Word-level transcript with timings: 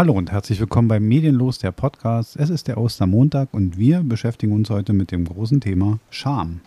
Hallo 0.00 0.14
und 0.14 0.32
herzlich 0.32 0.58
willkommen 0.58 0.88
beim 0.88 1.06
Medienlos, 1.06 1.58
der 1.58 1.72
Podcast. 1.72 2.34
Es 2.36 2.48
ist 2.48 2.68
der 2.68 2.78
Ostermontag 2.78 3.52
und 3.52 3.76
wir 3.76 4.02
beschäftigen 4.02 4.54
uns 4.54 4.70
heute 4.70 4.94
mit 4.94 5.10
dem 5.10 5.26
großen 5.26 5.60
Thema 5.60 5.98
Scham. 6.08 6.60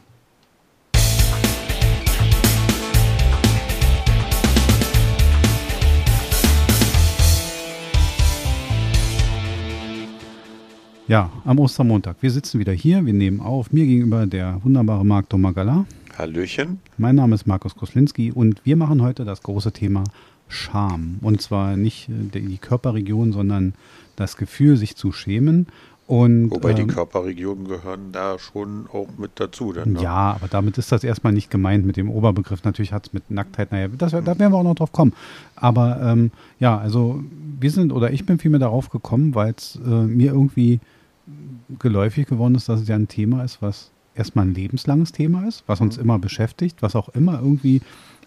Ja, 11.08 11.32
am 11.44 11.58
Ostermontag. 11.58 12.18
Wir 12.22 12.30
sitzen 12.30 12.60
wieder 12.60 12.74
hier, 12.74 13.04
wir 13.04 13.14
nehmen 13.14 13.40
auf. 13.40 13.72
Mir 13.72 13.88
gegenüber 13.88 14.28
der 14.28 14.64
wunderbare 14.64 15.04
Marc 15.04 15.30
Domagala. 15.30 15.88
Hallöchen. 16.20 16.82
Mein 17.00 17.16
Name 17.16 17.34
ist 17.34 17.48
Markus 17.48 17.76
Koslinski 17.76 18.32
und 18.32 18.64
wir 18.64 18.78
machen 18.78 19.02
heute 19.02 19.26
das 19.26 19.42
große 19.42 19.72
Thema 19.72 20.04
Scham. 20.54 21.18
Und 21.22 21.42
zwar 21.42 21.76
nicht 21.76 22.10
äh, 22.10 22.40
die 22.40 22.58
Körperregion, 22.58 23.32
sondern 23.34 23.74
das 24.16 24.38
Gefühl, 24.38 24.78
sich 24.78 24.96
zu 24.96 25.12
schämen. 25.12 25.68
Und, 26.06 26.52
Wobei 26.52 26.72
ähm, 26.72 26.76
die 26.76 26.88
Körperregionen 26.88 27.68
gehören 27.68 28.12
da 28.12 28.38
schon 28.38 28.88
auch 28.92 29.08
mit 29.18 29.32
dazu. 29.36 29.72
Dann, 29.72 29.94
ne? 29.94 30.02
Ja, 30.02 30.34
aber 30.34 30.48
damit 30.50 30.78
ist 30.78 30.92
das 30.92 31.04
erstmal 31.04 31.32
nicht 31.32 31.50
gemeint 31.50 31.86
mit 31.86 31.96
dem 31.96 32.10
Oberbegriff. 32.10 32.64
Natürlich 32.66 32.92
hat 32.92 33.08
es 33.08 33.14
mit 33.14 33.32
Nacktheit, 33.32 33.72
naja, 33.72 33.88
das, 33.88 34.12
da 34.12 34.26
werden 34.26 34.52
wir 34.52 34.56
auch 34.56 34.64
noch 34.64 34.76
drauf 34.76 34.92
kommen. 34.92 35.14
Aber 35.56 36.02
ähm, 36.02 36.32
ja, 36.60 36.78
also 36.78 37.24
wir 37.60 37.72
sind 37.72 37.94
oder 37.94 38.12
ich 38.12 38.26
bin 38.26 38.38
vielmehr 38.38 38.60
darauf 38.60 38.90
gekommen, 38.90 39.34
weil 39.34 39.54
es 39.58 39.80
äh, 39.86 39.90
mir 39.90 40.34
irgendwie 40.34 40.82
geläufig 41.80 42.28
geworden 42.28 42.56
ist, 42.56 42.68
dass 42.68 42.82
es 42.82 42.88
ja 42.90 42.96
ein 42.96 43.08
Thema 43.08 43.44
ist, 43.44 43.62
was 43.62 43.92
erstmal 44.14 44.46
ein 44.46 44.54
lebenslanges 44.54 45.14
Thema 45.14 45.48
ist, 45.48 45.64
was 45.68 45.80
uns 45.80 45.98
Mhm. 45.98 46.04
immer 46.04 46.20
beschäftigt, 46.20 46.82
was 46.82 46.96
auch 46.98 47.10
immer 47.10 47.40
irgendwie 47.42 47.82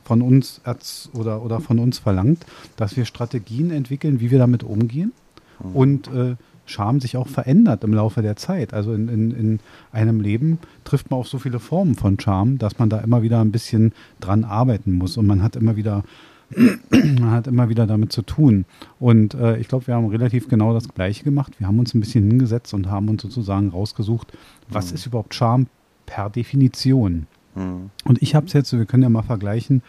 von 0.06 0.22
uns 0.22 0.60
erz- 0.64 1.10
oder, 1.12 1.42
oder 1.42 1.60
von 1.60 1.78
uns 1.78 1.98
verlangt, 1.98 2.46
dass 2.76 2.96
wir 2.96 3.04
Strategien 3.04 3.70
entwickeln, 3.70 4.20
wie 4.20 4.30
wir 4.30 4.38
damit 4.38 4.62
umgehen 4.62 5.12
Mhm. 5.58 5.76
und 5.76 6.08
äh, 6.08 6.36
Scham 6.68 7.00
sich 7.00 7.16
auch 7.16 7.28
verändert 7.28 7.84
im 7.84 7.94
Laufe 7.94 8.22
der 8.22 8.34
Zeit. 8.36 8.74
Also 8.74 8.92
in, 8.92 9.08
in, 9.08 9.30
in 9.30 9.60
einem 9.92 10.20
Leben 10.20 10.58
trifft 10.84 11.10
man 11.10 11.20
auf 11.20 11.28
so 11.28 11.38
viele 11.38 11.60
Formen 11.60 11.94
von 11.94 12.18
Scham, 12.18 12.58
dass 12.58 12.78
man 12.80 12.90
da 12.90 12.98
immer 12.98 13.22
wieder 13.22 13.40
ein 13.40 13.52
bisschen 13.52 13.92
dran 14.20 14.42
arbeiten 14.44 14.92
muss 14.98 15.16
und 15.16 15.26
man 15.26 15.42
hat 15.44 15.54
immer 15.56 15.76
wieder 15.76 16.02
man 16.90 17.30
hat 17.30 17.46
immer 17.46 17.68
wieder 17.68 17.86
damit 17.86 18.12
zu 18.12 18.22
tun. 18.22 18.64
Und 19.00 19.34
äh, 19.34 19.58
ich 19.58 19.68
glaube, 19.68 19.86
wir 19.86 19.94
haben 19.94 20.06
relativ 20.08 20.48
genau 20.48 20.74
das 20.74 20.88
Gleiche 20.88 21.24
gemacht. 21.24 21.52
Wir 21.58 21.66
haben 21.68 21.78
uns 21.78 21.94
ein 21.94 22.00
bisschen 22.00 22.26
hingesetzt 22.28 22.74
und 22.74 22.90
haben 22.90 23.08
uns 23.08 23.22
sozusagen 23.22 23.68
rausgesucht, 23.70 24.32
was 24.68 24.90
Mhm. 24.90 24.94
ist 24.96 25.06
überhaupt 25.06 25.34
Scham 25.34 25.66
per 26.04 26.30
Definition. 26.30 27.26
Hm. 27.56 27.90
Und 28.04 28.22
ich 28.22 28.34
habe 28.34 28.46
es 28.46 28.52
jetzt, 28.52 28.72
wir 28.72 28.86
können 28.86 29.02
ja 29.02 29.08
mal 29.08 29.22
vergleichen, 29.22 29.82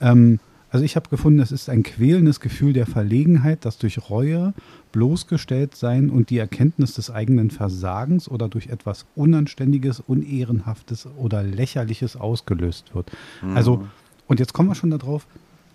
ähm, 0.00 0.38
also 0.72 0.86
ich 0.86 0.96
habe 0.96 1.10
gefunden, 1.10 1.38
es 1.40 1.52
ist 1.52 1.68
ein 1.68 1.82
quälendes 1.82 2.40
Gefühl 2.40 2.72
der 2.72 2.86
Verlegenheit, 2.86 3.66
das 3.66 3.76
durch 3.76 4.08
Reue, 4.08 4.54
Bloßgestelltsein 4.92 6.08
und 6.08 6.30
die 6.30 6.38
Erkenntnis 6.38 6.94
des 6.94 7.10
eigenen 7.10 7.50
Versagens 7.50 8.26
oder 8.26 8.48
durch 8.48 8.68
etwas 8.68 9.04
Unanständiges, 9.14 10.00
Unehrenhaftes 10.00 11.06
oder 11.18 11.42
Lächerliches 11.42 12.16
ausgelöst 12.16 12.94
wird. 12.94 13.10
Mhm. 13.42 13.54
Also, 13.54 13.86
und 14.26 14.40
jetzt 14.40 14.54
kommen 14.54 14.70
wir 14.70 14.74
schon 14.74 14.88
darauf, 14.88 15.26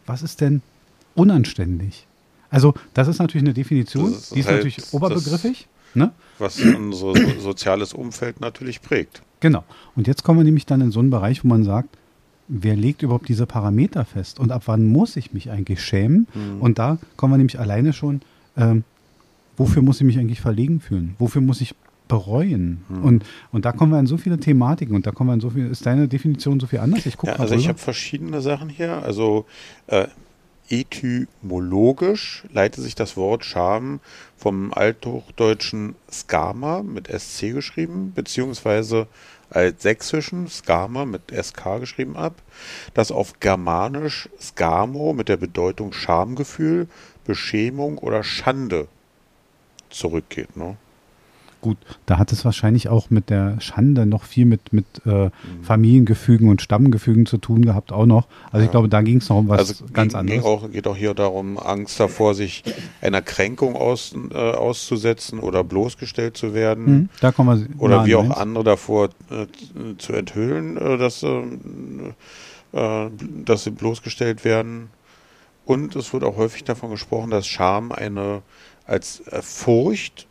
was 0.08 0.24
ist 0.24 0.42
denn 0.42 0.64
unanständig? 1.14 2.08
Also, 2.50 2.74
das 2.96 3.08
ist 3.08 3.20
natürlich 3.20 3.46
eine 3.46 3.54
Definition, 3.54 4.12
ist 4.12 4.34
die 4.34 4.40
ist 4.40 4.48
halt 4.48 4.58
natürlich 4.58 4.94
oberbegriffig. 4.94 5.68
Ne? 5.94 6.12
Was 6.40 6.60
unser 6.60 7.14
so 7.14 7.16
soziales 7.40 7.94
Umfeld 7.94 8.40
natürlich 8.42 8.82
prägt. 8.82 9.22
Genau. 9.40 9.64
Und 9.96 10.08
jetzt 10.08 10.24
kommen 10.24 10.40
wir 10.40 10.44
nämlich 10.44 10.66
dann 10.66 10.82
in 10.82 10.92
so 10.92 11.00
einen 11.00 11.10
Bereich, 11.10 11.44
wo 11.44 11.48
man 11.48 11.64
sagt, 11.64 11.90
wer 12.48 12.76
legt 12.76 13.02
überhaupt 13.02 13.28
diese 13.28 13.46
Parameter 13.46 14.06
fest 14.06 14.40
und 14.40 14.52
ab 14.52 14.64
wann 14.68 14.86
muss 14.86 15.16
ich 15.18 15.34
mich 15.34 15.50
eigentlich 15.52 15.82
schämen? 15.82 16.28
Mhm. 16.34 16.62
Und 16.62 16.80
da 16.80 16.98
kommen 17.16 17.34
wir 17.34 17.38
nämlich 17.38 17.60
alleine 17.60 17.94
schon, 17.94 18.22
ähm, 18.56 18.84
wofür 19.58 19.82
muss 19.82 20.00
ich 20.00 20.06
mich 20.06 20.18
eigentlich 20.18 20.42
verlegen 20.42 20.80
fühlen? 20.80 21.16
Wofür 21.20 21.42
muss 21.42 21.62
ich 21.62 21.76
bereuen? 22.08 22.84
Mhm. 22.90 23.04
Und, 23.04 23.26
und 23.52 23.66
da 23.66 23.72
kommen 23.74 23.92
wir 23.92 24.00
in 24.00 24.08
so 24.08 24.18
viele 24.18 24.40
Thematiken 24.40 24.96
und 24.96 25.06
da 25.06 25.12
kommen 25.12 25.30
wir 25.30 25.34
in 25.34 25.42
so 25.42 25.50
viel, 25.50 25.68
ist 25.68 25.86
deine 25.86 26.08
Definition 26.08 26.60
so 26.60 26.68
viel 26.68 26.80
anders? 26.80 27.06
Ich 27.06 27.18
gucke 27.18 27.34
Ja, 27.34 27.38
mal 27.38 27.44
also 27.44 27.56
ich 27.56 27.62
rüber. 27.62 27.70
habe 27.70 27.80
verschiedene 27.80 28.42
Sachen 28.42 28.70
hier. 28.70 29.04
Also 29.04 29.46
äh, 29.88 30.08
etymologisch 30.70 32.44
leitet 32.52 32.84
sich 32.84 32.96
das 32.96 33.18
Wort 33.18 33.46
Scham 33.46 34.00
vom 34.38 34.74
althochdeutschen 34.74 35.96
Skama 36.12 36.84
mit 36.84 37.08
SC 37.08 37.54
geschrieben, 37.54 38.12
beziehungsweise 38.14 39.08
als 39.50 39.82
sächsischen 39.82 40.48
Skama 40.48 41.06
mit 41.06 41.32
SK 41.32 41.80
geschrieben 41.80 42.18
ab, 42.18 42.36
das 42.94 43.12
auf 43.12 43.40
germanisch 43.40 44.30
Skamo 44.42 45.14
mit 45.14 45.30
der 45.30 45.38
Bedeutung 45.38 45.94
Schamgefühl, 45.94 46.88
Beschämung 47.26 47.98
oder 47.98 48.24
Schande 48.24 48.88
zurückgeht. 49.90 50.58
Ne? 50.58 50.78
Gut, 51.62 51.78
da 52.06 52.18
hat 52.20 52.32
es 52.32 52.46
wahrscheinlich 52.46 52.88
auch 52.88 53.10
mit 53.10 53.30
der 53.30 53.60
Schande 53.60 54.06
noch 54.06 54.24
viel 54.24 54.46
mit, 54.46 54.74
mit 54.74 54.86
äh, 55.06 55.30
Familiengefügen 55.64 56.50
und 56.50 56.62
Stammgefügen 56.62 57.26
zu 57.26 57.38
tun 57.38 57.64
gehabt, 57.66 57.92
auch 57.92 58.06
noch. 58.06 58.28
Also 58.52 58.60
ich 58.60 58.66
Ja. 58.66 58.72
glaube, 58.72 58.90
da 58.90 59.02
ging 59.02 59.18
es 59.18 59.30
noch 59.30 59.38
um 59.38 59.48
was 59.50 59.60
also 59.60 59.86
ganz 59.92 60.14
ging, 60.14 60.20
anderes. 60.20 60.42
Ging 60.44 60.48
auch, 60.52 60.72
geht 60.72 60.88
auch 60.88 60.96
hier 60.96 61.14
darum, 61.14 61.58
Angst 61.58 62.00
davor, 62.00 62.36
sich 62.36 62.64
einer 63.02 63.22
Kränkung 63.22 63.76
aus, 63.76 64.14
äh, 64.32 64.36
auszusetzen 64.38 65.40
oder 65.40 65.64
bloßgestellt 65.64 66.38
zu 66.38 66.54
werden. 66.54 66.86
Hm, 66.86 67.10
da 67.22 67.32
kommen 67.32 67.68
wir 67.76 67.82
Oder 67.82 68.06
wie 68.06 68.16
auch 68.16 68.24
eins. 68.24 68.38
andere 68.38 68.64
davor 68.64 69.10
äh, 69.32 69.48
zu 69.98 70.14
enthüllen, 70.14 70.78
äh, 70.78 70.98
dass, 70.98 71.24
ähm, 71.24 72.14
äh, 72.74 73.08
dass 73.46 73.64
sie 73.64 73.72
bloßgestellt 73.72 74.46
werden. 74.46 74.90
Und 75.66 75.96
es 75.96 76.14
wird 76.14 76.24
auch 76.24 76.38
häufig 76.38 76.64
davon 76.64 76.92
gesprochen, 76.92 77.30
dass 77.32 77.46
Scham 77.48 77.92
eine 77.92 78.42
als 78.86 79.22
äh, 79.28 79.42
Furcht, 79.42 80.22
äh, 80.22 80.28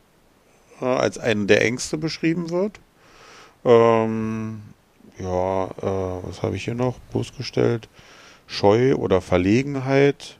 als 0.80 1.18
eine 1.18 1.46
der 1.46 1.64
Ängste 1.64 1.98
beschrieben 1.98 2.50
wird. 2.50 2.80
Ähm, 3.64 4.60
ja, 5.18 5.64
äh, 5.64 6.22
was 6.22 6.42
habe 6.42 6.56
ich 6.56 6.64
hier 6.64 6.74
noch 6.74 6.98
bloßgestellt? 7.12 7.88
Scheu 8.46 8.94
oder 8.94 9.20
Verlegenheit, 9.20 10.38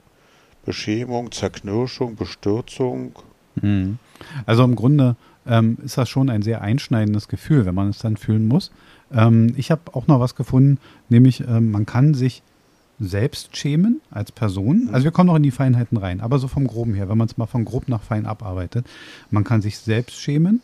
Beschämung, 0.65 1.31
Zerknirschung, 1.31 2.15
Bestürzung. 2.15 3.13
Mhm. 3.55 3.99
Also 4.45 4.63
im 4.63 4.75
Grunde 4.75 5.15
ähm, 5.45 5.77
ist 5.83 5.97
das 5.97 6.09
schon 6.09 6.29
ein 6.29 6.41
sehr 6.41 6.61
einschneidendes 6.61 7.27
Gefühl, 7.27 7.65
wenn 7.65 7.75
man 7.75 7.89
es 7.89 7.99
dann 7.99 8.17
fühlen 8.17 8.47
muss. 8.47 8.71
Ähm, 9.11 9.53
ich 9.57 9.71
habe 9.71 9.81
auch 9.93 10.07
noch 10.07 10.19
was 10.19 10.35
gefunden, 10.35 10.79
nämlich 11.09 11.41
ähm, 11.41 11.71
man 11.71 11.85
kann 11.85 12.13
sich 12.13 12.43
selbst 12.99 13.55
schämen 13.55 14.01
als 14.09 14.31
Person. 14.31 14.89
Also 14.91 15.03
wir 15.03 15.11
kommen 15.11 15.27
noch 15.27 15.35
in 15.35 15.43
die 15.43 15.51
Feinheiten 15.51 15.97
rein, 15.97 16.21
aber 16.21 16.39
so 16.39 16.47
vom 16.47 16.67
Groben 16.67 16.93
her, 16.93 17.09
wenn 17.09 17.17
man 17.17 17.27
es 17.27 17.37
mal 17.37 17.45
von 17.45 17.65
grob 17.65 17.87
nach 17.87 18.01
fein 18.01 18.25
abarbeitet, 18.25 18.87
man 19.29 19.43
kann 19.43 19.61
sich 19.61 19.77
selbst 19.77 20.19
schämen, 20.19 20.61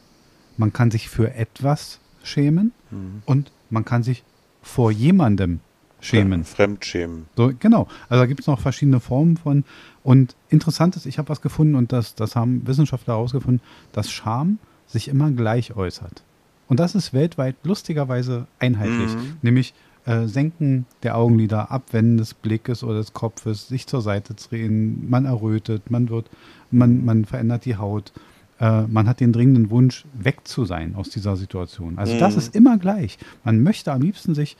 man 0.58 0.74
kann 0.74 0.92
sich 0.92 1.10
für 1.10 1.34
etwas 1.36 2.00
schämen 2.24 2.72
Mhm. 2.92 3.22
und 3.26 3.52
man 3.70 3.86
kann 3.86 4.04
sich 4.04 4.24
vor 4.62 4.92
jemandem 4.92 5.60
schämen. 6.00 6.44
Fremdschämen. 6.44 7.26
So, 7.36 7.52
genau. 7.58 7.88
Also 8.10 8.22
da 8.22 8.26
gibt 8.26 8.42
es 8.42 8.48
noch 8.48 8.60
verschiedene 8.60 9.00
Formen 9.00 9.38
von. 9.38 9.64
Und 10.04 10.36
interessant 10.50 10.96
ist, 10.96 11.06
ich 11.06 11.18
habe 11.18 11.30
was 11.30 11.42
gefunden 11.42 11.76
und 11.76 11.92
das, 11.92 12.16
das 12.16 12.36
haben 12.36 12.66
Wissenschaftler 12.68 13.16
herausgefunden, 13.16 13.62
dass 13.94 14.12
Scham 14.12 14.60
sich 14.88 15.08
immer 15.08 15.32
gleich 15.32 15.76
äußert. 15.76 16.24
Und 16.68 16.80
das 16.80 16.96
ist 16.96 17.14
weltweit 17.14 17.56
lustigerweise 17.64 18.48
einheitlich. 18.60 19.14
Mhm. 19.16 19.38
Nämlich 19.42 19.74
äh, 20.06 20.28
Senken 20.28 20.86
der 21.04 21.18
Augenlider, 21.18 21.72
Abwenden 21.72 22.18
des 22.18 22.34
Blickes 22.34 22.84
oder 22.84 22.96
des 22.96 23.14
Kopfes, 23.14 23.68
sich 23.68 23.88
zur 23.88 24.02
Seite 24.02 24.34
drehen, 24.34 25.10
man 25.10 25.26
errötet, 25.26 25.90
man 25.92 26.10
wird, 26.10 26.30
man, 26.72 27.06
man 27.06 27.26
verändert 27.26 27.66
die 27.66 27.78
Haut. 27.78 28.12
Äh, 28.60 28.84
man 28.84 29.08
hat 29.08 29.20
den 29.20 29.32
dringenden 29.34 29.70
Wunsch, 29.70 30.06
weg 30.14 30.42
zu 30.48 30.66
sein 30.66 30.96
aus 30.96 31.10
dieser 31.10 31.36
Situation. 31.38 31.98
Also 31.98 32.18
das 32.20 32.34
Mhm. 32.34 32.40
ist 32.40 32.56
immer 32.56 32.78
gleich. 32.78 33.18
Man 33.44 33.64
möchte 33.64 33.92
am 33.92 34.02
liebsten 34.02 34.36
sich, 34.36 34.56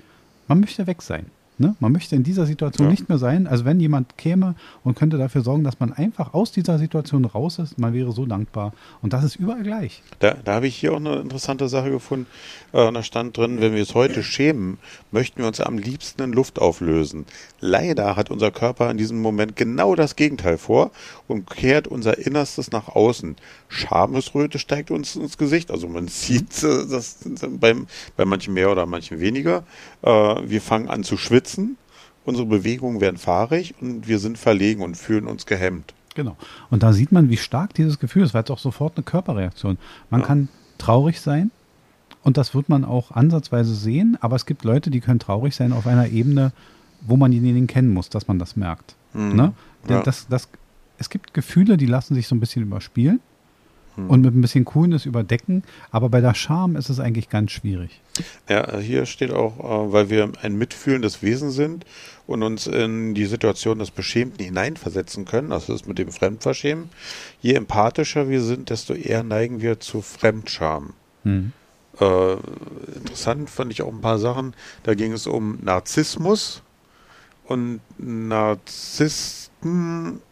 man 0.48 0.60
möchte 0.62 0.88
weg 0.88 1.02
sein. 1.02 1.26
Ne? 1.60 1.76
Man 1.80 1.92
möchte 1.92 2.16
in 2.16 2.24
dieser 2.24 2.48
Situation 2.48 2.88
Ja. 2.88 2.92
nicht 2.92 3.10
mehr 3.10 3.20
sein. 3.20 3.46
Also 3.46 3.64
wenn 3.64 3.80
jemand 3.80 4.18
käme 4.18 4.56
und 4.84 4.96
könnte 4.98 5.20
dafür 5.20 5.42
sorgen, 5.44 5.64
dass 5.64 5.80
man 5.80 5.94
einfach 5.94 6.34
aus 6.34 6.52
dieser 6.52 6.80
Situation 6.80 7.26
raus 7.26 7.60
ist, 7.60 7.78
man 7.78 7.94
wäre 7.94 8.12
so 8.12 8.26
dankbar. 8.26 8.74
Und 9.04 9.14
das 9.14 9.24
ist 9.24 9.36
überall 9.36 9.62
gleich. 9.62 10.02
Da, 10.20 10.36
da 10.44 10.56
habe 10.56 10.68
ich 10.68 10.76
hier 10.76 10.94
auch 10.94 10.98
eine 10.98 11.18
interessante 11.18 11.68
Sache 11.70 11.92
gefunden. 11.92 12.26
Äh, 12.72 12.92
da 12.92 13.04
stand 13.04 13.38
drin, 13.38 13.62
wenn 13.62 13.74
wir 13.74 13.82
uns 13.82 13.94
heute 13.94 14.24
schämen, 14.24 14.80
möchten 15.12 15.42
wir 15.42 15.48
uns 15.48 15.60
am 15.62 15.78
liebsten 15.78 16.24
in 16.24 16.34
Luft 16.34 16.58
auflösen. 16.60 17.26
Leider 17.60 18.16
hat 18.16 18.32
unser 18.32 18.50
Körper 18.50 18.90
in 18.90 18.98
diesem 18.98 19.22
Moment 19.22 19.56
genau 19.56 19.94
das 19.94 20.16
Gegenteil 20.16 20.58
vor 20.58 20.90
und 21.28 21.48
kehrt 21.50 21.88
unser 21.88 22.18
Innerstes 22.18 22.72
nach 22.72 22.88
außen. 22.90 23.36
Schamesröte 23.68 24.58
steigt 24.58 24.90
uns 24.90 25.16
ins 25.16 25.38
Gesicht. 25.38 25.70
Also 25.70 25.88
man 25.88 26.08
sieht 26.10 26.64
äh, 26.64 26.88
das 26.90 27.20
beim, 27.60 27.86
bei 28.18 28.26
manchen 28.26 28.56
mehr 28.56 28.72
oder 28.72 28.88
manchen 28.88 29.20
weniger. 29.20 29.64
Äh, 30.02 30.10
wir 30.10 30.60
fangen 30.62 30.90
an 30.90 31.04
zu 31.04 31.16
schwitzen. 31.16 31.43
Unsere 32.26 32.48
Bewegungen 32.48 33.02
werden 33.02 33.18
fahrig 33.18 33.76
und 33.82 34.08
wir 34.08 34.20
sind 34.20 34.38
verlegen 34.38 34.82
und 34.82 34.96
fühlen 34.96 35.28
uns 35.28 35.46
gehemmt. 35.46 35.94
Genau. 36.16 36.38
Und 36.70 36.84
da 36.84 36.94
sieht 36.94 37.12
man, 37.12 37.30
wie 37.30 37.38
stark 37.38 37.74
dieses 37.74 38.00
Gefühl 38.00 38.24
ist, 38.24 38.34
weil 38.34 38.44
es 38.44 38.52
auch 38.52 38.60
sofort 38.60 38.96
eine 38.98 39.04
Körperreaktion. 39.04 39.78
Man 40.10 40.22
Ja. 40.22 40.28
kann 40.28 40.50
traurig 40.78 41.20
sein 41.20 41.52
und 42.24 42.38
das 42.38 42.56
wird 42.56 42.70
man 42.70 42.86
auch 42.86 43.12
ansatzweise 43.12 43.76
sehen, 43.76 44.18
aber 44.22 44.36
es 44.36 44.46
gibt 44.46 44.64
Leute, 44.64 44.90
die 44.90 45.02
können 45.02 45.20
traurig 45.20 45.56
sein 45.56 45.74
auf 45.74 45.88
einer 45.88 46.08
Ebene, 46.08 46.54
wo 47.02 47.18
man 47.18 47.32
denjenigen 47.32 47.68
kennen 47.68 47.94
muss, 47.94 48.10
dass 48.10 48.28
man 48.28 48.40
das 48.40 48.56
merkt. 48.56 48.96
Mhm. 49.14 49.36
Ne? 49.36 49.54
Ja. 49.90 50.02
Das, 50.04 50.28
das 50.28 50.48
es 50.98 51.10
gibt 51.10 51.34
Gefühle, 51.34 51.76
die 51.76 51.88
lassen 51.88 52.14
sich 52.16 52.28
so 52.28 52.36
ein 52.36 52.40
bisschen 52.40 52.64
überspielen 52.64 53.20
Hm. 53.96 54.10
und 54.10 54.22
mit 54.22 54.36
ein 54.36 54.42
bisschen 54.42 54.66
Coolness 54.66 55.06
überdecken, 55.06 55.64
aber 55.92 56.10
bei 56.10 56.20
der 56.20 56.34
Scham 56.34 56.76
ist 56.76 56.90
es 56.90 57.00
eigentlich 57.00 57.30
ganz 57.30 57.52
schwierig. 57.52 58.02
Ja, 58.50 58.80
hier 58.80 59.06
steht 59.06 59.32
auch, 59.32 59.60
äh, 59.60 59.92
weil 59.92 60.10
wir 60.10 60.32
ein 60.42 60.58
mitfühlendes 60.58 61.22
Wesen 61.22 61.52
sind 61.52 61.86
und 62.26 62.42
uns 62.44 62.66
in 62.68 63.14
die 63.14 63.26
Situation 63.26 63.80
des 63.80 63.92
Beschämten 63.92 64.44
hineinversetzen 64.44 65.26
können, 65.26 65.52
also 65.52 65.74
das 65.74 65.82
ist 65.82 65.88
mit 65.88 66.00
dem 66.00 66.12
Fremdverschämen. 66.12 66.90
Je 67.42 67.54
empathischer 67.54 68.30
wir 68.30 68.42
sind, 68.42 68.70
desto 68.70 68.94
eher 68.94 69.24
neigen 69.24 69.62
wir 69.62 69.80
zu 69.80 70.02
Fremdscham. 70.02 70.94
Hm. 71.24 71.52
Äh, 72.00 72.34
interessant 72.96 73.50
fand 73.50 73.72
ich 73.72 73.82
auch 73.84 73.92
ein 73.92 74.02
paar 74.02 74.20
Sachen. 74.20 74.54
Da 74.84 74.96
ging 74.96 75.12
es 75.12 75.28
um 75.28 75.60
Narzissmus 75.62 76.64
und 77.46 77.82
Narzissten 77.98 79.52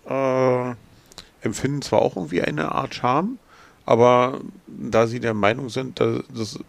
äh, 0.07 0.73
empfinden 1.41 1.81
zwar 1.81 2.01
auch 2.01 2.15
irgendwie 2.15 2.41
eine 2.41 2.71
Art 2.73 2.95
Charme, 2.95 3.37
aber 3.91 4.39
da 4.67 5.05
sie 5.05 5.19
der 5.19 5.33
Meinung 5.33 5.67
sind, 5.67 5.99
dass 5.99 6.23
das 6.33 6.59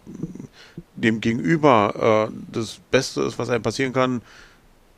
dem 0.96 1.20
Gegenüber 1.20 2.28
äh, 2.28 2.34
das 2.52 2.80
Beste 2.90 3.22
ist, 3.22 3.38
was 3.38 3.48
einem 3.48 3.62
passieren 3.62 3.92
kann, 3.92 4.22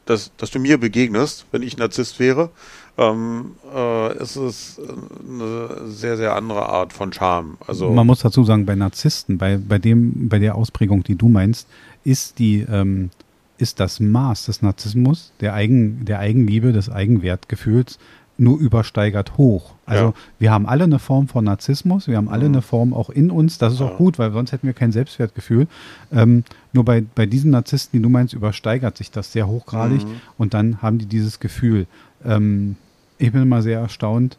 dass, 0.06 0.30
dass 0.38 0.50
du 0.50 0.58
mir 0.58 0.78
begegnest, 0.78 1.44
wenn 1.52 1.62
ich 1.62 1.76
Narzisst 1.76 2.18
wäre, 2.18 2.48
ähm, 2.96 3.56
äh, 3.74 4.16
ist 4.16 4.36
es 4.36 4.80
eine 5.28 5.90
sehr, 5.90 6.16
sehr 6.16 6.34
andere 6.34 6.66
Art 6.66 6.94
von 6.94 7.12
Charme. 7.12 7.58
Also 7.66 7.90
Man 7.90 8.06
muss 8.06 8.20
dazu 8.20 8.42
sagen, 8.44 8.64
bei 8.64 8.74
Narzissten, 8.74 9.36
bei, 9.36 9.58
bei, 9.58 9.78
dem, 9.78 10.30
bei 10.30 10.38
der 10.38 10.54
Ausprägung, 10.54 11.02
die 11.02 11.16
du 11.16 11.28
meinst, 11.28 11.68
ist, 12.04 12.38
die, 12.38 12.60
ähm, 12.60 13.10
ist 13.58 13.80
das 13.80 14.00
Maß 14.00 14.46
des 14.46 14.62
Narzissmus, 14.62 15.32
der, 15.40 15.52
Eigen, 15.52 16.06
der 16.06 16.20
Eigenliebe, 16.20 16.72
des 16.72 16.90
Eigenwertgefühls, 16.90 17.98
nur 18.36 18.58
übersteigert 18.58 19.38
hoch. 19.38 19.74
Also 19.86 20.06
Ja. 20.06 20.12
wir 20.40 20.50
haben 20.50 20.66
alle 20.66 20.84
eine 20.84 20.98
Form 20.98 21.28
von 21.28 21.44
Narzissmus, 21.44 22.08
wir 22.08 22.16
haben 22.16 22.28
alle 22.28 22.48
Mhm. 22.48 22.54
eine 22.56 22.62
Form 22.62 22.92
auch 22.92 23.10
in 23.10 23.30
uns, 23.30 23.58
das 23.58 23.74
ist 23.74 23.80
auch 23.80 23.90
Ja. 23.92 23.96
gut, 23.96 24.18
weil 24.18 24.32
sonst 24.32 24.50
hätten 24.52 24.66
wir 24.66 24.74
kein 24.74 24.90
Selbstwertgefühl. 24.90 25.68
Ähm, 26.12 26.42
nur 26.72 26.84
bei, 26.84 27.04
bei 27.14 27.26
diesen 27.26 27.52
Narzissten, 27.52 27.98
die 27.98 28.02
du 28.02 28.08
meinst, 28.08 28.34
übersteigert 28.34 28.96
sich 28.96 29.10
das 29.12 29.30
sehr 29.32 29.46
hochgradig 29.46 30.04
Mhm. 30.04 30.10
und 30.36 30.52
dann 30.54 30.82
haben 30.82 30.98
die 30.98 31.06
dieses 31.06 31.38
Gefühl. 31.38 31.86
Ähm, 32.24 32.76
ich 33.18 33.30
bin 33.30 33.42
immer 33.42 33.62
sehr 33.62 33.78
erstaunt. 33.78 34.36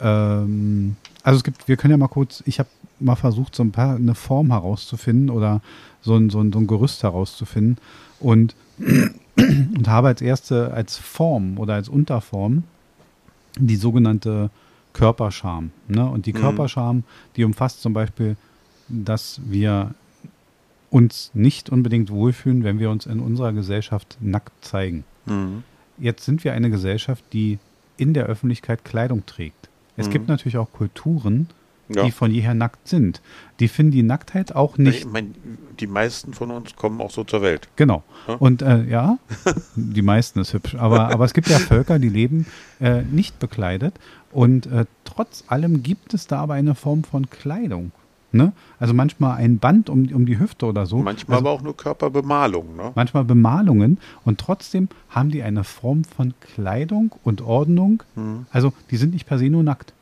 Ähm, 0.00 0.96
also 1.22 1.36
es 1.38 1.44
gibt, 1.44 1.68
wir 1.68 1.76
können 1.76 1.90
ja 1.92 1.96
mal 1.98 2.08
kurz, 2.08 2.42
ich 2.46 2.58
habe 2.58 2.68
mal 3.00 3.16
versucht, 3.16 3.54
so 3.54 3.62
ein 3.62 3.72
paar 3.72 3.96
eine 3.96 4.14
Form 4.14 4.50
herauszufinden 4.50 5.30
oder 5.30 5.60
so 6.00 6.16
ein, 6.16 6.30
so 6.30 6.40
ein, 6.40 6.52
so 6.52 6.58
ein 6.60 6.66
Gerüst 6.66 7.02
herauszufinden 7.02 7.76
und, 8.20 8.54
und 9.36 9.88
habe 9.88 10.08
als 10.08 10.22
erste, 10.22 10.72
als 10.72 10.96
Form 10.96 11.58
oder 11.58 11.74
als 11.74 11.88
Unterform 11.88 12.64
die 13.58 13.76
sogenannte 13.76 14.50
Körperscham. 14.92 15.70
Ne? 15.88 16.08
Und 16.08 16.26
die 16.26 16.32
Mhm. 16.32 16.38
Körperscham, 16.38 17.04
die 17.36 17.44
umfasst 17.44 17.82
zum 17.82 17.92
Beispiel, 17.92 18.36
dass 18.88 19.40
wir 19.44 19.94
uns 20.90 21.30
nicht 21.34 21.70
unbedingt 21.70 22.10
wohlfühlen, 22.10 22.62
wenn 22.62 22.78
wir 22.78 22.90
uns 22.90 23.06
in 23.06 23.18
unserer 23.20 23.52
Gesellschaft 23.52 24.16
nackt 24.20 24.64
zeigen. 24.64 25.04
Mhm. 25.26 25.64
Jetzt 25.98 26.24
sind 26.24 26.44
wir 26.44 26.52
eine 26.52 26.70
Gesellschaft, 26.70 27.24
die 27.32 27.58
in 27.96 28.14
der 28.14 28.26
Öffentlichkeit 28.26 28.84
Kleidung 28.84 29.26
trägt. 29.26 29.68
Es 29.96 30.08
Mhm. 30.08 30.12
gibt 30.12 30.28
natürlich 30.28 30.56
auch 30.56 30.72
Kulturen, 30.72 31.48
Ja. 31.88 32.04
die 32.04 32.12
von 32.12 32.30
jeher 32.30 32.54
nackt 32.54 32.88
sind. 32.88 33.20
Die 33.60 33.68
finden 33.68 33.92
die 33.92 34.02
Nacktheit 34.02 34.54
auch 34.54 34.78
nicht 34.78 35.00
Ich 35.00 35.06
mein, 35.06 35.34
die 35.78 35.86
meisten 35.86 36.32
von 36.32 36.50
uns 36.50 36.76
kommen 36.76 37.00
auch 37.00 37.10
so 37.10 37.24
zur 37.24 37.42
Welt. 37.42 37.68
Genau. 37.76 38.02
Ja. 38.26 38.34
Und 38.34 38.62
äh, 38.62 38.84
ja, 38.84 39.18
die 39.76 40.02
meisten 40.02 40.40
ist 40.40 40.54
hübsch. 40.54 40.74
Aber, 40.76 41.08
aber 41.12 41.24
es 41.24 41.34
gibt 41.34 41.48
ja 41.48 41.58
Völker, 41.58 41.98
die 41.98 42.08
leben 42.08 42.46
äh, 42.80 43.02
nicht 43.02 43.38
bekleidet. 43.38 43.94
Und 44.32 44.66
äh, 44.66 44.86
trotz 45.04 45.44
allem 45.48 45.82
gibt 45.82 46.14
es 46.14 46.26
da 46.26 46.40
aber 46.40 46.54
eine 46.54 46.74
Form 46.74 47.04
von 47.04 47.28
Kleidung. 47.30 47.92
Ne? 48.34 48.52
Also 48.80 48.94
manchmal 48.94 49.36
ein 49.36 49.58
Band 49.58 49.88
um, 49.88 50.08
um 50.12 50.26
die 50.26 50.40
Hüfte 50.40 50.66
oder 50.66 50.86
so. 50.86 50.98
Manchmal 50.98 51.38
also 51.38 51.46
aber 51.46 51.56
auch 51.56 51.62
nur 51.62 51.76
Körperbemalung. 51.76 52.74
Ne? 52.74 52.90
manchmal 52.96 53.24
Bemalungen. 53.24 53.98
Und 54.24 54.40
trotzdem 54.40 54.88
haben 55.08 55.30
die 55.30 55.44
eine 55.44 55.62
Form 55.62 56.02
von 56.02 56.34
Kleidung 56.40 57.14
und 57.22 57.42
Ordnung. 57.42 58.02
Mhm. 58.16 58.46
Also 58.50 58.72
die 58.90 58.96
sind 58.96 59.12
nicht 59.12 59.26
per 59.26 59.38
se 59.38 59.48
nur 59.48 59.62
nackt. 59.62 59.94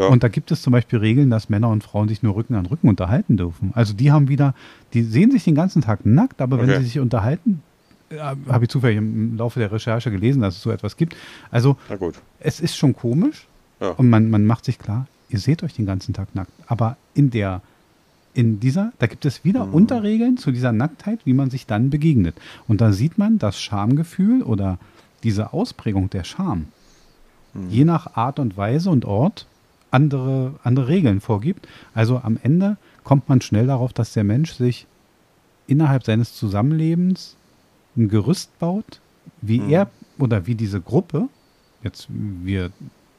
Ja. 0.00 0.06
Und 0.08 0.22
da 0.22 0.28
gibt 0.28 0.50
es 0.50 0.62
zum 0.62 0.72
Beispiel 0.72 0.98
Regeln, 0.98 1.30
dass 1.30 1.48
Männer 1.48 1.68
und 1.68 1.84
Frauen 1.84 2.08
sich 2.08 2.22
nur 2.22 2.34
Rücken 2.34 2.54
an 2.54 2.66
Rücken 2.66 2.88
unterhalten 2.88 3.36
dürfen. 3.36 3.70
Also 3.74 3.92
die 3.92 4.10
haben 4.12 4.28
wieder, 4.28 4.54
die 4.94 5.02
sehen 5.02 5.30
sich 5.30 5.44
den 5.44 5.54
ganzen 5.54 5.82
Tag 5.82 6.04
nackt, 6.06 6.40
aber 6.40 6.58
wenn 6.58 6.70
Okay. 6.70 6.78
sie 6.80 6.86
sich 6.86 6.98
unterhalten, 7.00 7.62
äh, 8.10 8.18
habe 8.18 8.64
ich 8.64 8.70
zufällig 8.70 8.96
im 8.98 9.36
Laufe 9.36 9.60
der 9.60 9.70
Recherche 9.70 10.10
gelesen, 10.10 10.42
dass 10.42 10.56
es 10.56 10.62
so 10.62 10.70
etwas 10.70 10.96
gibt. 10.96 11.14
Also 11.50 11.76
es 12.40 12.60
ist 12.60 12.76
schon 12.76 12.94
komisch 12.94 13.46
Ja. 13.80 13.90
und 13.90 14.08
man, 14.10 14.30
man 14.30 14.44
macht 14.46 14.64
sich 14.64 14.78
klar, 14.78 15.06
ihr 15.28 15.38
seht 15.38 15.62
euch 15.62 15.74
den 15.74 15.86
ganzen 15.86 16.12
Tag 16.14 16.34
nackt. 16.34 16.50
Aber 16.66 16.96
in 17.14 17.30
der, 17.30 17.60
in 18.34 18.58
dieser, 18.60 18.92
da 18.98 19.06
gibt 19.06 19.24
es 19.26 19.44
wieder 19.44 19.66
Mhm. 19.66 19.74
Unterregeln 19.74 20.36
zu 20.38 20.50
dieser 20.50 20.72
Nacktheit, 20.72 21.20
wie 21.24 21.34
man 21.34 21.50
sich 21.50 21.66
dann 21.66 21.90
begegnet. 21.90 22.36
Und 22.68 22.80
da 22.80 22.92
sieht 22.92 23.18
man 23.18 23.38
das 23.38 23.60
Schamgefühl 23.60 24.42
oder 24.42 24.78
diese 25.24 25.52
Ausprägung 25.52 26.08
der 26.10 26.24
Scham 26.24 26.66
Mhm. 27.52 27.68
je 27.70 27.84
nach 27.84 28.14
Art 28.16 28.38
und 28.38 28.56
Weise 28.56 28.90
und 28.90 29.04
Ort 29.04 29.46
andere, 29.90 30.54
andere 30.62 30.88
Regeln 30.88 31.20
vorgibt. 31.20 31.66
Also 31.94 32.18
am 32.22 32.38
Ende 32.42 32.76
kommt 33.04 33.28
man 33.28 33.40
schnell 33.40 33.66
darauf, 33.66 33.92
dass 33.92 34.12
der 34.12 34.24
Mensch 34.24 34.52
sich 34.52 34.86
innerhalb 35.66 36.04
seines 36.04 36.34
Zusammenlebens 36.34 37.36
ein 37.96 38.08
Gerüst 38.08 38.56
baut, 38.58 39.00
wie 39.40 39.60
Mhm. 39.60 39.70
er 39.70 39.90
oder 40.18 40.46
wie 40.46 40.54
diese 40.54 40.80
Gruppe, 40.80 41.28
jetzt 41.82 42.06
wir 42.10 42.70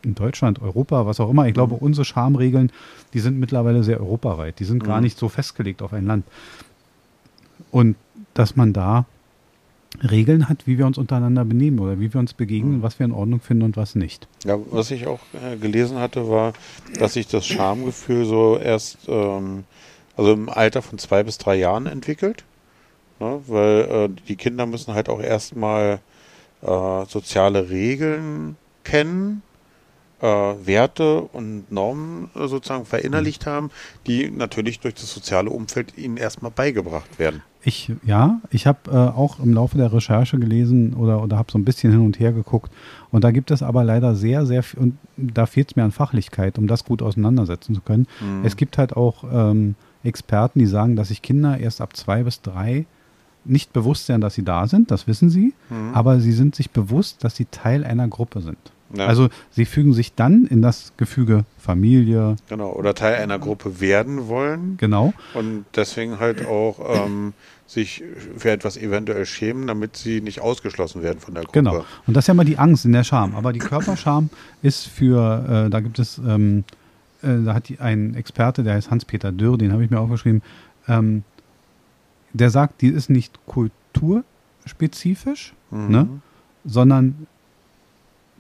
in 0.03 0.15
Deutschland, 0.15 0.61
Europa, 0.61 1.05
was 1.05 1.19
auch 1.19 1.29
immer, 1.29 1.47
ich 1.47 1.53
glaube, 1.53 1.75
unsere 1.75 2.05
Schamregeln, 2.05 2.71
die 3.13 3.19
sind 3.19 3.39
mittlerweile 3.39 3.83
sehr 3.83 3.99
europaweit. 3.99 4.59
Die 4.59 4.65
sind 4.65 4.83
gar 4.83 4.97
Mhm. 4.97 5.03
nicht 5.03 5.17
so 5.17 5.29
festgelegt 5.29 5.81
auf 5.81 5.93
ein 5.93 6.05
Land. 6.05 6.25
Und 7.69 7.95
dass 8.33 8.55
man 8.55 8.73
da 8.73 9.05
Regeln 10.09 10.47
hat, 10.49 10.65
wie 10.67 10.77
wir 10.77 10.85
uns 10.85 10.97
untereinander 10.97 11.45
benehmen 11.45 11.79
oder 11.79 11.99
wie 11.99 12.13
wir 12.13 12.19
uns 12.19 12.33
begegnen, 12.33 12.77
Mhm. 12.77 12.81
was 12.81 12.97
wir 12.99 13.05
in 13.05 13.11
Ordnung 13.11 13.39
finden 13.41 13.63
und 13.63 13.77
was 13.77 13.95
nicht. 13.95 14.27
Ja, 14.45 14.57
was 14.71 14.89
ich 14.91 15.05
auch 15.07 15.19
äh, 15.33 15.57
gelesen 15.57 15.97
hatte, 15.99 16.29
war, 16.29 16.53
dass 16.97 17.13
sich 17.13 17.27
das 17.27 17.45
Schamgefühl 17.45 18.25
so 18.25 18.57
erst 18.57 18.97
ähm, 19.07 19.65
also 20.17 20.33
im 20.33 20.49
Alter 20.49 20.81
von 20.81 20.97
zwei 20.97 21.23
bis 21.23 21.37
drei 21.37 21.55
Jahren 21.55 21.85
entwickelt. 21.87 22.43
Ne? 23.19 23.41
Weil 23.47 23.81
äh, 23.81 24.09
die 24.27 24.35
Kinder 24.35 24.65
müssen 24.65 24.93
halt 24.93 25.09
auch 25.09 25.21
erstmal 25.21 25.99
äh, 26.61 27.05
soziale 27.07 27.69
Regeln 27.69 28.55
kennen, 28.83 29.41
äh, 30.21 30.25
Werte 30.27 31.21
und 31.21 31.71
Normen 31.71 32.29
äh, 32.35 32.47
sozusagen 32.47 32.85
verinnerlicht 32.85 33.45
haben, 33.45 33.71
die 34.07 34.29
natürlich 34.31 34.79
durch 34.79 34.95
das 34.95 35.11
soziale 35.13 35.49
Umfeld 35.49 35.97
ihnen 35.97 36.17
erstmal 36.17 36.51
beigebracht 36.51 37.19
werden. 37.19 37.41
Ich, 37.63 37.91
ja, 38.03 38.39
ich 38.49 38.65
habe 38.65 38.79
äh, 38.89 38.95
auch 38.95 39.39
im 39.39 39.53
Laufe 39.53 39.77
der 39.77 39.93
Recherche 39.93 40.39
gelesen 40.39 40.93
oder, 40.95 41.21
oder 41.21 41.37
habe 41.37 41.51
so 41.51 41.59
ein 41.59 41.65
bisschen 41.65 41.91
hin 41.91 42.01
und 42.01 42.19
her 42.19 42.31
geguckt. 42.33 42.71
Und 43.11 43.23
da 43.23 43.31
gibt 43.31 43.51
es 43.51 43.61
aber 43.61 43.83
leider 43.83 44.15
sehr, 44.15 44.45
sehr 44.47 44.63
viel, 44.63 44.79
und 44.79 44.97
da 45.17 45.45
fehlt 45.45 45.69
es 45.71 45.75
mir 45.75 45.83
an 45.83 45.91
Fachlichkeit, 45.91 46.57
um 46.57 46.65
das 46.67 46.83
gut 46.85 47.01
auseinandersetzen 47.03 47.75
zu 47.75 47.81
können. 47.81 48.07
Mhm. 48.19 48.45
Es 48.45 48.55
gibt 48.55 48.77
halt 48.79 48.95
auch 48.97 49.23
ähm, 49.31 49.75
Experten, 50.03 50.57
die 50.59 50.65
sagen, 50.65 50.95
dass 50.95 51.09
sich 51.09 51.21
Kinder 51.21 51.59
erst 51.59 51.81
ab 51.81 51.95
zwei 51.95 52.23
bis 52.23 52.41
drei 52.41 52.85
nicht 53.45 53.73
bewusst 53.73 54.07
sind, 54.07 54.21
dass 54.21 54.33
sie 54.35 54.43
da 54.43 54.67
sind, 54.67 54.91
das 54.91 55.07
wissen 55.07 55.29
sie, 55.29 55.53
Mhm. 55.69 55.93
aber 55.93 56.19
sie 56.19 56.31
sind 56.31 56.55
sich 56.55 56.71
bewusst, 56.71 57.23
dass 57.23 57.35
sie 57.35 57.45
Teil 57.45 57.83
einer 57.83 58.07
Gruppe 58.07 58.41
sind. 58.41 58.57
Ja. 58.95 59.07
Also 59.07 59.29
sie 59.51 59.65
fügen 59.65 59.93
sich 59.93 60.13
dann 60.15 60.45
in 60.45 60.61
das 60.61 60.93
Gefüge 60.97 61.45
Familie, 61.57 62.35
Genau, 62.49 62.71
oder 62.73 62.93
Teil 62.95 63.15
einer 63.15 63.39
Gruppe 63.39 63.79
werden 63.79 64.27
wollen. 64.27 64.77
genau, 64.77 65.13
Und 65.33 65.65
deswegen 65.75 66.19
halt 66.19 66.45
auch 66.47 67.05
ähm, 67.05 67.33
sich 67.67 68.03
für 68.37 68.49
etwas 68.51 68.77
eventuell 68.77 69.25
schämen, 69.25 69.67
damit 69.67 69.95
sie 69.95 70.21
nicht 70.21 70.41
ausgeschlossen 70.41 71.03
werden 71.03 71.19
von 71.19 71.33
der 71.35 71.43
Gruppe. 71.43 71.59
Genau. 71.59 71.85
Und 72.07 72.15
das 72.17 72.23
ist 72.23 72.27
ja 72.27 72.33
immer 72.33 72.45
die 72.45 72.57
Angst 72.57 72.85
in 72.85 72.91
der 72.91 73.03
Scham. 73.03 73.35
Aber 73.35 73.53
die 73.53 73.59
Körperscham 73.59 74.29
ist 74.61 74.87
für, 74.87 75.65
äh, 75.67 75.69
da 75.69 75.79
gibt 75.79 75.99
es, 75.99 76.17
ähm, 76.17 76.63
äh, 77.21 77.27
da 77.45 77.53
hat 77.53 77.69
die, 77.69 77.79
ein 77.79 78.15
Experte, 78.15 78.63
der 78.63 78.73
heißt 78.73 78.89
Hans-Peter 78.91 79.31
Dürr, 79.31 79.57
den 79.57 79.71
habe 79.71 79.83
ich 79.85 79.91
mir 79.91 79.99
aufgeschrieben, 79.99 80.41
ähm, 80.87 81.23
der 82.33 82.49
sagt, 82.49 82.81
die 82.81 82.87
ist 82.89 83.09
nicht 83.09 83.39
kulturspezifisch, 83.45 85.53
Mhm. 85.69 85.89
ne, 85.91 86.07
sondern 86.65 87.27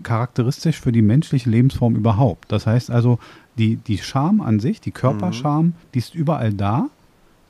charakteristisch 0.03 0.79
für 0.79 0.91
die 0.91 1.01
menschliche 1.01 1.49
Lebensform 1.49 1.95
überhaupt. 1.95 2.51
Das 2.51 2.65
heißt 2.67 2.91
also, 2.91 3.19
die, 3.57 3.75
die 3.77 3.97
Scham 3.97 4.41
an 4.41 4.59
sich, 4.59 4.81
die 4.81 4.91
Körperscham, 4.91 5.73
die 5.93 5.99
ist 5.99 6.15
überall 6.15 6.53
da. 6.53 6.87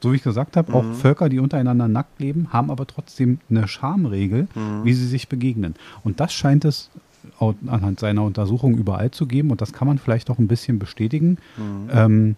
So 0.02 0.12
wie 0.12 0.16
ich 0.16 0.24
gesagt 0.24 0.58
habe, 0.58 0.74
auch 0.74 0.84
Mhm. 0.84 0.94
Völker, 0.96 1.30
die 1.30 1.38
untereinander 1.40 1.88
nackt 1.88 2.20
leben, 2.20 2.48
haben 2.52 2.72
aber 2.72 2.88
trotzdem 2.88 3.40
eine 3.52 3.68
Schamregel, 3.68 4.48
Mhm. 4.56 4.84
wie 4.84 4.94
sie 4.94 5.06
sich 5.08 5.28
begegnen. 5.28 5.76
Und 6.04 6.20
das 6.20 6.34
scheint 6.34 6.66
es 6.66 6.90
anhand 7.68 8.00
seiner 8.00 8.24
Untersuchung 8.24 8.76
überall 8.76 9.12
zu 9.12 9.28
geben 9.28 9.52
und 9.52 9.62
das 9.62 9.74
kann 9.74 9.88
man 9.88 10.00
vielleicht 10.00 10.32
auch 10.32 10.40
ein 10.40 10.48
bisschen 10.48 10.80
bestätigen. 10.80 11.38
Mhm. 11.56 11.90
Ähm, 11.94 12.36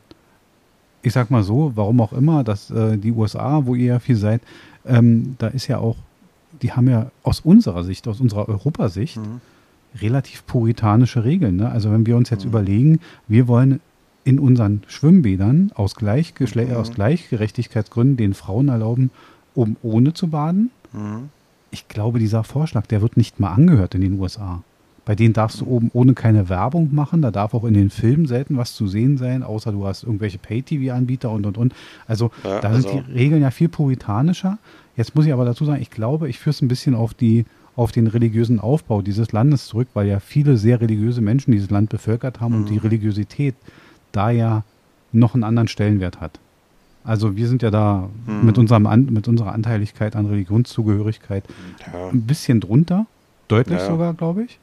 ich 1.02 1.14
sag 1.14 1.32
mal 1.32 1.44
so, 1.44 1.72
warum 1.76 2.02
auch 2.02 2.12
immer, 2.12 2.44
dass 2.44 2.70
äh, 2.70 2.98
die 2.98 3.12
USA, 3.14 3.66
wo 3.66 3.76
ihr 3.76 3.86
ja 3.86 4.00
viel 4.00 4.18
seid, 4.18 4.42
ähm, 4.86 5.36
da 5.38 5.48
ist 5.48 5.68
ja 5.68 5.78
auch, 5.78 5.96
die 6.62 6.74
haben 6.74 6.90
ja 6.90 7.12
aus 7.24 7.40
unserer 7.40 7.86
Sicht, 7.86 8.08
aus 8.10 8.20
unserer 8.20 8.50
Europasicht, 8.50 9.18
Mhm. 9.18 9.40
Relativ 10.02 10.46
puritanische 10.46 11.24
Regeln. 11.24 11.58
Ne? 11.58 11.70
Also 11.70 11.92
wenn 11.92 12.06
wir 12.06 12.18
uns 12.18 12.30
jetzt 12.30 12.44
mhm. 12.44 12.50
überlegen, 12.50 13.00
wir 13.28 13.48
wollen 13.48 13.80
in 14.24 14.40
unseren 14.40 14.82
Schwimmbädern 14.88 15.72
aus, 15.76 15.96
Gleichgeschle 15.96 16.66
mhm. 16.66 16.76
aus 16.76 16.92
Gleichgerechtigkeitsgründen 16.92 18.18
den 18.18 18.34
Frauen 18.34 18.70
erlauben, 18.70 19.12
um 19.54 19.76
ohne 19.82 20.14
zu 20.14 20.30
baden. 20.30 20.72
Mhm. 20.94 21.30
Ich 21.72 21.88
glaube, 21.88 22.20
dieser 22.20 22.44
Vorschlag, 22.44 22.86
der 22.88 23.02
wird 23.02 23.18
nicht 23.18 23.40
mal 23.40 23.52
angehört 23.52 23.96
in 23.96 24.02
den 24.02 24.20
USA. 24.20 24.64
Bei 25.06 25.16
denen 25.16 25.34
darfst 25.34 25.60
du 25.60 25.66
oben 25.66 25.92
ohne 25.94 26.14
keine 26.14 26.48
Werbung 26.48 26.96
machen. 26.96 27.22
Da 27.22 27.32
darf 27.32 27.54
auch 27.54 27.66
in 27.66 27.74
den 27.74 27.90
Filmen 27.90 28.26
selten 28.26 28.56
was 28.56 28.74
zu 28.74 28.88
sehen 28.88 29.18
sein, 29.18 29.44
außer 29.44 29.72
du 29.72 29.86
hast 29.86 30.04
irgendwelche 30.04 30.38
Pay-TV-Anbieter 30.38 31.30
und 31.30 31.46
und 31.46 31.58
und. 31.58 31.74
Also 32.08 32.32
ja, 32.44 32.62
da 32.62 32.74
sind 32.74 32.86
also. 32.86 33.02
die 33.02 33.12
Regeln 33.12 33.42
ja 33.42 33.52
viel 33.52 33.68
puritanischer. 33.68 34.60
Jetzt 34.96 35.14
muss 35.16 35.26
ich 35.26 35.34
aber 35.34 35.44
dazu 35.44 35.66
sagen, 35.66 35.82
ich 35.82 35.92
glaube, 35.92 36.30
ich 36.30 36.40
führe 36.40 36.52
es 36.52 36.62
ein 36.62 36.70
bisschen 36.70 36.96
auf 36.96 37.14
die 37.14 37.46
auf 37.76 37.92
den 37.92 38.08
religiösen 38.08 38.60
Aufbau 38.60 39.02
dieses 39.02 39.32
Landes 39.32 39.66
zurück, 39.68 39.88
weil 39.94 40.08
ja 40.08 40.20
viele 40.20 40.58
sehr 40.58 40.80
religiöse 40.82 41.22
Menschen 41.22 41.52
dieses 41.52 41.70
Land 41.70 41.90
bevölkert 41.90 42.40
haben 42.40 42.54
mhm. 42.54 42.62
und 42.62 42.70
die 42.70 42.78
Religiosität 42.78 43.56
da 44.12 44.30
ja 44.30 44.64
noch 45.12 45.34
einen 45.34 45.44
anderen 45.44 45.68
Stellenwert 45.68 46.22
hat. 46.22 46.40
Also 47.04 47.36
wir 47.36 47.48
sind 47.48 47.62
ja 47.62 47.72
da 47.72 48.10
mhm. 48.26 48.46
mit, 48.46 48.58
unserem 48.58 48.84
mit 49.12 49.28
unserer 49.28 49.52
Anteiligkeit 49.52 50.16
an 50.16 50.26
Religionszugehörigkeit 50.26 51.44
ja. 51.92 52.10
ein 52.10 52.22
bisschen 52.22 52.62
drunter, 52.62 53.06
deutlich 53.48 53.80
ja. 53.80 53.88
sogar, 53.88 54.14
glaube 54.14 54.44
ich. 54.44 54.60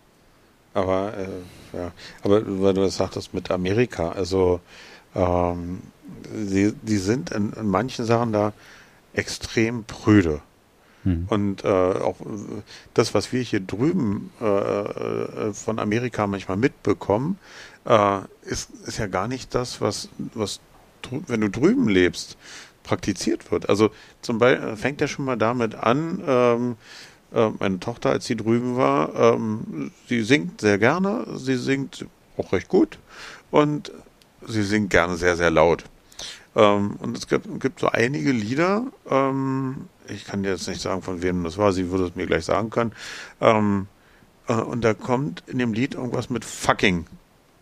Aber 0.72 1.12
äh, 1.16 1.76
ja, 1.76 1.92
aber 2.22 2.42
weil 2.62 2.74
du 2.74 2.82
das 2.82 2.96
sagtest 2.96 3.34
mit 3.34 3.50
Amerika, 3.50 4.12
also 4.12 4.60
ähm, 5.14 5.80
die, 6.32 6.72
die 6.82 6.96
sind 6.96 7.30
in, 7.30 7.52
in 7.52 7.66
manchen 7.66 8.04
Sachen 8.04 8.32
da 8.32 8.52
extrem 9.12 9.84
prüde. 9.84 10.40
Hm. 11.04 11.26
Und 11.28 11.64
äh, 11.64 11.68
auch 11.68 12.16
das, 12.94 13.14
was 13.14 13.32
wir 13.32 13.42
hier 13.42 13.60
drüben 13.60 14.30
äh, 14.40 14.44
äh, 14.44 15.52
von 15.52 15.78
Amerika 15.78 16.26
manchmal 16.26 16.56
mitbekommen, 16.56 17.38
äh, 17.86 18.18
ist, 18.42 18.70
ist 18.86 18.98
ja 18.98 19.06
gar 19.06 19.28
nicht 19.28 19.54
das, 19.54 19.80
was, 19.80 20.08
was 20.34 20.60
wenn 21.26 21.40
du 21.40 21.48
drüben 21.48 21.88
lebst, 21.88 22.36
praktiziert 22.82 23.50
wird. 23.50 23.68
Also 23.68 23.90
zum 24.20 24.38
Beispiel 24.38 24.76
fängt 24.76 25.00
ja 25.00 25.08
schon 25.08 25.24
mal 25.24 25.36
damit 25.36 25.74
an, 25.74 26.22
ähm, 26.26 26.76
äh, 27.32 27.50
meine 27.58 27.80
Tochter, 27.80 28.10
als 28.10 28.26
sie 28.26 28.36
drüben 28.36 28.76
war, 28.76 29.14
ähm, 29.14 29.92
sie 30.08 30.22
singt 30.22 30.60
sehr 30.60 30.78
gerne, 30.78 31.26
sie 31.36 31.56
singt 31.56 32.06
auch 32.36 32.52
recht 32.52 32.68
gut 32.68 32.98
und 33.50 33.92
sie 34.46 34.62
singt 34.62 34.90
gerne 34.90 35.16
sehr, 35.16 35.36
sehr 35.36 35.50
laut. 35.50 35.84
Ähm, 36.56 36.96
und 36.98 37.16
es 37.16 37.28
gibt, 37.28 37.60
gibt, 37.60 37.80
so 37.80 37.88
einige 37.88 38.32
Lieder, 38.32 38.86
ähm, 39.08 39.88
ich 40.10 40.24
kann 40.24 40.44
jetzt 40.44 40.68
nicht 40.68 40.80
sagen, 40.80 41.02
von 41.02 41.22
wem 41.22 41.44
das 41.44 41.58
war, 41.58 41.72
sie 41.72 41.90
würde 41.90 42.06
es 42.06 42.16
mir 42.16 42.26
gleich 42.26 42.44
sagen 42.44 42.70
können. 42.70 42.92
Ähm, 43.40 43.86
äh, 44.48 44.54
und 44.54 44.82
da 44.82 44.94
kommt 44.94 45.42
in 45.46 45.58
dem 45.58 45.72
Lied 45.72 45.94
irgendwas 45.94 46.30
mit 46.30 46.44
fucking 46.44 47.06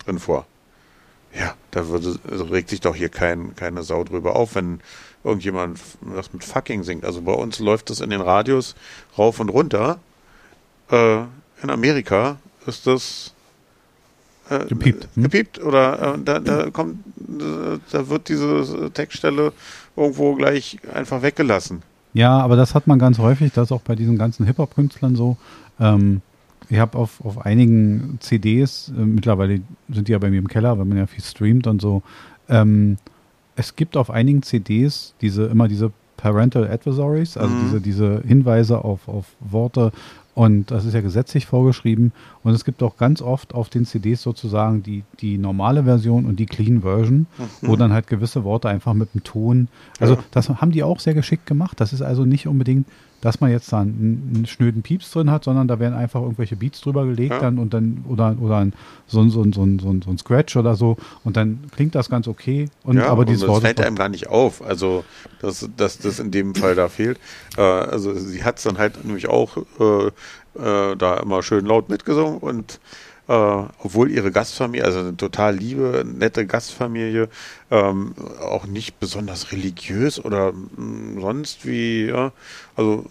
drin 0.05 0.19
vor. 0.19 0.47
Ja, 1.38 1.55
da 1.71 1.88
würde, 1.88 2.19
also 2.31 2.45
regt 2.45 2.71
sich 2.71 2.81
doch 2.81 2.95
hier 2.95 3.11
kein, 3.11 3.55
keine 3.55 3.83
Sau 3.83 4.02
drüber 4.02 4.35
auf, 4.35 4.55
wenn 4.55 4.81
irgendjemand 5.25 5.78
was 6.00 6.33
mit 6.33 6.43
fucking 6.43 6.83
singt. 6.85 7.05
Also 7.05 7.23
bei 7.23 7.33
uns 7.33 7.59
läuft 7.59 7.90
das 7.90 8.00
in 8.00 8.11
den 8.11 8.21
Radios 8.21 8.75
rauf 9.17 9.40
und 9.40 9.50
runter. 9.50 9.99
Äh, 10.90 11.19
in 11.62 11.71
Amerika 11.71 12.38
ist 12.67 12.87
das 12.87 13.35
äh, 14.49 14.64
gepiept. 14.67 15.09
Hm? 15.14 15.23
Gepiept 15.25 15.59
oder 15.59 16.14
äh, 16.14 16.19
da, 16.25 16.38
da 16.38 16.71
kommt, 16.71 17.05
da 17.17 18.09
wird 18.09 18.28
diese 18.28 18.90
Textstelle 18.93 19.52
irgendwo 19.97 20.35
gleich 20.35 20.78
einfach 20.95 21.23
weggelassen. 21.23 21.83
Ja, 22.18 22.40
aber 22.40 22.56
das 22.56 22.75
hat 22.75 22.88
man 22.88 22.98
ganz 22.98 23.20
häufig, 23.20 23.52
das 23.52 23.68
ist 23.68 23.72
auch 23.72 23.82
bei 23.82 23.94
diesen 23.94 24.18
ganzen 24.18 24.44
Hip-Hop-Künstlern 24.44 25.14
so. 25.14 25.37
Ähm, 25.78 26.20
ich 26.68 26.80
habe 26.80 26.98
auf, 26.98 27.25
auf 27.25 27.46
einigen 27.46 28.18
CDs, 28.18 28.88
äh, 28.88 29.04
mittlerweile 29.04 29.60
sind 29.88 30.08
die 30.08 30.12
ja 30.12 30.18
bei 30.18 30.28
mir 30.28 30.40
im 30.40 30.48
Keller, 30.48 30.76
weil 30.76 30.84
man 30.84 30.98
ja 30.98 31.06
viel 31.06 31.22
streamt 31.22 31.68
und 31.68 31.80
so, 31.80 32.02
ähm, 32.48 32.96
es 33.54 33.76
gibt 33.76 33.96
auf 33.96 34.10
einigen 34.10 34.42
CDs 34.42 35.14
diese 35.20 35.44
immer 35.44 35.68
diese 35.68 35.92
Parental 36.16 36.68
Adversaries, 36.68 37.37
also 37.37 37.54
mhm. 37.54 37.60
diese, 37.66 37.80
diese 37.80 38.22
Hinweise 38.26 38.84
auf, 38.84 39.06
auf 39.06 39.26
Worte 39.38 39.92
und 40.38 40.71
das 40.71 40.85
ist 40.85 40.95
ja 40.95 41.00
gesetzlich 41.00 41.47
vorgeschrieben. 41.47 42.12
Und 42.45 42.52
es 42.52 42.64
gibt 42.64 42.80
auch 42.85 42.97
ganz 42.97 43.21
oft 43.23 43.54
auf 43.54 43.71
den 43.71 43.85
CDs 43.85 44.23
sozusagen 44.23 44.85
die, 44.85 45.02
die 45.18 45.37
normale 45.37 45.83
Version 45.83 46.26
und 46.26 46.37
die 46.37 46.47
Clean 46.47 46.83
Version, 46.83 47.26
mhm. 47.37 47.68
wo 47.68 47.75
dann 47.75 47.92
halt 47.92 48.07
gewisse 48.07 48.45
Worte 48.45 48.68
einfach 48.68 48.95
mit 48.95 49.12
dem 49.14 49.25
Ton. 49.25 49.66
Also 49.99 50.14
ja. 50.14 50.21
das 50.30 50.49
haben 50.49 50.71
die 50.71 50.85
auch 50.85 51.00
sehr 51.00 51.14
geschickt 51.14 51.47
gemacht. 51.47 51.80
Das 51.80 51.92
ist 51.92 52.02
also 52.02 52.25
nicht 52.25 52.47
unbedingt 52.47 52.87
dass 53.20 53.40
man 53.40 53.50
jetzt 53.50 53.72
da 53.72 53.80
einen, 53.80 54.32
einen, 54.34 54.46
schnöden 54.46 54.82
Pieps 54.82 55.10
drin 55.10 55.30
hat, 55.30 55.44
sondern 55.44 55.66
da 55.66 55.78
werden 55.78 55.94
einfach 55.94 56.20
irgendwelche 56.20 56.56
Beats 56.56 56.80
drüber 56.80 57.04
gelegt 57.04 57.32
ja. 57.32 57.40
dann 57.40 57.58
und 57.58 57.75
dann 57.75 58.04
oder 58.08 58.37
oder 58.40 58.58
ein, 58.58 58.72
so, 59.06 59.20
ein, 59.20 59.30
so, 59.30 59.42
ein, 59.42 59.52
so, 59.52 59.62
ein, 59.62 59.78
so, 59.78 59.90
ein, 59.90 60.02
so 60.02 60.10
ein 60.10 60.18
Scratch 60.18 60.56
oder 60.56 60.76
so 60.76 60.96
und 61.25 61.37
dann 61.37 61.60
klingt 61.75 61.94
das 61.94 62.08
ganz 62.08 62.28
okay. 62.28 62.68
Und 62.84 62.96
ja, 62.96 63.08
aber 63.08 63.25
dieses 63.25 63.46
das 63.46 63.60
fällt 63.60 63.80
einem 63.80 63.96
gar 63.96 64.08
nicht 64.08 64.28
auf, 64.28 64.64
also 64.64 65.04
dass, 65.40 65.68
dass 65.76 65.98
das 65.98 66.18
in 66.18 66.30
dem 66.30 66.54
Fall 66.54 66.75
da 66.75 66.88
fehlt. 66.88 67.18
Äh, 67.56 67.62
also 67.62 68.14
sie 68.14 68.44
hat 68.44 68.58
es 68.58 68.64
dann 68.64 68.78
halt 68.78 69.04
nämlich 69.04 69.28
auch 69.28 69.56
äh, 69.80 70.06
äh, 70.58 70.96
da 70.96 71.16
immer 71.18 71.42
schön 71.42 71.66
laut 71.66 71.88
mitgesungen 71.88 72.38
und 72.38 72.80
äh, 73.28 73.32
obwohl 73.32 74.11
ihre 74.11 74.30
Gastfamilie, 74.30 74.85
also 74.85 75.00
eine 75.00 75.16
total 75.16 75.54
liebe, 75.54 76.04
nette 76.06 76.47
Gastfamilie, 76.47 77.28
ähm, 77.70 78.14
auch 78.40 78.66
nicht 78.66 78.99
besonders 78.99 79.52
religiös 79.52 80.25
oder 80.25 80.52
mh, 80.52 80.61
mm, 80.76 81.20
sonst 81.20 81.66
wie, 81.66 82.06
ja, 82.06 82.32
also 82.76 83.04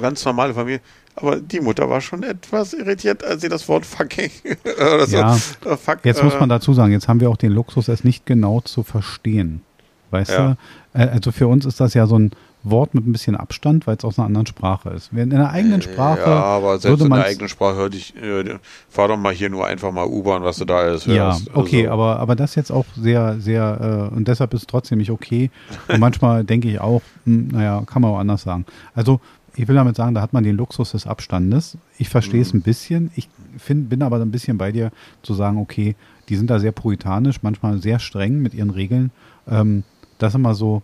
ganz 0.00 0.24
normale 0.24 0.54
Familie. 0.54 0.80
Aber 1.14 1.36
die 1.36 1.60
Mutter 1.60 1.88
war 1.88 2.00
schon 2.00 2.22
etwas 2.22 2.72
irritiert, 2.72 3.22
als 3.22 3.42
sie 3.42 3.48
das 3.48 3.68
Wort 3.68 3.86
fucking 3.86 4.30
oder 4.64 5.06
so. 5.06 5.16
Ja, 5.16 5.36
äh, 5.36 5.76
fuck, 5.76 5.98
jetzt 6.04 6.22
muss 6.22 6.34
man 6.34 6.50
äh, 6.50 6.54
dazu 6.54 6.72
sagen, 6.74 6.92
jetzt 6.92 7.08
haben 7.08 7.20
wir 7.20 7.30
auch 7.30 7.36
den 7.36 7.52
Luxus, 7.52 7.88
es 7.88 8.04
nicht 8.04 8.26
genau 8.26 8.60
zu 8.60 8.82
verstehen. 8.82 9.62
Weißt 10.10 10.32
ja. 10.32 10.56
du? 10.94 10.98
Äh, 10.98 11.08
also 11.08 11.30
für 11.30 11.46
uns 11.46 11.64
ist 11.64 11.78
das 11.78 11.94
ja 11.94 12.06
so 12.06 12.18
ein, 12.18 12.32
Wort 12.62 12.94
mit 12.94 13.06
ein 13.06 13.12
bisschen 13.12 13.36
Abstand, 13.36 13.86
weil 13.86 13.96
es 13.96 14.04
aus 14.04 14.18
einer 14.18 14.26
anderen 14.26 14.46
Sprache 14.46 14.90
ist. 14.90 15.08
Während 15.12 15.32
in 15.32 15.38
der 15.38 15.50
eigenen 15.50 15.80
Sprache. 15.80 16.20
Ja, 16.28 16.42
aber 16.42 16.78
selbst 16.78 17.02
in 17.02 17.10
der 17.10 17.24
eigenen 17.24 17.48
Sprache 17.48 17.76
hörte 17.76 17.96
ich, 17.96 18.14
äh, 18.16 18.58
fahr 18.88 19.08
doch 19.08 19.16
mal 19.16 19.32
hier 19.32 19.48
nur 19.48 19.66
einfach 19.66 19.92
mal 19.92 20.06
U-Bahn, 20.06 20.42
was 20.42 20.58
du 20.58 20.64
da 20.66 20.78
alles 20.78 21.06
hörst. 21.06 21.46
Ja, 21.46 21.54
okay, 21.54 21.82
also. 21.82 21.92
aber, 21.92 22.18
aber 22.18 22.36
das 22.36 22.54
jetzt 22.54 22.70
auch 22.70 22.84
sehr, 22.96 23.40
sehr, 23.40 24.10
äh, 24.12 24.14
und 24.14 24.28
deshalb 24.28 24.52
ist 24.52 24.60
es 24.60 24.66
trotzdem 24.66 24.98
nicht 24.98 25.10
okay. 25.10 25.50
Und 25.88 25.98
manchmal 26.00 26.44
denke 26.44 26.68
ich 26.68 26.80
auch, 26.80 27.02
mh, 27.24 27.34
hm, 27.34 27.48
naja, 27.48 27.82
kann 27.86 28.02
man 28.02 28.10
auch 28.12 28.18
anders 28.18 28.42
sagen. 28.42 28.66
Also, 28.94 29.20
ich 29.56 29.66
will 29.66 29.74
damit 29.74 29.96
sagen, 29.96 30.14
da 30.14 30.20
hat 30.20 30.32
man 30.32 30.44
den 30.44 30.56
Luxus 30.56 30.92
des 30.92 31.06
Abstandes. 31.06 31.76
Ich 31.98 32.08
verstehe 32.08 32.40
es 32.40 32.52
mhm. 32.52 32.60
ein 32.60 32.62
bisschen. 32.62 33.10
Ich 33.16 33.28
find, 33.58 33.88
bin 33.88 34.02
aber 34.02 34.20
ein 34.20 34.30
bisschen 34.30 34.58
bei 34.58 34.70
dir 34.70 34.92
zu 35.22 35.34
sagen, 35.34 35.58
okay, 35.58 35.96
die 36.28 36.36
sind 36.36 36.50
da 36.50 36.60
sehr 36.60 36.72
puritanisch, 36.72 37.42
manchmal 37.42 37.78
sehr 37.78 37.98
streng 37.98 38.40
mit 38.40 38.54
ihren 38.54 38.70
Regeln. 38.70 39.10
Ähm, 39.48 39.82
das 40.18 40.34
immer 40.34 40.54
so, 40.54 40.82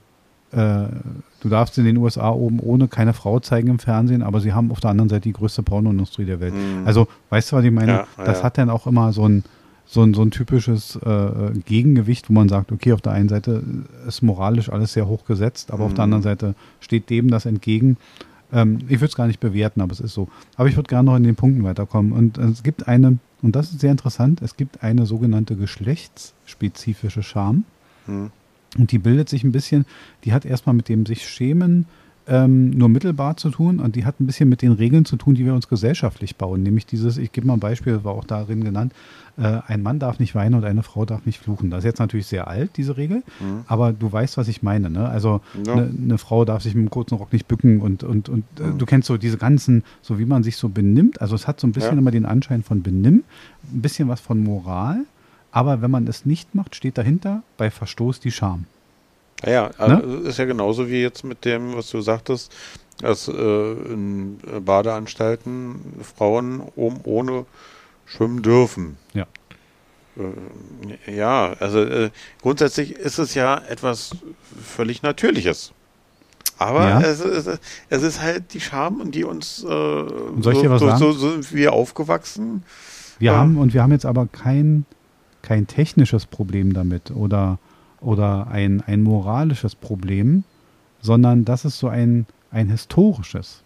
äh, 0.53 0.87
du 1.41 1.49
darfst 1.49 1.76
in 1.79 1.85
den 1.85 1.97
USA 1.97 2.31
oben 2.31 2.61
ohne 2.61 2.88
keine 2.88 3.12
Frau 3.12 3.41
zeigen 3.41 3.69
im 3.69 3.79
Fernsehen, 3.79 4.23
aber 4.23 4.41
sie 4.41 4.53
haben 4.53 4.71
auf 4.71 4.81
der 4.81 4.91
anderen 4.91 5.09
Seite 5.09 5.23
die 5.23 5.33
größte 5.33 5.62
Pornoindustrie 5.62 6.25
der 6.25 6.41
Welt. 6.41 6.55
Mhm. 6.55 6.87
Also, 6.87 7.09
weißt 7.31 7.53
du, 7.53 7.57
was 7.57 7.65
ich 7.65 7.73
meine? 7.73 7.93
Ja, 7.93 8.07
das 8.17 8.38
ja. 8.38 8.45
hat 8.45 8.59
dann 8.59 8.71
auch 8.71 8.87
immer 8.87 9.12
so 9.12 9.29
ein, 9.29 9.45
so 9.87 10.03
ein, 10.03 10.15
so 10.15 10.23
ein 10.23 10.31
typisches 10.31 10.97
äh, 10.97 11.53
Gegengewicht, 11.65 12.29
wo 12.29 12.33
man 12.33 12.49
sagt, 12.49 12.73
okay, 12.73 12.93
auf 12.93 13.00
der 13.00 13.12
einen 13.12 13.29
Seite 13.29 13.62
ist 14.07 14.23
moralisch 14.23 14.69
alles 14.71 14.93
sehr 14.93 15.07
hoch 15.07 15.25
gesetzt, 15.25 15.71
aber 15.71 15.85
mhm. 15.85 15.87
auf 15.87 15.95
der 15.95 16.05
anderen 16.05 16.23
mhm. 16.23 16.29
Seite 16.29 16.55
steht 16.81 17.11
dem 17.11 17.31
das 17.31 17.47
entgegen. 17.47 17.97
Ähm, 18.53 18.79
ich 18.88 19.00
würde 19.00 19.07
es 19.07 19.17
gar 19.17 19.26
nicht 19.26 19.41
bewerten, 19.41 19.81
aber 19.81 19.93
es 19.93 20.00
ist 20.00 20.15
so. 20.15 20.29
Aber 20.57 20.69
ich 20.69 20.76
würde 20.76 20.88
gerne 20.88 21.11
noch 21.11 21.17
in 21.17 21.25
den 21.25 21.37
Punkten 21.37 21.65
weiterkommen. 21.65 22.12
Und 22.12 22.38
es 22.38 22.62
gibt 22.62 22.87
eine, 22.87 23.19
und 23.43 23.57
das 23.57 23.71
ist 23.73 23.81
sehr 23.81 23.91
interessant, 23.91 24.43
es 24.43 24.57
gibt 24.57 24.83
eine 24.83 25.07
sogenannte 25.07 25.57
geschlechtsspezifische 25.57 27.23
Scham. 27.23 27.65
Mhm. 28.07 28.31
Und 28.78 28.92
die 28.92 28.99
bildet 28.99 29.28
sich 29.28 29.45
ein 29.45 29.52
bisschen, 29.52 29.87
die 30.25 30.33
hat 30.33 30.45
erstmal 30.45 30.75
mit 30.75 30.88
dem 30.88 31.06
sich 31.06 31.26
schämen 31.28 31.87
ähm, 32.28 32.71
nur 32.71 32.88
mittelbar 32.88 33.37
zu 33.37 33.50
tun 33.50 33.78
und 33.78 33.95
die 33.95 34.04
hat 34.04 34.21
ein 34.21 34.26
bisschen 34.26 34.49
mit 34.49 34.62
den 34.62 34.73
Regeln 34.73 35.04
zu 35.04 35.16
tun, 35.16 35.35
die 35.35 35.45
wir 35.45 35.54
uns 35.54 35.68
gesellschaftlich 35.68 36.37
bauen. 36.37 36.62
Nämlich 36.62 36.87
dieses, 36.87 37.18
ich 37.18 37.33
gebe 37.33 37.47
mal 37.47 37.54
ein 37.54 37.61
Beispiel, 37.61 38.02
war 38.02 38.14
auch 38.14 38.25
darin 38.25 38.64
genannt, 38.64 38.92
äh, 39.37 39.61
ein 39.66 39.83
Mann 39.83 39.99
darf 39.99 40.18
nicht 40.18 40.35
weinen 40.35 40.54
und 40.54 40.64
eine 40.64 40.83
Frau 40.83 41.04
darf 41.04 41.25
nicht 41.25 41.38
fluchen. 41.38 41.71
Das 41.71 41.80
ist 41.80 41.85
jetzt 41.85 41.99
natürlich 42.00 42.26
sehr 42.26 42.49
alt, 42.49 42.76
diese 42.76 42.97
Regel, 42.97 43.23
mhm. 43.38 43.61
aber 43.68 43.92
du 43.92 44.11
weißt, 44.11 44.37
was 44.38 44.49
ich 44.49 44.62
meine. 44.62 44.90
Ne? 44.90 45.09
Also 45.09 45.40
eine 45.54 45.83
ja. 45.83 45.88
ne 45.92 46.18
Frau 46.18 46.45
darf 46.45 46.62
sich 46.62 46.75
mit 46.75 46.83
einem 46.83 46.90
kurzen 46.90 47.16
Rock 47.16 47.33
nicht 47.33 47.47
bücken 47.47 47.80
und, 47.80 48.02
und, 48.02 48.28
und 48.28 48.45
äh, 48.59 48.64
mhm. 48.64 48.78
du 48.78 48.87
kennst 48.87 49.06
so 49.06 49.16
diese 49.16 49.38
ganzen, 49.38 49.85
so 50.02 50.18
wie 50.18 50.25
man 50.25 50.42
sich 50.42 50.56
so 50.56 50.68
benimmt. 50.68 51.21
Also 51.21 51.37
es 51.37 51.47
hat 51.47 51.61
so 51.61 51.66
ein 51.66 51.73
bisschen 51.73 51.95
ja. 51.95 51.99
immer 51.99 52.11
den 52.11 52.26
Anschein 52.26 52.64
von 52.64 52.83
Benimm, 52.83 53.23
ein 53.73 53.83
bisschen 53.83 54.09
was 54.09 54.21
von 54.21 54.42
Moral 54.42 55.04
aber 55.53 55.83
wenn 55.83 55.91
man 55.91 56.07
es 56.07 56.26
nicht 56.26 56.55
macht, 56.55 56.75
steht 56.75 56.99
dahinter 56.99 57.43
bei 57.57 57.71
Verstoß 57.71 58.21
die 58.21 58.33
Scham. 58.33 58.65
Ja, 59.45 59.69
ne? 59.69 59.75
also 59.79 60.17
ist 60.19 60.38
ja 60.38 60.45
genauso 60.45 60.88
wie 60.88 61.03
jetzt 61.03 61.25
mit 61.25 61.45
dem, 61.45 61.76
was 61.76 61.91
du 61.91 62.00
sagtest, 62.00 62.53
dass 62.99 63.29
äh, 63.29 63.33
in 63.33 64.38
Badeanstalten 64.65 65.81
Frauen 66.03 66.62
oben 66.76 67.00
ohne 67.05 67.45
schwimmen 68.07 68.43
dürfen. 68.43 68.97
Ja. 69.12 69.26
Äh, 70.17 71.15
ja, 71.15 71.53
also 71.61 71.81
äh, 71.81 72.11
grundsätzlich 72.41 72.93
ist 72.93 73.19
es 73.19 73.35
ja 73.35 73.61
etwas 73.69 74.17
völlig 74.62 75.03
Natürliches. 75.03 75.73
Aber 76.59 76.88
ja. 76.88 77.00
es, 77.03 77.21
es, 77.21 77.59
es, 77.91 78.03
ist 78.03 78.23
halt 78.23 78.55
die 78.55 78.61
Scham, 78.61 79.11
die 79.11 79.25
uns 79.25 79.62
äh, 79.62 80.03
ich 80.07 80.45
so, 80.45 80.79
so, 80.79 80.97
so, 80.97 81.12
so 81.12 81.31
sind 81.33 81.55
wir 81.55 81.75
aufgewachsen 81.75 82.62
Wir 83.19 83.33
Ja. 83.33 83.38
haben, 83.38 83.59
und 83.59 83.75
wir 83.75 83.83
haben 83.83 83.93
jetzt 83.93 84.07
aber 84.07 84.26
kein, 84.26 84.87
kein 85.47 85.67
technisches 85.67 86.26
Problem 86.26 86.75
damit 86.75 87.11
oder, 87.11 87.59
oder 88.00 88.49
ein, 88.49 88.83
ein 88.87 89.03
moralisches 89.03 89.75
Problem, 89.75 90.45
sondern 91.00 91.45
das 91.45 91.65
ist 91.65 91.79
so 91.79 91.88
ein, 91.88 92.26
ein 92.50 92.69
historisches. 92.69 93.62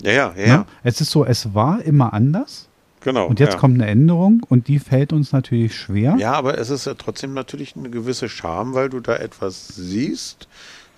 Ja, 0.00 0.12
ja, 0.12 0.34
ja, 0.36 0.46
Ne? 0.46 0.46
ja. 0.46 0.66
Es 0.84 1.00
ist 1.00 1.10
so, 1.10 1.24
es 1.24 1.54
war 1.54 1.82
immer 1.82 2.12
anders 2.12 2.68
genau. 3.00 3.26
und 3.26 3.40
jetzt 3.40 3.54
ja. 3.54 3.58
kommt 3.58 3.74
eine 3.74 3.90
Änderung 3.90 4.42
und 4.48 4.68
die 4.68 4.78
fällt 4.78 5.12
uns 5.12 5.32
natürlich 5.32 5.74
schwer. 5.74 6.14
Ja, 6.18 6.32
aber 6.34 6.56
es 6.56 6.70
ist 6.70 6.86
ja 6.86 6.94
trotzdem 6.94 7.34
natürlich 7.34 7.74
eine 7.76 7.90
gewisse 7.90 8.28
Scham, 8.28 8.74
weil 8.74 8.88
du 8.90 9.00
da 9.00 9.16
etwas 9.16 9.68
siehst, 9.68 10.46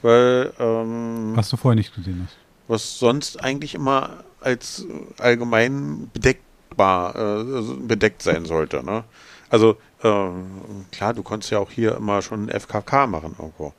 weil 0.02 0.52
ähm, 0.60 1.32
Was 1.34 1.48
du 1.48 1.56
vorher 1.56 1.76
nicht 1.76 1.94
gesehen 1.94 2.26
hast. 2.26 2.36
was 2.68 2.98
sonst 2.98 3.42
eigentlich 3.42 3.74
immer 3.74 4.22
als 4.42 4.84
allgemein 5.18 6.10
bedeckbar, 6.12 7.14
äh, 7.16 7.62
bedeckt 7.86 8.22
sein 8.22 8.44
sollte. 8.44 8.84
Ne? 8.84 9.04
Also 9.50 9.76
ähm, 10.02 10.46
klar, 10.92 11.12
du 11.14 11.22
konntest 11.22 11.50
ja 11.52 11.58
auch 11.58 11.70
hier 11.70 11.96
immer 11.96 12.22
schon 12.22 12.48
FKK 12.48 13.06
machen 13.06 13.34
irgendwo. 13.38 13.72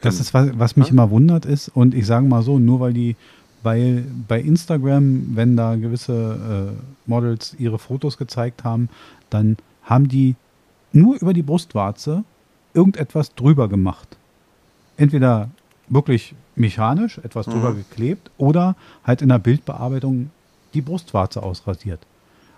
Das 0.00 0.16
Ähm, 0.16 0.20
ist, 0.22 0.34
was, 0.34 0.50
was 0.58 0.76
mich 0.76 0.86
ja? 0.88 0.92
immer 0.92 1.10
wundert 1.10 1.44
ist, 1.44 1.68
und 1.68 1.94
ich 1.94 2.06
sage 2.06 2.26
mal 2.26 2.42
so, 2.42 2.58
nur 2.58 2.80
weil 2.80 2.92
die 2.94 3.14
bei, 3.62 4.02
bei 4.26 4.40
Instagram, 4.40 5.36
wenn 5.36 5.56
da 5.56 5.76
gewisse 5.76 6.74
äh, 6.76 7.08
Models 7.08 7.54
ihre 7.58 7.78
Fotos 7.78 8.18
gezeigt 8.18 8.64
haben, 8.64 8.88
dann 9.30 9.56
haben 9.84 10.08
die 10.08 10.34
nur 10.92 11.16
über 11.20 11.32
die 11.32 11.42
Brustwarze 11.42 12.24
irgendetwas 12.74 13.34
drüber 13.34 13.68
gemacht. 13.68 14.16
Entweder 14.96 15.50
wirklich 15.88 16.34
mechanisch 16.56 17.18
etwas 17.18 17.46
drüber 17.46 17.70
Mhm. 17.70 17.76
geklebt 17.76 18.30
oder 18.38 18.76
halt 19.04 19.22
in 19.22 19.28
der 19.28 19.38
Bildbearbeitung 19.38 20.30
die 20.74 20.80
Brustwarze 20.80 21.42
ausrasiert. 21.42 22.00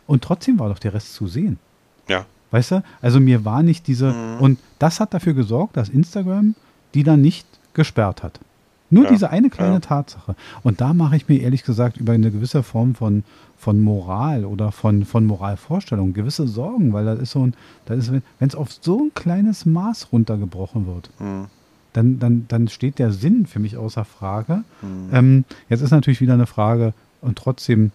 Und 0.06 0.22
trotzdem 0.22 0.58
war 0.58 0.68
doch 0.68 0.78
der 0.78 0.94
Rest 0.94 1.14
zu 1.14 1.26
sehen. 1.26 1.58
Ja, 2.08 2.26
Weißt 2.54 2.70
du? 2.70 2.84
Also 3.02 3.18
mir 3.18 3.44
war 3.44 3.64
nicht 3.64 3.88
diese. 3.88 4.12
Mhm. 4.12 4.40
Und 4.40 4.58
das 4.78 5.00
hat 5.00 5.12
dafür 5.12 5.34
gesorgt, 5.34 5.76
dass 5.76 5.88
Instagram 5.88 6.54
die 6.94 7.02
dann 7.02 7.20
nicht 7.20 7.48
gesperrt 7.74 8.22
hat. 8.22 8.38
Nur 8.90 9.06
Ja, 9.06 9.10
diese 9.10 9.30
eine 9.30 9.50
kleine 9.50 9.74
ja. 9.74 9.80
Tatsache. 9.80 10.36
Und 10.62 10.80
da 10.80 10.94
mache 10.94 11.16
ich 11.16 11.28
mir 11.28 11.40
ehrlich 11.40 11.64
gesagt 11.64 11.96
über 11.96 12.12
eine 12.12 12.30
gewisse 12.30 12.62
Form 12.62 12.94
von, 12.94 13.24
von 13.58 13.80
Moral 13.80 14.44
oder 14.44 14.70
von, 14.70 15.04
von 15.04 15.26
Moralvorstellung 15.26 16.12
gewisse 16.12 16.46
Sorgen, 16.46 16.92
weil 16.92 17.04
das 17.04 17.18
ist 17.18 17.32
so 17.32 17.44
ein, 17.44 17.54
das 17.86 17.98
ist, 17.98 18.12
wenn 18.12 18.22
es 18.38 18.54
auf 18.54 18.68
so 18.80 19.06
ein 19.06 19.10
kleines 19.16 19.66
Maß 19.66 20.12
runtergebrochen 20.12 20.86
wird, 20.86 21.10
hm, 21.18 21.46
dann, 21.92 22.20
dann, 22.20 22.44
dann 22.46 22.68
steht 22.68 23.00
der 23.00 23.10
Sinn 23.10 23.46
für 23.46 23.58
mich 23.58 23.76
außer 23.76 24.04
Frage. 24.04 24.62
hm. 24.80 25.08
Ähm, 25.12 25.44
jetzt 25.68 25.80
ist 25.80 25.90
natürlich 25.90 26.20
wieder 26.20 26.34
eine 26.34 26.46
Frage 26.46 26.94
und 27.20 27.36
trotzdem 27.36 27.90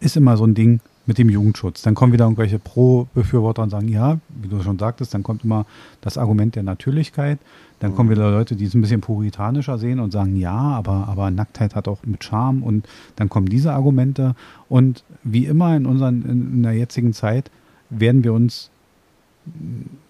ist 0.00 0.16
immer 0.16 0.36
so 0.36 0.44
ein 0.44 0.54
Ding 0.54 0.80
mit 1.06 1.18
dem 1.18 1.28
Jugendschutz. 1.28 1.82
Dann 1.82 1.94
kommen 1.94 2.12
wieder 2.12 2.24
irgendwelche 2.24 2.58
Pro-Befürworter 2.58 3.62
und 3.62 3.70
sagen, 3.70 3.88
ja, 3.88 4.18
wie 4.28 4.48
du 4.48 4.62
schon 4.62 4.78
sagtest, 4.78 5.14
dann 5.14 5.22
kommt 5.22 5.44
immer 5.44 5.66
das 6.00 6.18
Argument 6.18 6.54
der 6.54 6.62
Natürlichkeit. 6.62 7.38
Dann 7.80 7.94
kommen 7.94 8.10
wieder 8.10 8.30
Leute, 8.30 8.56
die 8.56 8.66
es 8.66 8.74
ein 8.74 8.82
bisschen 8.82 9.00
puritanischer 9.00 9.78
sehen 9.78 10.00
und 10.00 10.12
sagen, 10.12 10.36
ja, 10.36 10.52
aber, 10.52 11.08
aber 11.08 11.30
Nacktheit 11.30 11.74
hat 11.74 11.88
auch 11.88 11.98
mit 12.04 12.22
Charme 12.22 12.62
und 12.62 12.86
dann 13.16 13.30
kommen 13.30 13.48
diese 13.48 13.72
Argumente. 13.72 14.34
Und 14.68 15.02
wie 15.24 15.46
immer 15.46 15.74
in, 15.74 15.86
unseren, 15.86 16.22
in, 16.22 16.52
in 16.52 16.62
der 16.62 16.74
jetzigen 16.74 17.14
Zeit 17.14 17.50
werden 17.88 18.22
wir 18.22 18.34
uns 18.34 18.70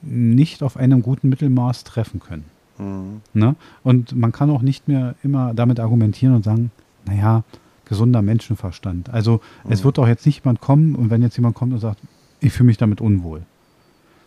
nicht 0.03 0.63
auf 0.63 0.77
einem 0.77 1.03
guten 1.03 1.29
Mittelmaß 1.29 1.85
treffen 1.85 2.21
können. 2.21 2.45
Hm. 2.77 3.21
Ne? 3.35 3.55
Und 3.85 4.17
man 4.17 4.33
kann 4.33 4.51
auch 4.51 4.63
nicht 4.63 4.89
mehr 4.89 5.15
immer 5.23 5.55
damit 5.55 5.79
argumentieren 5.79 6.35
und 6.35 6.45
sagen, 6.45 6.73
naja, 7.07 7.45
gesunder 7.91 8.23
Menschenverstand. 8.23 9.11
Also 9.11 9.41
es 9.69 9.81
Mhm. 9.81 9.85
wird 9.85 9.99
doch 9.99 10.09
jetzt 10.09 10.25
nicht 10.25 10.43
jemand 10.43 10.63
kommen 10.63 10.95
und 10.95 11.11
wenn 11.11 11.21
jetzt 11.21 11.37
jemand 11.37 11.55
kommt 11.55 11.75
und 11.75 11.79
sagt, 11.81 11.99
ich 12.41 12.53
fühle 12.55 12.69
mich 12.69 12.79
damit 12.79 13.03
unwohl, 13.03 13.43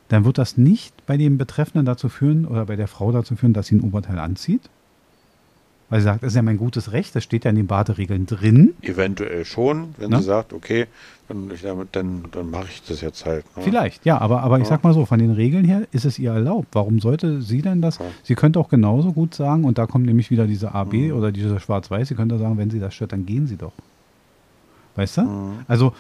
dann 0.09 0.25
wird 0.25 0.37
das 0.37 0.57
nicht 0.57 1.05
bei 1.07 1.17
dem 1.17 1.39
Betreffenden 1.39 1.85
dazu 1.87 2.09
führen 2.09 2.45
oder 2.45 2.65
bei 2.67 2.75
der 2.75 2.87
Frau 2.87 3.11
dazu 3.11 3.35
führen, 3.35 3.53
dass 3.53 3.67
sie 3.67 3.75
ein 3.75 3.81
Oberteil 3.81 4.19
anzieht. 4.19 4.69
Weil 5.93 5.99
sie 5.99 6.05
sagt, 6.05 6.23
das 6.23 6.29
ist 6.29 6.35
ja 6.35 6.41
mein 6.41 6.57
gutes 6.57 6.91
Recht, 6.91 7.15
das 7.15 7.23
steht 7.23 7.43
ja 7.45 7.51
in 7.51 7.55
den 7.55 7.67
Baderegeln 7.67 8.25
drin. 8.25 8.73
Eventuell 8.81 9.45
schon, 9.45 9.93
wenn 9.99 10.09
Ne? 10.09 10.17
sie 10.17 10.23
sagt, 10.23 10.51
okay, 10.51 10.87
dann, 11.27 11.51
ich 11.53 11.61
dann, 11.91 12.23
dann 12.31 12.49
mache 12.49 12.65
ich 12.71 12.81
das 12.81 13.01
jetzt 13.01 13.27
halt. 13.27 13.45
Ne? 13.55 13.61
Vielleicht, 13.61 14.03
ja, 14.03 14.17
aber, 14.17 14.41
aber 14.41 14.57
ich 14.57 14.63
Ja. 14.63 14.69
sag 14.69 14.83
mal 14.83 14.95
so, 14.95 15.05
von 15.05 15.19
den 15.19 15.29
Regeln 15.29 15.65
her 15.65 15.83
ist 15.91 16.05
es 16.05 16.17
ihr 16.17 16.31
erlaubt. 16.31 16.69
Warum 16.71 16.99
sollte 16.99 17.43
sie 17.43 17.61
denn 17.61 17.83
das? 17.83 17.99
Ja. 17.99 18.05
Sie 18.23 18.33
könnte 18.33 18.59
auch 18.59 18.69
genauso 18.69 19.13
gut 19.13 19.35
sagen, 19.35 19.65
und 19.65 19.77
da 19.77 19.85
kommt 19.85 20.07
nämlich 20.07 20.31
wieder 20.31 20.47
diese 20.47 20.73
AB 20.73 20.93
Mhm. 20.93 21.13
oder 21.13 21.31
diese 21.31 21.59
Schwarz-Weiß, 21.59 22.07
sie 22.07 22.15
könnte 22.15 22.39
sagen, 22.39 22.57
wenn 22.57 22.71
sie 22.71 22.79
das 22.79 22.95
stört, 22.95 23.11
dann 23.11 23.27
gehen 23.27 23.45
sie 23.45 23.57
doch. 23.57 23.73
Weißt 24.95 25.17
du? 25.17 25.21
Mhm. 25.21 25.59
Also, 25.67 25.93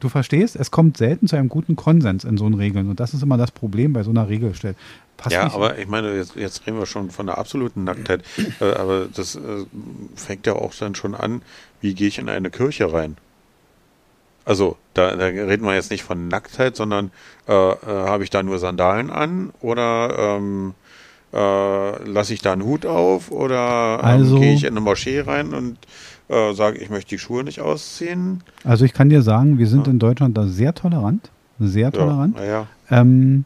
du 0.00 0.08
verstehst, 0.08 0.56
es 0.56 0.70
kommt 0.70 0.96
selten 0.96 1.26
zu 1.28 1.36
einem 1.36 1.48
guten 1.48 1.76
Konsens 1.76 2.24
in 2.24 2.36
so 2.38 2.46
einen 2.46 2.54
Regeln. 2.54 2.88
Und 2.88 3.00
das 3.00 3.14
ist 3.14 3.22
immer 3.22 3.36
das 3.36 3.50
Problem 3.50 3.92
bei 3.92 4.02
so 4.02 4.10
einer 4.10 4.28
Regelstelle. 4.28 4.74
Passt 5.16 5.32
Ja, 5.34 5.44
nicht- 5.44 5.54
aber 5.54 5.78
ich 5.78 5.86
meine, 5.86 6.14
jetzt, 6.16 6.34
jetzt 6.36 6.66
reden 6.66 6.78
wir 6.78 6.86
schon 6.86 7.10
von 7.10 7.26
der 7.26 7.38
absoluten 7.38 7.84
Nacktheit. 7.84 8.22
Äh, 8.60 8.72
aber 8.74 9.06
das 9.14 9.36
äh, 9.36 9.40
fängt 10.16 10.46
ja 10.46 10.54
auch 10.54 10.72
dann 10.74 10.94
schon 10.94 11.14
an, 11.14 11.42
wie 11.80 11.94
gehe 11.94 12.08
ich 12.08 12.18
in 12.18 12.28
eine 12.28 12.50
Kirche 12.50 12.92
rein? 12.92 13.16
Also, 14.46 14.76
da, 14.92 15.16
da 15.16 15.24
reden 15.26 15.64
wir 15.64 15.74
jetzt 15.74 15.90
nicht 15.90 16.02
von 16.04 16.28
Nacktheit, 16.28 16.76
sondern 16.76 17.10
äh, 17.48 17.52
äh, 17.52 17.76
habe 17.86 18.24
ich 18.24 18.30
da 18.30 18.42
nur 18.42 18.58
Sandalen 18.58 19.10
an 19.10 19.52
oder 19.60 20.36
ähm, 20.36 20.74
äh, 21.32 22.02
lasse 22.04 22.34
ich 22.34 22.42
da 22.42 22.52
einen 22.52 22.62
Hut 22.64 22.84
auf 22.84 23.30
oder 23.30 23.98
ähm, 24.00 24.04
Also- 24.04 24.38
gehe 24.40 24.52
ich 24.54 24.64
in 24.64 24.70
eine 24.72 24.80
Moschee 24.80 25.20
rein 25.20 25.54
und 25.54 25.78
äh, 26.28 26.52
sage, 26.54 26.78
ich 26.78 26.90
möchte 26.90 27.10
die 27.10 27.18
Schuhe 27.18 27.44
nicht 27.44 27.60
ausziehen? 27.60 28.42
Also 28.64 28.84
ich 28.84 28.92
kann 28.92 29.08
dir 29.10 29.22
sagen, 29.22 29.58
wir 29.58 29.66
sind 29.66 29.86
Ja. 29.86 29.92
in 29.92 29.98
Deutschland 29.98 30.36
da 30.36 30.46
sehr 30.46 30.74
tolerant. 30.74 31.30
Sehr 31.58 31.92
tolerant. 31.92 32.36
Ja, 32.36 32.42
naja. 32.42 32.66
Ähm, 32.90 33.44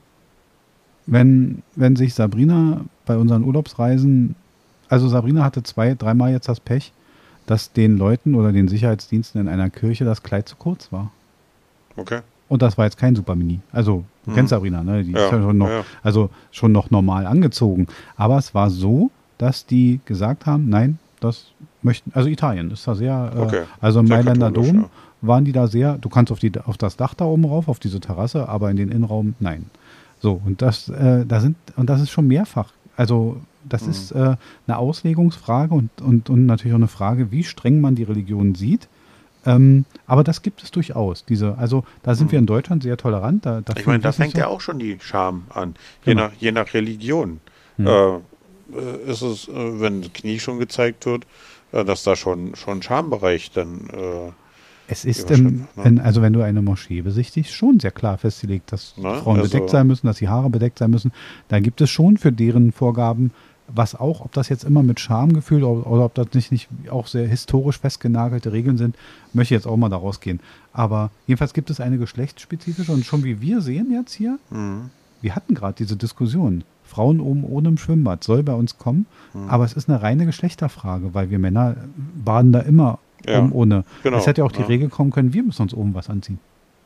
wenn, 1.07 1.63
wenn 1.75 1.97
sich 1.97 2.15
Sabrina 2.15 2.83
bei 3.07 3.17
unseren 3.17 3.45
Urlaubsreisen, 3.45 4.35
also 4.89 5.09
Sabrina 5.09 5.45
hatte 5.45 5.63
zwei, 5.63 5.95
dreimal 5.95 6.33
jetzt 6.33 6.49
das 6.49 6.61
Pech, 6.61 6.93
dass 7.47 7.73
den 7.73 7.97
Leuten 7.97 8.35
oder 8.35 8.53
den 8.53 8.69
Sicherheitsdiensten 8.69 9.41
in 9.41 9.49
einer 9.49 9.71
Kirche 9.71 10.05
das 10.05 10.23
Kleid 10.23 10.49
zu 10.49 10.57
kurz 10.57 10.93
war. 10.93 11.11
Okay. 11.97 12.21
Und 12.49 12.63
das 12.63 12.79
war 12.79 12.85
jetzt 12.85 12.97
kein 12.99 13.15
Super 13.17 13.35
Mini. 13.35 13.61
Also, 13.73 14.05
du 14.25 14.31
Mhm. 14.31 14.35
kennst 14.35 14.51
Sabrina, 14.51 14.83
ne? 14.83 15.03
Die 15.05 15.13
Ja, 15.13 15.27
ist 15.27 15.33
ja 15.33 15.41
schon 15.43 15.59
noch, 15.59 15.69
ja, 15.69 15.79
ja. 15.79 15.85
also 16.03 16.31
schon 16.51 16.73
noch 16.73 16.91
normal 16.91 17.27
angezogen. 17.27 17.87
Aber 18.17 18.39
es 18.39 18.55
war 18.55 18.71
so, 18.71 19.11
dass 19.39 19.67
die 19.67 20.01
gesagt 20.07 20.47
haben, 20.47 20.69
nein, 20.69 20.99
das 21.21 21.47
möchten, 21.83 22.11
also 22.15 22.29
Italien 22.29 22.71
ist 22.71 22.87
da 22.87 22.95
sehr, 22.95 23.33
äh, 23.35 23.39
Okay. 23.41 23.63
also 23.81 24.01
im 24.01 24.07
Sehr 24.07 24.17
Mailänder 24.17 24.51
Dom 24.51 24.75
ja. 24.83 24.91
waren 25.23 25.45
die 25.45 25.53
da 25.53 25.67
sehr, 25.67 25.99
du 25.99 26.09
kannst 26.09 26.33
auf, 26.33 26.39
die, 26.39 26.53
auf 26.65 26.77
das 26.77 26.97
Dach 26.97 27.15
da 27.15 27.25
oben 27.25 27.45
rauf, 27.45 27.69
auf 27.69 27.79
diese 27.79 28.01
Terrasse, 28.01 28.49
aber 28.49 28.71
in 28.71 28.77
den 28.77 28.91
Innenraum, 28.91 29.35
nein. 29.41 29.67
So, 30.21 30.41
und 30.45 30.63
das, 30.63 30.89
äh, 30.89 31.25
da 31.27 31.41
sind, 31.41 31.57
und 31.77 31.89
das 31.89 32.01
ist 32.01 32.11
schon 32.11 32.27
mehrfach. 32.27 32.73
Also, 32.97 33.41
das 33.69 33.83
Mhm. 33.85 33.91
ist 33.91 34.11
äh, 34.13 34.37
eine 34.67 34.79
Auslegungsfrage 34.79 35.75
und, 35.75 35.91
und, 36.01 36.31
und 36.31 36.47
natürlich 36.47 36.73
auch 36.73 36.79
eine 36.79 36.89
Frage, 36.89 37.31
wie 37.31 37.45
streng 37.45 37.81
man 37.81 37.95
die 37.95 38.03
Religion 38.05 38.55
sieht. 38.55 38.89
Ähm, 39.47 39.85
aber 40.07 40.25
das 40.25 40.43
gibt 40.43 40.63
es 40.65 40.71
durchaus. 40.73 41.25
Diese, 41.25 41.57
also 41.59 41.85
da 42.03 42.15
sind 42.17 42.27
Mhm. 42.29 42.33
wir 42.33 42.39
in 42.41 42.47
Deutschland 42.47 42.83
sehr 42.83 42.97
tolerant. 42.97 43.47
Da, 43.47 43.61
da 43.61 43.75
Ich 43.77 43.87
meine, 43.87 44.01
da 44.03 44.11
fängt 44.11 44.33
so. 44.33 44.39
ja 44.39 44.49
auch 44.49 44.61
schon 44.61 44.79
die 44.81 44.97
Scham 45.01 45.45
an. 45.51 45.75
Je, 46.05 46.15
Genau. 46.15 46.25
nach, 46.27 46.33
je 46.41 46.51
nach 46.51 46.75
Religion. 46.75 47.39
Hm. 47.77 47.87
Äh, 47.87 49.11
ist 49.11 49.23
es, 49.23 49.49
äh, 49.49 49.81
wenn 49.81 50.03
das 50.03 50.13
Knie 50.13 50.39
schon 50.41 50.59
gezeigt 50.59 51.07
wird, 51.07 51.25
dass 51.73 52.03
da 52.03 52.17
schon 52.17 52.55
schon 52.57 52.83
Schambereich 52.83 53.51
dann 53.53 53.89
äh, 53.93 54.33
Es 54.89 55.05
ist, 55.05 55.31
im, 55.31 55.67
ne? 55.77 56.03
also 56.03 56.23
wenn 56.23 56.33
du 56.33 56.41
eine 56.43 56.63
Moschee 56.63 57.03
besichtigst, 57.03 57.53
schon 57.53 57.79
sehr 57.79 57.91
klar 57.91 58.17
festgelegt, 58.19 58.73
dass 58.73 58.97
Ne? 58.97 59.21
Frauen 59.23 59.39
Also- 59.39 59.51
bedeckt 59.51 59.71
sein 59.71 59.87
müssen, 59.87 60.07
dass 60.07 60.17
die 60.19 60.29
Haare 60.29 60.49
bedeckt 60.51 60.79
sein 60.79 60.91
müssen. 60.91 61.13
Da 61.49 61.61
gibt 61.61 61.81
es 61.81 61.91
schon 61.91 62.17
für 62.17 62.33
deren 62.33 62.73
Vorgaben, 62.73 63.33
was 63.71 63.95
auch, 63.95 64.23
ob 64.23 64.33
das 64.33 64.49
jetzt 64.49 64.65
immer 64.65 64.83
mit 64.83 64.99
Schamgefühl 64.99 65.63
oder, 65.63 65.87
oder 65.87 66.05
ob 66.07 66.15
das 66.15 66.29
nicht, 66.33 66.51
nicht 66.53 66.69
auch 66.91 67.07
sehr 67.07 67.29
historisch 67.29 67.79
festgenagelte 67.79 68.51
Regeln 68.51 68.79
sind, 68.79 68.97
möchte 69.35 69.55
ich 69.55 69.59
jetzt 69.59 69.67
auch 69.67 69.77
mal 69.77 69.91
daraus 69.91 70.21
gehen. 70.21 70.41
Aber 70.73 71.11
jedenfalls 71.27 71.53
gibt 71.53 71.69
es 71.69 71.79
eine 71.79 71.99
geschlechtsspezifische 71.99 72.93
und 72.93 73.05
schon 73.05 73.25
wie 73.25 73.43
wir 73.43 73.61
sehen 73.61 73.93
jetzt 73.93 74.15
hier, 74.15 74.39
mhm. 74.49 74.89
wir 75.21 75.35
hatten 75.35 75.55
gerade 75.55 75.75
diese 75.77 75.97
Diskussion. 75.97 76.65
Frauen 76.89 77.21
oben 77.21 77.45
ohne 77.45 77.69
im 77.69 77.79
Schwimmbad 77.79 78.25
soll 78.25 78.43
bei 78.43 78.55
uns 78.55 78.79
kommen, 78.79 79.07
Mhm. 79.35 79.49
aber 79.49 79.65
es 79.65 79.75
ist 79.75 79.89
eine 79.89 80.03
reine 80.03 80.27
Geschlechterfrage, 80.27 81.15
weil 81.15 81.31
wir 81.31 81.39
Männer 81.39 81.77
baden 82.25 82.51
da 82.53 82.61
immer 82.61 82.99
Ja, 83.27 83.39
oben 83.41 83.53
ohne. 83.53 83.85
genau, 84.03 84.17
es 84.19 84.27
hätte 84.27 84.41
ja 84.41 84.45
auch 84.47 84.53
die 84.53 84.61
ja. 84.63 84.67
Regel 84.67 84.89
kommen 84.89 85.11
können, 85.13 85.33
wir 85.33 85.43
müssen 85.45 85.63
uns 85.63 85.75
oben 85.75 85.95
was 85.95 86.09
anziehen. 86.11 86.39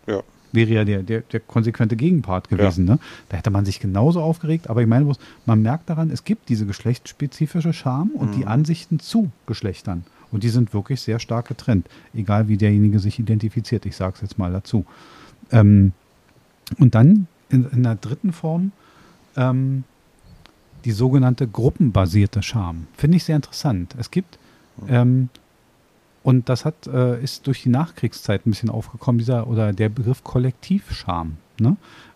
ja. 0.06 0.20
Wäre 0.54 0.68
ja 0.70 0.84
der, 0.84 1.02
der, 1.02 1.22
der 1.22 1.40
konsequente 1.40 1.96
Gegenpart 1.96 2.50
gewesen. 2.50 2.84
Ne? 2.84 2.98
Da 3.30 3.38
hätte 3.38 3.48
man 3.50 3.64
sich 3.64 3.80
genauso 3.80 4.20
aufgeregt, 4.20 4.68
aber 4.68 4.82
ich 4.82 4.86
meine, 4.86 5.06
bloß, 5.06 5.18
man 5.46 5.62
merkt 5.62 5.88
daran, 5.88 6.10
es 6.10 6.24
gibt 6.24 6.50
diese 6.50 6.66
geschlechtsspezifische 6.66 7.72
Scham 7.72 8.10
und 8.10 8.34
die 8.34 8.40
Mhm. 8.40 8.48
Ansichten 8.48 9.00
zu 9.00 9.30
Geschlechtern. 9.46 10.04
Und 10.30 10.42
die 10.42 10.50
sind 10.50 10.74
wirklich 10.74 11.00
sehr 11.00 11.20
stark 11.20 11.48
getrennt, 11.48 11.86
egal 12.12 12.48
wie 12.48 12.58
derjenige 12.58 12.98
sich 12.98 13.18
identifiziert. 13.18 13.86
Ich 13.86 13.96
sage 13.96 14.12
es 14.16 14.20
jetzt 14.20 14.38
mal 14.38 14.52
dazu. 14.52 14.84
Ähm, 15.50 15.92
und 16.78 16.94
dann 16.94 17.28
in, 17.48 17.64
in 17.70 17.82
der 17.82 17.94
dritten 17.94 18.34
Form 18.34 18.72
ähm, 19.38 19.84
die 20.84 20.92
sogenannte 20.92 21.46
gruppenbasierte 21.46 22.42
Scham. 22.42 22.86
Finde 22.96 23.16
ich 23.16 23.24
sehr 23.24 23.36
interessant. 23.36 23.94
Es 23.98 24.10
gibt, 24.10 24.38
ähm, 24.88 25.28
Und 26.24 26.48
das 26.48 26.64
hat, 26.64 26.86
äh, 26.86 27.20
ist 27.20 27.48
durch 27.48 27.64
die 27.64 27.68
Nachkriegszeit 27.68 28.46
ein 28.46 28.50
bisschen 28.50 28.70
aufgekommen, 28.70 29.18
dieser 29.18 29.48
oder 29.48 29.72
der 29.72 29.88
Begriff 29.88 30.22
Kollektivscham. 30.22 31.36
Ne? 31.58 31.70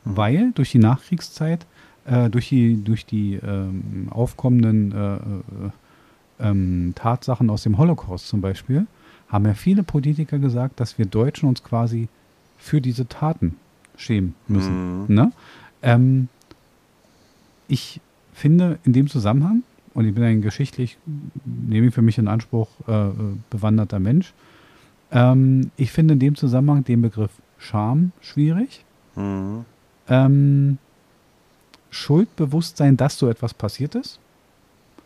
Mhm. 0.04 0.16
Weil 0.16 0.52
durch 0.52 0.70
die 0.70 0.78
Nachkriegszeit, 0.78 1.66
äh, 2.04 2.30
durch 2.30 2.48
die, 2.48 2.82
durch 2.82 3.04
die 3.04 3.34
ähm, 3.34 4.08
aufkommenden 4.10 4.92
äh, 4.92 5.14
äh 5.16 5.70
ähm, 6.38 6.92
Tatsachen 6.94 7.48
aus 7.48 7.62
dem 7.62 7.78
Holocaust 7.78 8.28
zum 8.28 8.42
Beispiel, 8.42 8.86
haben 9.28 9.46
ja 9.46 9.54
viele 9.54 9.82
Politiker 9.82 10.38
gesagt, 10.38 10.80
dass 10.80 10.98
wir 10.98 11.06
Deutschen 11.06 11.48
uns 11.48 11.62
quasi 11.62 12.08
für 12.58 12.80
diese 12.82 13.08
Taten 13.08 13.56
schämen 13.96 14.34
müssen. 14.46 15.06
Mhm. 15.06 15.14
Ne? 15.14 15.32
Ähm, 15.82 16.28
ich 17.68 18.00
finde 18.36 18.78
in 18.84 18.92
dem 18.92 19.08
Zusammenhang, 19.08 19.62
und 19.94 20.06
ich 20.06 20.14
bin 20.14 20.22
ein 20.22 20.42
geschichtlich, 20.42 20.98
nehme 21.44 21.88
ich 21.88 21.94
für 21.94 22.02
mich 22.02 22.18
in 22.18 22.28
Anspruch, 22.28 22.68
äh, 22.86 23.08
bewanderter 23.50 23.98
Mensch, 23.98 24.34
ähm, 25.10 25.70
ich 25.76 25.90
finde 25.90 26.14
in 26.14 26.20
dem 26.20 26.36
Zusammenhang 26.36 26.84
den 26.84 27.02
Begriff 27.02 27.30
Scham 27.58 28.12
schwierig. 28.20 28.84
Mhm. 29.14 29.64
Ähm, 30.08 30.78
Schuldbewusstsein, 31.90 32.98
dass 32.98 33.18
so 33.18 33.28
etwas 33.28 33.54
passiert 33.54 33.94
ist 33.94 34.20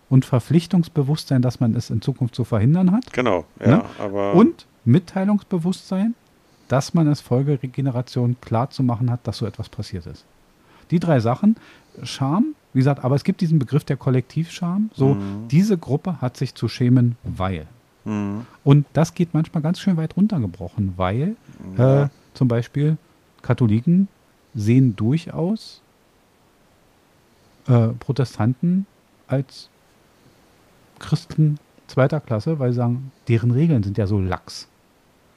und 0.08 0.24
Verpflichtungsbewusstsein, 0.24 1.40
dass 1.40 1.60
man 1.60 1.76
es 1.76 1.90
in 1.90 2.02
Zukunft 2.02 2.34
zu 2.34 2.42
verhindern 2.42 2.90
hat. 2.90 3.12
Genau, 3.12 3.44
ja, 3.60 3.68
ne? 3.68 3.84
aber. 4.00 4.34
Und 4.34 4.66
Mitteilungsbewusstsein, 4.84 6.14
dass 6.66 6.94
man 6.94 7.06
es 7.06 7.20
Folgegeneration 7.20 8.36
klar 8.40 8.70
zu 8.70 8.82
machen 8.82 9.10
hat, 9.10 9.20
dass 9.28 9.38
so 9.38 9.46
etwas 9.46 9.68
passiert 9.68 10.06
ist. 10.06 10.24
Die 10.90 10.98
drei 10.98 11.20
Sachen, 11.20 11.56
Scham, 12.02 12.54
wie 12.72 12.78
gesagt, 12.78 13.04
aber 13.04 13.16
es 13.16 13.24
gibt 13.24 13.40
diesen 13.40 13.58
Begriff 13.58 13.84
der 13.84 13.96
Kollektivscham. 13.96 14.90
So, 14.94 15.14
mhm. 15.14 15.48
diese 15.48 15.76
Gruppe 15.76 16.20
hat 16.20 16.36
sich 16.36 16.54
zu 16.54 16.68
schämen, 16.68 17.16
weil. 17.24 17.66
Mhm. 18.04 18.46
Und 18.64 18.86
das 18.92 19.14
geht 19.14 19.34
manchmal 19.34 19.62
ganz 19.62 19.80
schön 19.80 19.96
weit 19.96 20.16
runtergebrochen, 20.16 20.94
weil 20.96 21.36
ja. 21.76 22.04
äh, 22.04 22.08
zum 22.34 22.48
Beispiel 22.48 22.96
Katholiken 23.42 24.08
sehen 24.54 24.96
durchaus 24.96 25.82
äh, 27.66 27.88
Protestanten 27.88 28.86
als 29.26 29.68
Christen 30.98 31.58
zweiter 31.86 32.20
Klasse, 32.20 32.58
weil 32.58 32.72
sie 32.72 32.76
sagen, 32.76 33.10
deren 33.28 33.50
Regeln 33.50 33.82
sind 33.82 33.98
ja 33.98 34.06
so 34.06 34.20
lax. 34.20 34.68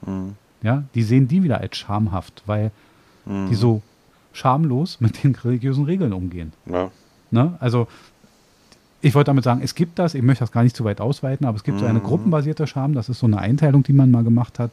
Mhm. 0.06 0.36
Ja, 0.62 0.84
die 0.96 1.04
sehen 1.04 1.28
die 1.28 1.44
wieder 1.44 1.60
als 1.60 1.78
schamhaft, 1.78 2.44
weil 2.46 2.72
mhm. 3.26 3.50
die 3.50 3.56
so 3.56 3.82
schamlos 4.32 5.02
mit 5.02 5.24
den 5.24 5.36
religiösen 5.36 5.86
Regeln 5.86 6.14
umgehen. 6.14 6.54
Ja. 6.66 6.92
Ne? 7.34 7.56
Also 7.60 7.88
ich 9.02 9.14
wollte 9.16 9.28
damit 9.30 9.44
sagen, 9.44 9.62
es 9.62 9.76
gibt 9.76 10.00
das, 10.00 10.14
ich 10.14 10.22
möchte 10.22 10.44
das 10.44 10.52
gar 10.52 10.64
nicht 10.64 10.76
zu 10.76 10.86
weit 10.86 11.02
ausweiten, 11.02 11.46
aber 11.46 11.58
es 11.58 11.64
gibt 11.64 11.78
mhm. 11.78 11.82
so 11.82 11.86
eine 11.88 12.00
mhm. 12.00 12.04
gruppenbasierte 12.04 12.68
Scham, 12.68 12.94
das 12.94 13.10
ist 13.10 13.20
so 13.20 13.26
eine 13.26 13.40
Einteilung, 13.40 13.84
die 13.84 13.92
man 13.92 14.12
mal 14.12 14.24
gemacht 14.24 14.60
hat. 14.60 14.72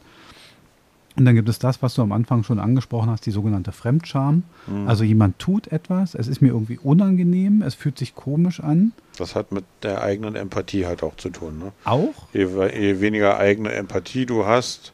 Und 1.17 1.25
dann 1.25 1.35
gibt 1.35 1.49
es 1.49 1.59
das, 1.59 1.81
was 1.81 1.95
du 1.95 2.01
am 2.01 2.13
Anfang 2.13 2.43
schon 2.43 2.57
angesprochen 2.57 3.09
hast, 3.09 3.25
die 3.25 3.31
sogenannte 3.31 3.73
Fremdscham. 3.73 4.43
Mhm. 4.67 4.87
Also 4.87 5.03
jemand 5.03 5.37
tut 5.39 5.67
etwas, 5.67 6.15
es 6.15 6.29
ist 6.29 6.41
mir 6.41 6.49
irgendwie 6.49 6.79
unangenehm, 6.81 7.61
es 7.61 7.75
fühlt 7.75 7.97
sich 7.97 8.15
komisch 8.15 8.61
an. 8.61 8.93
Das 9.17 9.35
hat 9.35 9.51
mit 9.51 9.65
der 9.83 10.01
eigenen 10.01 10.35
Empathie 10.35 10.85
halt 10.85 11.03
auch 11.03 11.17
zu 11.17 11.29
tun. 11.29 11.59
Ne? 11.59 11.73
Auch? 11.83 12.27
Je, 12.31 12.45
je 12.45 13.01
weniger 13.01 13.37
eigene 13.37 13.73
Empathie 13.73 14.25
du 14.25 14.45
hast, 14.45 14.93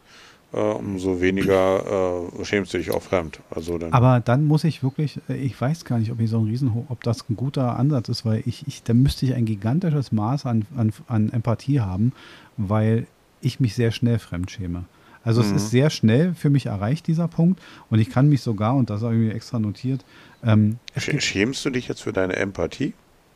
äh, 0.54 0.58
umso 0.58 1.22
weniger 1.22 2.24
äh, 2.40 2.46
schämst 2.46 2.74
du 2.74 2.78
dich 2.78 2.92
auch 2.92 3.02
fremd. 3.02 3.42
Also 3.50 3.78
dann 3.78 3.92
Aber 3.92 4.20
dann 4.20 4.46
muss 4.46 4.64
ich 4.64 4.82
wirklich, 4.82 5.20
äh, 5.30 5.36
ich 5.36 5.60
weiß 5.60 5.86
gar 5.86 6.00
nicht, 6.00 6.12
ob 6.12 6.20
ich 6.20 6.30
so 6.30 6.40
ein 6.40 6.46
Riesen, 6.46 6.86
ob 6.88 7.04
das 7.04 7.30
ein 7.30 7.36
guter 7.36 7.78
Ansatz 7.78 8.10
ist, 8.10 8.26
weil 8.26 8.44
ich, 8.46 8.66
ich 8.68 8.84
da 8.84 8.94
müsste 8.94 9.26
ich 9.26 9.34
ein 9.34 9.46
gigantisches 9.46 10.12
Maß 10.12 10.46
an, 10.46 10.66
an, 10.76 10.94
an 11.08 11.30
Empathie 11.32 11.82
haben, 11.82 12.14
weil 12.56 13.08
ich 13.42 13.60
mich 13.60 13.76
sehr 13.76 13.92
schnell 13.92 14.20
fremdschäme. 14.20 14.86
Also 15.24 15.44
mhm. 15.44 15.50
es 15.50 15.64
ist 15.64 15.72
sehr 15.72 15.90
schnell 15.90 16.34
für 16.34 16.50
mich 16.50 16.68
erreicht, 16.68 17.08
dieser 17.08 17.28
Punkt. 17.28 17.62
Und 17.90 18.00
ich 18.00 18.10
kann 18.10 18.30
mich 18.30 18.42
sogar, 18.42 18.76
und 18.76 18.90
das 18.90 19.02
habe 19.02 19.14
ich 19.16 19.20
mir 19.20 19.34
extra 19.34 19.60
notiert. 19.60 20.06
Ähm, 20.44 20.78
Schämst 20.96 21.66
du 21.66 21.70
dich 21.70 21.90
jetzt 21.90 22.02
für 22.02 22.14
deine 22.14 22.38
Empathie? 22.38 22.94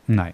Nein. 0.08 0.34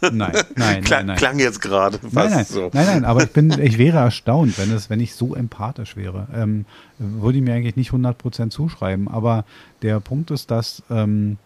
Nein, 0.00 0.32
nein, 0.56 0.84
klang, 0.84 0.98
nein, 1.00 1.06
nein. 1.06 1.16
Klang 1.16 1.38
jetzt 1.38 1.60
gerade 1.60 1.98
nein, 2.12 2.30
nein, 2.30 2.44
so. 2.44 2.70
Nein, 2.72 2.86
nein, 2.86 3.04
aber 3.04 3.24
ich, 3.24 3.30
bin, 3.30 3.50
ich 3.60 3.78
wäre 3.78 3.98
erstaunt, 3.98 4.58
wenn, 4.58 4.70
es, 4.70 4.90
wenn 4.90 5.00
ich 5.00 5.14
so 5.14 5.34
empathisch 5.34 5.96
wäre. 5.96 6.28
Ähm, 6.34 6.66
würde 6.98 7.38
ich 7.38 7.44
mir 7.44 7.54
eigentlich 7.54 7.76
nicht 7.76 7.90
100% 7.90 8.50
zuschreiben. 8.50 9.08
Aber 9.08 9.44
der 9.82 10.00
Punkt 10.00 10.30
ist, 10.30 10.50
dass 10.50 10.82
ähm, 10.90 11.38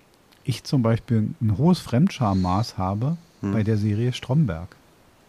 ich 0.44 0.64
zum 0.64 0.82
Beispiel 0.82 1.28
ein 1.40 1.56
hohes 1.56 1.78
Fremdschammaß 1.78 2.76
habe 2.78 3.16
hm. 3.40 3.52
bei 3.52 3.62
der 3.62 3.76
Serie 3.76 4.12
Stromberg. 4.12 4.68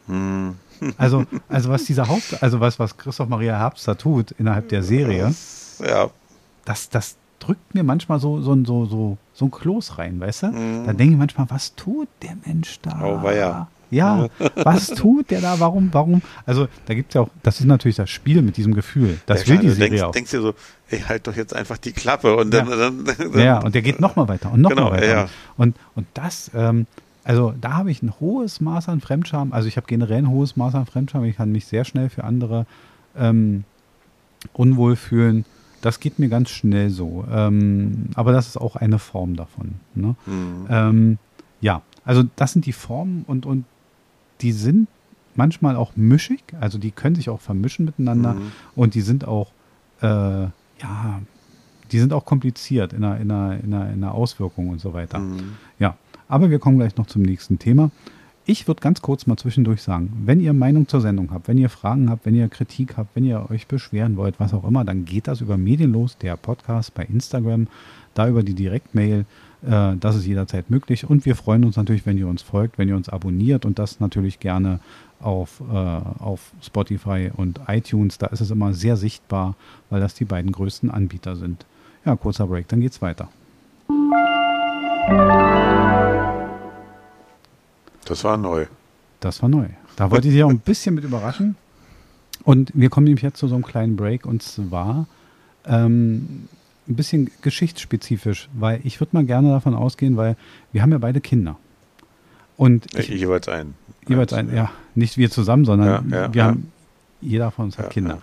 Hm. 0.08 0.56
Also, 0.98 1.26
also 1.50 1.70
was 1.70 1.84
dieser 1.84 2.08
Haupt, 2.08 2.42
also 2.42 2.60
was, 2.60 2.80
was 2.80 2.98
Christoph 2.98 3.30
Maria 3.30 3.58
Herbst 3.58 3.88
da 3.88 3.96
tut 3.96 4.32
innerhalb 4.32 4.70
der 4.70 4.82
Serie, 4.82 5.34
ja. 5.80 6.10
das, 6.66 6.90
das 6.90 7.16
drückt 7.40 7.74
mir 7.74 7.84
manchmal 7.84 8.20
so, 8.20 8.42
so, 8.42 8.56
so, 8.66 8.86
so, 8.86 9.18
so 9.34 9.46
ein 9.46 9.52
Kloß 9.52 9.98
rein, 9.98 10.20
weißt 10.20 10.44
du? 10.44 10.48
Mhm. 10.48 10.86
Da 10.86 10.94
denke 10.94 11.14
ich 11.14 11.20
manchmal, 11.20 11.50
was 11.50 11.76
tut 11.76 12.08
der 12.22 12.36
Mensch 12.46 12.80
da? 12.82 13.00
Oh, 13.04 13.24
war 13.24 13.34
ja. 13.34 13.68
Ja, 13.92 14.28
was 14.56 14.88
tut 14.88 15.32
der 15.32 15.42
da? 15.42 15.60
Warum, 15.60 15.90
warum? 15.92 16.22
Also, 16.46 16.68
da 16.86 16.94
gibt 16.94 17.10
es 17.10 17.16
ja 17.16 17.22
auch, 17.22 17.30
das 17.42 17.60
ist 17.60 17.66
natürlich 17.66 17.96
das 17.96 18.10
Spiel 18.10 18.42
mit 18.44 18.58
diesem 18.58 18.76
Gefühl. 18.76 19.20
Das 19.26 19.48
ja, 19.48 19.54
will 19.54 19.60
die 19.62 19.70
Serie 19.70 19.90
denkst, 19.90 20.04
auch. 20.04 20.12
denkst 20.12 20.32
dir 20.32 20.42
so, 20.42 20.54
ey, 20.90 21.00
halt 21.00 21.26
doch 21.26 21.36
jetzt 21.36 21.56
einfach 21.56 21.78
die 21.78 21.92
Klappe 21.92 22.36
und 22.36 22.54
dann. 22.54 22.70
Ja, 22.70 22.76
dann, 22.76 23.06
dann, 23.06 23.40
ja 23.40 23.60
und 23.60 23.74
der 23.74 23.82
geht 23.82 24.00
nochmal 24.00 24.28
weiter 24.28 24.52
und 24.52 24.62
nochmal 24.62 24.78
genau, 24.78 24.92
weiter. 24.92 25.08
Ja. 25.08 25.30
Und, 25.58 25.76
und 25.96 26.06
das, 26.14 26.52
ähm, 26.54 26.86
also 27.24 27.54
da 27.60 27.74
habe 27.74 27.92
ich 27.92 28.04
ein 28.04 28.14
hohes 28.20 28.62
Maß 28.62 28.90
an 28.90 29.02
Fremdscham. 29.02 29.54
Also 29.54 29.68
ich 29.68 29.78
habe 29.78 29.88
generell 29.88 30.20
ein 30.20 30.30
hohes 30.30 30.56
Maß 30.56 30.76
an 30.76 30.86
Fremdscham. 30.86 31.24
Ich 31.26 31.38
kann 31.38 31.52
mich 31.52 31.66
sehr 31.66 31.86
schnell 31.86 32.10
für 32.10 32.24
andere 32.24 32.66
ähm, 33.18 33.64
unwohl 34.54 34.96
fühlen. 34.96 35.46
Das 35.82 36.00
geht 36.00 36.20
mir 36.20 36.30
ganz 36.30 36.50
schnell 36.50 36.90
so. 36.90 37.26
Ähm, 37.32 38.10
aber 38.16 38.32
das 38.32 38.48
ist 38.48 38.58
auch 38.58 38.76
eine 38.76 39.00
Form 39.00 39.36
davon. 39.36 39.76
Ne? 39.96 40.16
Mhm. 40.26 40.68
Ähm, 40.70 41.18
ja, 41.62 41.82
also 42.06 42.24
das 42.36 42.54
sind 42.54 42.66
die 42.66 42.74
Formen 42.74 43.24
und, 43.28 43.46
und 43.46 43.66
die 44.42 44.52
sind 44.52 44.88
manchmal 45.36 45.76
auch 45.76 45.96
mischig. 45.96 46.44
Also 46.60 46.78
die 46.78 46.92
können 46.92 47.16
sich 47.16 47.30
auch 47.30 47.42
vermischen 47.42 47.86
miteinander 47.86 48.34
mhm. 48.34 48.52
und 48.76 48.96
die 48.96 49.02
sind 49.02 49.28
auch, 49.28 49.52
äh, 50.02 50.06
ja, 50.08 51.22
die 51.92 52.00
sind 52.00 52.14
auch 52.14 52.26
kompliziert 52.26 52.94
in 52.94 53.02
der, 53.02 53.18
in 53.20 53.30
der, 53.30 53.60
in 53.64 53.72
der, 53.72 53.94
in 53.94 54.02
der 54.02 54.14
Auswirkung 54.14 54.70
und 54.70 54.80
so 54.80 54.94
weiter. 54.94 55.20
Mhm. 55.20 55.56
Ja, 55.80 55.96
aber 56.28 56.50
wir 56.50 56.60
kommen 56.60 56.78
gleich 56.78 56.96
noch 56.98 57.08
zum 57.08 57.22
nächsten 57.22 57.58
Thema. 57.58 57.90
Ich 58.52 58.68
würde 58.68 58.82
ganz 58.82 59.04
kurz 59.04 59.28
mal 59.28 59.38
zwischendurch 59.38 59.84
sagen, 59.84 60.12
wenn 60.26 60.40
ihr 60.40 60.54
Meinung 60.54 60.88
zur 60.88 61.02
Sendung 61.02 61.30
habt, 61.30 61.48
wenn 61.48 61.60
ihr 61.60 61.70
Fragen 61.70 62.10
habt, 62.10 62.26
wenn 62.26 62.34
ihr 62.34 62.50
Kritik 62.50 62.98
habt, 62.98 63.16
wenn 63.16 63.24
ihr 63.24 63.48
euch 63.52 63.68
beschweren 63.68 64.18
wollt, 64.18 64.40
was 64.40 64.56
auch 64.56 64.64
immer, 64.64 64.84
dann 64.84 65.06
geht 65.06 65.28
das 65.28 65.42
über 65.42 65.56
Medienlos, 65.56 66.18
der 66.18 66.36
Podcast 66.36 66.96
bei 66.96 67.04
Instagram, 67.04 67.68
da 68.16 68.28
über 68.28 68.42
die 68.42 68.56
Direktmail. 68.56 69.26
Äh, 69.62 69.98
das 70.00 70.16
ist 70.16 70.26
jederzeit 70.26 70.72
möglich. 70.72 71.08
Und 71.08 71.28
wir 71.28 71.36
freuen 71.36 71.64
uns 71.64 71.78
natürlich, 71.78 72.08
wenn 72.08 72.18
ihr 72.18 72.28
uns 72.28 72.42
folgt, 72.42 72.80
wenn 72.80 72.90
ihr 72.90 72.96
uns 72.96 73.08
abonniert 73.08 73.66
und 73.68 73.78
das 73.78 74.00
natürlich 74.00 74.40
gerne 74.40 74.80
auf, 75.20 75.62
äh, 75.72 75.76
auf 75.76 76.52
Spotify 76.60 77.30
und 77.32 77.62
iTunes. 77.68 78.18
Da 78.18 78.26
ist 78.26 78.42
es 78.42 78.50
immer 78.50 78.74
sehr 78.74 78.98
sichtbar, 78.98 79.54
weil 79.92 80.02
das 80.02 80.16
die 80.16 80.26
beiden 80.26 80.52
größten 80.52 80.90
Anbieter 80.90 81.36
sind. 81.36 81.68
Ja, 82.04 82.16
kurzer 82.16 82.48
Break, 82.48 82.68
dann 82.68 82.82
geht's 82.82 83.00
weiter. 83.00 83.30
Das 88.10 88.24
war 88.24 88.38
neu. 88.38 88.66
Das 89.20 89.42
war 89.42 89.50
neu. 89.50 89.68
Da 89.96 90.10
wollte 90.10 90.28
ich 90.28 90.34
Sie 90.34 90.44
auch 90.44 90.50
ein 90.50 90.60
bisschen 90.60 90.96
mit 90.96 91.04
überraschen. 91.04 91.56
Und 92.44 92.72
wir 92.74 92.90
kommen 92.90 93.06
nämlich 93.06 93.22
jetzt 93.22 93.38
zu 93.38 93.48
so 93.48 93.56
einem 93.56 93.64
kleinen 93.64 93.96
Break 93.96 94.26
und 94.26 94.42
zwar 94.42 95.08
ähm, 95.66 96.48
ein 96.88 96.96
bisschen 96.96 97.30
geschichtsspezifisch, 97.42 98.50
weil 98.54 98.82
ich 98.84 99.00
würde 99.00 99.16
mal 99.16 99.26
gerne 99.26 99.50
davon 99.50 99.76
ausgehen, 99.76 100.18
weil 100.18 100.36
wir 100.72 100.82
haben 100.82 100.92
ja 100.92 100.98
beide 100.98 101.22
Kinder. 101.22 101.58
Und 102.58 102.88
ich, 102.98 103.10
jeweils 103.10 103.48
einen. 103.48 103.76
Jeweils 104.08 104.34
einen, 104.34 104.56
ja. 104.56 104.72
Nicht 104.96 105.18
wir 105.18 105.30
zusammen, 105.30 105.66
sondern 105.66 106.10
ja, 106.10 106.22
ja, 106.24 106.34
wir 106.34 106.44
haben, 106.46 106.72
jeder 107.22 107.52
von 107.52 107.66
uns 107.66 107.78
hat 107.78 107.92
Kinder. 107.92 108.20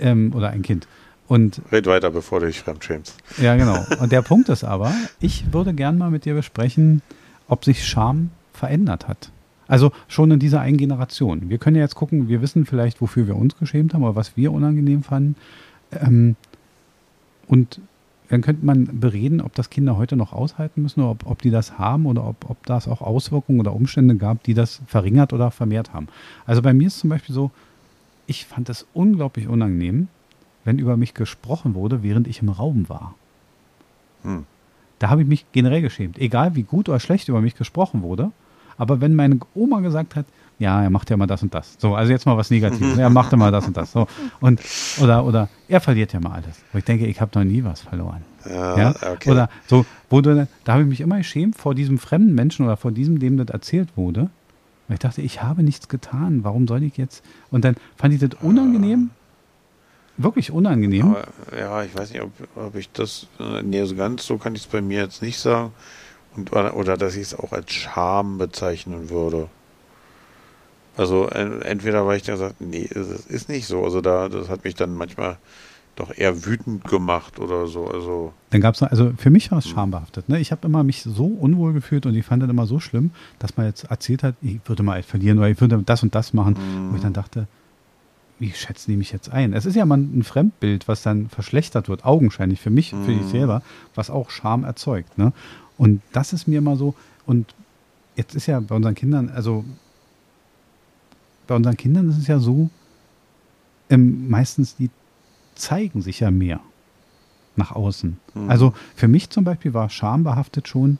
Ähm, 0.00 0.32
oder 0.34 0.50
ein 0.50 0.62
Kind. 0.62 0.88
Und 1.28 1.62
Red 1.70 1.86
weiter, 1.86 2.10
bevor 2.10 2.40
du 2.40 2.46
dich 2.46 2.60
fremdschämst. 2.60 3.14
Ja, 3.40 3.54
genau. 3.54 3.86
Und 4.00 4.10
der 4.10 4.22
Punkt 4.22 4.48
ist 4.48 4.64
aber, 4.64 4.92
ich 5.20 5.52
würde 5.52 5.72
gerne 5.72 5.96
mal 5.96 6.10
mit 6.10 6.24
dir 6.24 6.34
besprechen, 6.34 7.02
ob 7.46 7.64
sich 7.64 7.86
Scham 7.86 8.30
verändert 8.60 9.08
hat. 9.08 9.30
Also 9.66 9.92
schon 10.08 10.30
in 10.30 10.38
dieser 10.38 10.60
einen 10.60 10.76
Generation. 10.76 11.48
Wir 11.48 11.58
können 11.58 11.76
ja 11.76 11.82
jetzt 11.82 11.94
gucken, 11.94 12.28
wir 12.28 12.42
wissen 12.42 12.66
vielleicht, 12.66 13.00
wofür 13.00 13.26
wir 13.26 13.36
uns 13.36 13.56
geschämt 13.56 13.94
haben 13.94 14.02
oder 14.02 14.16
was 14.16 14.36
wir 14.36 14.52
unangenehm 14.52 15.02
fanden. 15.02 15.36
Ähm, 15.92 16.36
und 17.46 17.80
dann 18.28 18.42
könnte 18.42 18.64
man 18.64 19.00
bereden, 19.00 19.40
ob 19.40 19.54
das 19.54 19.70
Kinder 19.70 19.96
heute 19.96 20.16
noch 20.16 20.32
aushalten 20.32 20.82
müssen 20.82 21.00
oder 21.00 21.10
ob, 21.10 21.26
ob 21.26 21.42
die 21.42 21.50
das 21.50 21.78
haben 21.78 22.06
oder 22.06 22.26
ob, 22.26 22.48
ob 22.48 22.64
das 22.66 22.86
auch 22.86 23.00
Auswirkungen 23.00 23.60
oder 23.60 23.72
Umstände 23.72 24.16
gab, 24.16 24.42
die 24.44 24.54
das 24.54 24.80
verringert 24.86 25.32
oder 25.32 25.50
vermehrt 25.50 25.92
haben. 25.92 26.08
Also 26.46 26.62
bei 26.62 26.72
mir 26.72 26.88
ist 26.88 27.00
zum 27.00 27.10
Beispiel 27.10 27.34
so, 27.34 27.50
ich 28.26 28.46
fand 28.46 28.68
es 28.68 28.86
unglaublich 28.92 29.48
unangenehm, 29.48 30.08
wenn 30.64 30.78
über 30.78 30.96
mich 30.96 31.14
gesprochen 31.14 31.74
wurde, 31.74 32.02
während 32.02 32.28
ich 32.28 32.42
im 32.42 32.50
Raum 32.50 32.88
war. 32.88 33.14
Hm. 34.22 34.44
Da 35.00 35.10
habe 35.10 35.22
ich 35.22 35.28
mich 35.28 35.46
generell 35.52 35.80
geschämt. 35.80 36.18
Egal 36.18 36.54
wie 36.54 36.62
gut 36.62 36.88
oder 36.88 37.00
schlecht 37.00 37.28
über 37.28 37.40
mich 37.40 37.56
gesprochen 37.56 38.02
wurde, 38.02 38.30
aber 38.80 39.00
wenn 39.00 39.14
meine 39.14 39.38
Oma 39.54 39.80
gesagt 39.80 40.16
hat, 40.16 40.26
ja, 40.58 40.82
er 40.82 40.90
macht 40.90 41.08
ja 41.08 41.16
mal 41.16 41.26
das 41.26 41.42
und 41.42 41.54
das. 41.54 41.76
So, 41.78 41.94
also 41.94 42.12
jetzt 42.12 42.26
mal 42.26 42.36
was 42.36 42.50
Negatives. 42.50 42.98
er 42.98 43.08
macht 43.08 43.32
ja 43.32 43.38
mal 43.38 43.50
das 43.50 43.66
und 43.66 43.76
das. 43.76 43.92
So. 43.92 44.06
Und, 44.40 44.60
oder, 45.00 45.24
oder 45.24 45.48
er 45.68 45.80
verliert 45.80 46.12
ja 46.12 46.20
mal 46.20 46.32
alles. 46.32 46.56
Wo 46.72 46.78
ich 46.78 46.84
denke, 46.84 47.06
ich 47.06 47.18
habe 47.20 47.30
noch 47.38 47.44
nie 47.44 47.64
was 47.64 47.80
verloren. 47.80 48.22
Ja, 48.44 48.78
Ja? 48.78 48.94
okay. 49.12 49.30
Oder 49.30 49.48
so, 49.66 49.86
wo 50.10 50.20
du, 50.20 50.46
da 50.64 50.72
habe 50.72 50.82
ich 50.82 50.88
mich 50.88 51.00
immer 51.00 51.16
geschämt 51.16 51.56
vor 51.56 51.74
diesem 51.74 51.98
fremden 51.98 52.34
Menschen 52.34 52.66
oder 52.66 52.76
vor 52.76 52.92
diesem, 52.92 53.18
dem 53.20 53.38
das 53.38 53.48
erzählt 53.48 53.88
wurde. 53.96 54.28
Weil 54.88 54.94
ich 54.94 55.00
dachte, 55.00 55.22
ich 55.22 55.42
habe 55.42 55.62
nichts 55.62 55.88
getan. 55.88 56.40
Warum 56.44 56.66
soll 56.68 56.82
ich 56.82 56.96
jetzt? 56.98 57.24
Und 57.50 57.64
dann 57.64 57.76
fand 57.96 58.12
ich 58.12 58.20
das 58.20 58.30
unangenehm. 58.42 59.10
Wirklich 60.18 60.50
unangenehm. 60.50 61.14
Aber, 61.14 61.58
ja, 61.58 61.82
ich 61.84 61.94
weiß 61.96 62.12
nicht, 62.12 62.20
ob, 62.22 62.32
ob 62.54 62.74
ich 62.74 62.90
das, 62.92 63.26
äh, 63.38 63.62
nee, 63.62 63.82
so 63.84 63.94
ganz 63.96 64.26
so 64.26 64.36
kann 64.36 64.54
ich 64.54 64.62
es 64.62 64.66
bei 64.66 64.82
mir 64.82 64.98
jetzt 65.00 65.22
nicht 65.22 65.38
sagen. 65.38 65.72
Und, 66.36 66.52
oder, 66.52 66.96
dass 66.96 67.16
ich 67.16 67.22
es 67.22 67.34
auch 67.38 67.52
als 67.52 67.72
Scham 67.72 68.38
bezeichnen 68.38 69.10
würde. 69.10 69.48
Also 70.96 71.28
en- 71.28 71.62
entweder 71.62 72.06
weil 72.06 72.16
ich 72.18 72.22
dann 72.24 72.34
gesagt, 72.36 72.60
nee, 72.60 72.88
es 72.90 73.26
ist 73.26 73.48
nicht 73.48 73.66
so. 73.66 73.84
Also 73.84 74.00
da, 74.00 74.28
das 74.28 74.48
hat 74.48 74.64
mich 74.64 74.74
dann 74.74 74.94
manchmal 74.94 75.38
doch 75.96 76.16
eher 76.16 76.44
wütend 76.46 76.84
gemacht 76.84 77.38
oder 77.40 77.66
so. 77.66 77.86
Also 77.86 78.32
Dann 78.50 78.60
gab 78.60 78.74
es, 78.74 78.82
also 78.82 79.12
für 79.16 79.30
mich 79.30 79.50
war 79.50 79.58
es 79.58 79.68
schambehaftet. 79.68 80.28
Ne? 80.28 80.38
Ich 80.40 80.52
habe 80.52 80.66
immer 80.66 80.82
mich 80.84 81.02
so 81.02 81.26
unwohl 81.26 81.72
gefühlt 81.72 82.06
und 82.06 82.14
ich 82.14 82.24
fand 82.24 82.42
das 82.42 82.50
immer 82.50 82.66
so 82.66 82.80
schlimm, 82.80 83.10
dass 83.38 83.56
man 83.56 83.66
jetzt 83.66 83.84
erzählt 83.84 84.22
hat, 84.22 84.34
ich 84.40 84.60
würde 84.66 84.82
mal 84.82 85.02
verlieren 85.02 85.38
oder 85.38 85.48
ich 85.48 85.60
würde 85.60 85.82
das 85.84 86.02
und 86.02 86.14
das 86.14 86.32
machen. 86.32 86.56
Wo 86.90 86.96
ich 86.96 87.02
dann 87.02 87.12
dachte, 87.12 87.48
wie 88.38 88.52
schätzen 88.52 88.90
die 88.92 88.96
mich 88.96 89.12
jetzt 89.12 89.30
ein? 89.30 89.52
Es 89.52 89.66
ist 89.66 89.74
ja 89.76 89.84
mal 89.84 89.98
ein 89.98 90.22
Fremdbild, 90.22 90.88
was 90.88 91.02
dann 91.02 91.28
verschlechtert 91.28 91.88
wird, 91.90 92.06
augenscheinlich 92.06 92.60
für 92.60 92.70
mich, 92.70 92.94
für 93.04 93.12
ich 93.12 93.26
selber, 93.26 93.62
was 93.94 94.08
auch 94.10 94.30
Scham 94.30 94.64
erzeugt. 94.64 95.18
Ne? 95.18 95.32
Und 95.80 96.02
das 96.12 96.34
ist 96.34 96.46
mir 96.46 96.58
immer 96.58 96.76
so, 96.76 96.94
und 97.24 97.54
jetzt 98.14 98.34
ist 98.34 98.46
ja 98.46 98.60
bei 98.60 98.74
unseren 98.74 98.94
Kindern, 98.94 99.30
also 99.30 99.64
bei 101.46 101.56
unseren 101.56 101.78
Kindern 101.78 102.10
ist 102.10 102.18
es 102.18 102.26
ja 102.26 102.38
so, 102.38 102.68
ähm, 103.88 104.28
meistens 104.28 104.76
die 104.76 104.90
zeigen 105.54 106.02
sich 106.02 106.20
ja 106.20 106.30
mehr 106.30 106.60
nach 107.56 107.72
außen. 107.72 108.18
Also 108.46 108.74
für 108.94 109.08
mich 109.08 109.30
zum 109.30 109.44
Beispiel 109.44 109.72
war 109.72 109.88
schambehaftet 109.88 110.68
schon, 110.68 110.98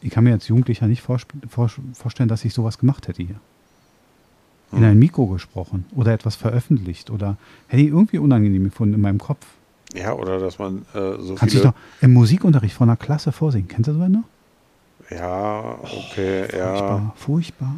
ich 0.00 0.10
kann 0.10 0.22
mir 0.22 0.34
als 0.34 0.46
Jugendlicher 0.46 0.86
nicht 0.86 1.04
vorsp- 1.04 1.48
vor, 1.48 1.68
vorstellen, 1.92 2.28
dass 2.28 2.44
ich 2.44 2.54
sowas 2.54 2.78
gemacht 2.78 3.08
hätte 3.08 3.24
hier. 3.24 3.40
In 4.70 4.84
ein 4.84 5.00
Mikro 5.00 5.26
gesprochen 5.26 5.84
oder 5.96 6.12
etwas 6.12 6.36
veröffentlicht 6.36 7.10
oder 7.10 7.38
hätte 7.66 7.82
ich 7.82 7.88
irgendwie 7.88 8.18
unangenehm 8.18 8.62
gefunden 8.62 8.94
in 8.94 9.00
meinem 9.00 9.18
Kopf. 9.18 9.44
Ja, 9.94 10.12
oder 10.14 10.38
dass 10.38 10.58
man 10.58 10.86
äh, 10.94 11.16
so 11.18 11.34
Kannst 11.34 11.42
du 11.42 11.46
dich 11.46 11.52
viele. 11.52 11.64
noch 11.66 11.74
im 12.00 12.12
Musikunterricht 12.12 12.74
von 12.74 12.88
einer 12.88 12.96
Klasse 12.96 13.32
vorsingen? 13.32 13.68
Kennst 13.68 13.88
du 13.88 13.94
das 13.94 14.08
noch? 14.08 14.24
Ja, 15.10 15.78
okay, 15.82 16.56
ja. 16.56 16.74
Furchtbar, 16.74 17.14
furchtbar. 17.16 17.74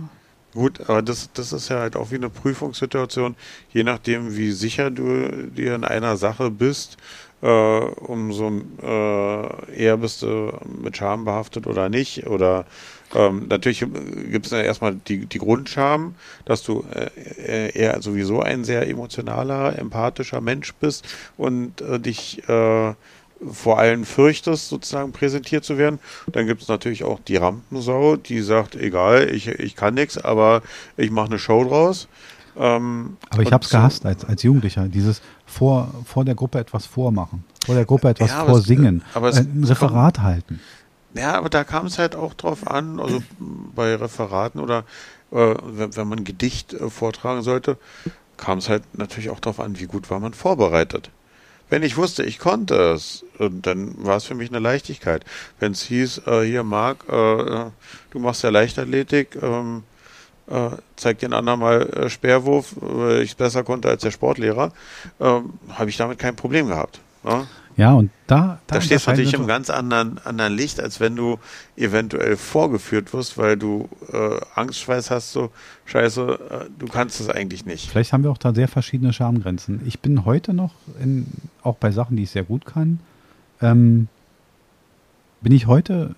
Gut, 0.55 0.88
aber 0.88 1.03
das, 1.03 1.31
das 1.35 1.53
ist 1.53 1.68
ja 1.68 1.81
halt 1.81 1.96
auch 1.96 2.12
wie 2.12 2.14
eine 2.14 2.31
Prüfungssituation. 2.31 3.35
Je 3.72 3.83
nachdem, 3.83 4.37
wie 4.37 4.53
sicher 4.53 4.90
du 4.92 5.48
dir 5.48 5.74
in 5.74 5.83
einer 5.85 6.16
Sache 6.16 6.48
bist, 6.48 6.96
äh, 7.44 7.48
umso 7.48 8.50
äh, 8.83 9.76
eher 9.76 9.98
bist 9.98 10.22
du 10.22 10.52
mit 10.83 10.96
Scham 10.96 11.26
behaftet 11.26 11.66
oder 11.66 11.90
nicht. 11.90 12.26
Oder 12.26 12.64
ähm, 13.14 13.46
natürlich 13.48 13.80
gibt 14.30 14.46
es 14.46 14.52
ja 14.52 14.62
erstmal 14.62 14.94
die, 14.94 15.26
die 15.26 15.38
Grundscham, 15.38 16.14
dass 16.46 16.62
du 16.62 16.85
äh, 16.90 17.70
eher 17.78 18.00
sowieso 18.00 18.40
ein 18.40 18.64
sehr 18.64 18.88
emotionaler, 18.88 19.78
empathischer 19.78 20.40
Mensch 20.40 20.72
bist 20.74 21.07
und 21.37 21.83
äh, 21.83 22.00
dich 22.00 22.48
äh, 22.48 22.94
vor 23.52 23.78
allen 23.78 24.07
fürchtest, 24.07 24.70
sozusagen 24.70 25.12
präsentiert 25.12 25.64
zu 25.64 25.76
werden. 25.76 25.98
Dann 26.33 26.46
gibt 26.46 26.62
es 26.62 26.68
natürlich 26.68 27.04
auch 27.04 27.20
die 27.20 27.37
Rampensau, 27.37 28.16
die 28.16 28.40
sagt, 28.40 28.74
egal, 28.74 29.28
ich, 29.30 29.48
ich 29.48 29.76
kann 29.76 29.92
nichts, 29.92 30.16
aber 30.16 30.62
ich 30.96 31.11
mache 31.11 31.26
eine 31.26 31.38
Show 31.38 31.62
draus. 31.64 32.09
Ähm, 32.57 33.16
Aber 33.30 33.42
ich 33.42 33.52
habe 33.52 33.64
es 33.64 33.70
gehasst 33.70 34.07
als, 34.07 34.24
als 34.24 34.42
Jugendlicher, 34.42 34.87
dieses 34.88 35.20
vor, 35.55 35.95
vor 36.05 36.25
der 36.25 36.35
Gruppe 36.35 36.59
etwas 36.59 36.85
vormachen, 36.87 37.45
vor 37.64 37.75
der 37.77 37.85
Gruppe 37.85 38.09
etwas 38.09 38.31
Ja, 38.31 38.38
aber 38.40 38.51
es- 38.51 38.57
vorsingen, 38.57 39.03
aber 39.14 39.29
es- 39.29 39.37
äh, 39.38 39.40
ein 39.43 39.64
Referat 39.64 40.21
halten. 40.21 40.61
Ja, 41.14 41.35
aber 41.38 41.49
da 41.49 41.62
kam 41.62 41.87
es 41.87 41.99
halt 41.99 42.17
auch 42.17 42.35
drauf 42.35 42.67
an, 42.67 42.99
also 42.99 43.23
bei 43.75 43.95
Referaten 43.95 44.61
oder 44.61 44.85
äh, 45.31 45.55
wenn, 45.64 45.97
wenn 45.97 46.09
man 46.09 46.19
ein 46.21 46.25
Gedicht 46.25 46.75
äh, 46.75 46.90
vortragen 46.90 47.43
sollte, 47.43 47.77
kam 48.37 48.59
es 48.59 48.69
halt 48.69 48.83
natürlich 48.99 49.31
auch 49.31 49.38
drauf 49.40 49.61
an, 49.61 49.79
wie 49.79 49.87
gut 49.87 50.11
war 50.11 50.19
man 50.19 50.35
vorbereitet. 50.35 51.11
Wenn 51.71 51.83
ich 51.85 51.97
wusste, 51.97 52.25
ich 52.25 52.38
konnte 52.40 52.75
es, 52.93 53.25
äh, 53.38 53.49
dann 53.51 53.95
war 54.05 54.17
es 54.17 54.25
für 54.25 54.35
mich 54.35 54.51
eine 54.51 54.59
Leichtigkeit. 54.59 55.25
Wenn 55.61 55.73
es 55.73 55.83
hieß, 55.83 56.23
äh, 56.27 56.43
hier 56.45 56.64
Marc, 56.64 57.05
äh, 57.09 57.71
du 58.11 58.19
machst 58.19 58.43
ja 58.43 58.51
Leichtathletik, 58.51 59.38
ähm, 59.40 59.85
äh, 60.48 60.70
zeig 60.96 61.18
den 61.18 61.33
anderen 61.33 61.61
mal 61.61 61.83
äh, 61.83 62.11
Speerwurf, 62.11 62.74
weil 62.80 63.22
ich 63.22 63.30
es 63.30 63.35
besser 63.35 63.62
konnte 63.62 63.88
als 63.88 64.02
der 64.02 64.11
Sportlehrer, 64.11 64.72
ähm, 65.20 65.54
habe 65.70 65.90
ich 65.90 65.96
damit 65.96 66.18
kein 66.18 66.37
Problem 66.37 66.68
gehabt. 66.68 67.00
Ne? 67.22 67.46
Ja, 67.76 67.94
und 67.94 68.11
da, 68.28 68.61
Da 68.68 68.80
stehst 68.80 69.07
du 69.07 69.11
natürlich 69.11 69.35
im 69.35 69.48
ganz 69.48 69.68
anderen, 69.68 70.18
anderen 70.24 70.54
Licht, 70.54 70.80
als 70.80 71.00
wenn 71.00 71.16
du 71.16 71.38
eventuell 71.76 72.37
vorgeführt 72.37 73.12
wirst, 73.12 73.37
weil 73.37 73.57
du 73.57 73.88
äh, 74.12 74.38
Angstschweiß 74.54 75.11
hast, 75.11 75.33
so 75.33 75.50
scheiße, 75.87 76.38
äh, 76.50 76.70
du 76.78 76.87
kannst 76.87 77.20
es 77.20 77.28
eigentlich 77.28 77.66
nicht. 77.66 77.90
Vielleicht 77.90 78.12
haben 78.12 78.22
wir 78.22 78.30
auch 78.30 78.38
da 78.38 78.54
sehr 78.54 78.68
verschiedene 78.68 79.12
Schamgrenzen. 79.12 79.83
Ich 79.87 79.98
bin 79.98 80.24
heute 80.24 80.54
noch, 80.54 80.72
in, 81.00 81.26
auch 81.62 81.76
bei 81.76 81.90
Sachen, 81.90 82.16
die 82.16 82.22
ich 82.22 82.30
sehr 82.30 82.44
gut 82.44 82.64
kann, 82.64 83.00
ähm, 83.61 84.09
bin 85.40 85.52
ich 85.52 85.66
heute 85.66 86.14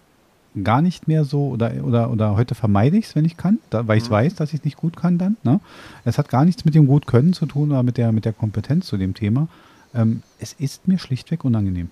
gar 0.62 0.80
nicht 0.82 1.06
mehr 1.08 1.24
so 1.24 1.48
oder, 1.48 1.72
oder, 1.84 2.10
oder 2.10 2.36
heute 2.36 2.54
vermeide 2.54 2.96
ich 2.96 3.06
es, 3.06 3.14
wenn 3.16 3.24
ich 3.24 3.36
kann, 3.36 3.58
da, 3.70 3.86
weil 3.86 3.98
ich 3.98 4.08
weiß, 4.10 4.34
dass 4.36 4.50
ich 4.52 4.60
es 4.60 4.64
nicht 4.64 4.76
gut 4.76 4.96
kann 4.96 5.18
dann. 5.18 5.36
Ne? 5.42 5.60
Es 6.04 6.18
hat 6.18 6.28
gar 6.28 6.44
nichts 6.44 6.64
mit 6.64 6.74
dem 6.74 6.86
Gutkönnen 6.86 7.32
zu 7.32 7.46
tun 7.46 7.70
oder 7.70 7.82
mit 7.82 7.96
der, 7.98 8.12
mit 8.12 8.24
der 8.24 8.32
Kompetenz 8.32 8.86
zu 8.86 8.96
dem 8.96 9.14
Thema. 9.14 9.48
Ähm, 9.94 10.22
es 10.38 10.52
ist 10.54 10.88
mir 10.88 10.98
schlichtweg 10.98 11.44
unangenehm. 11.44 11.90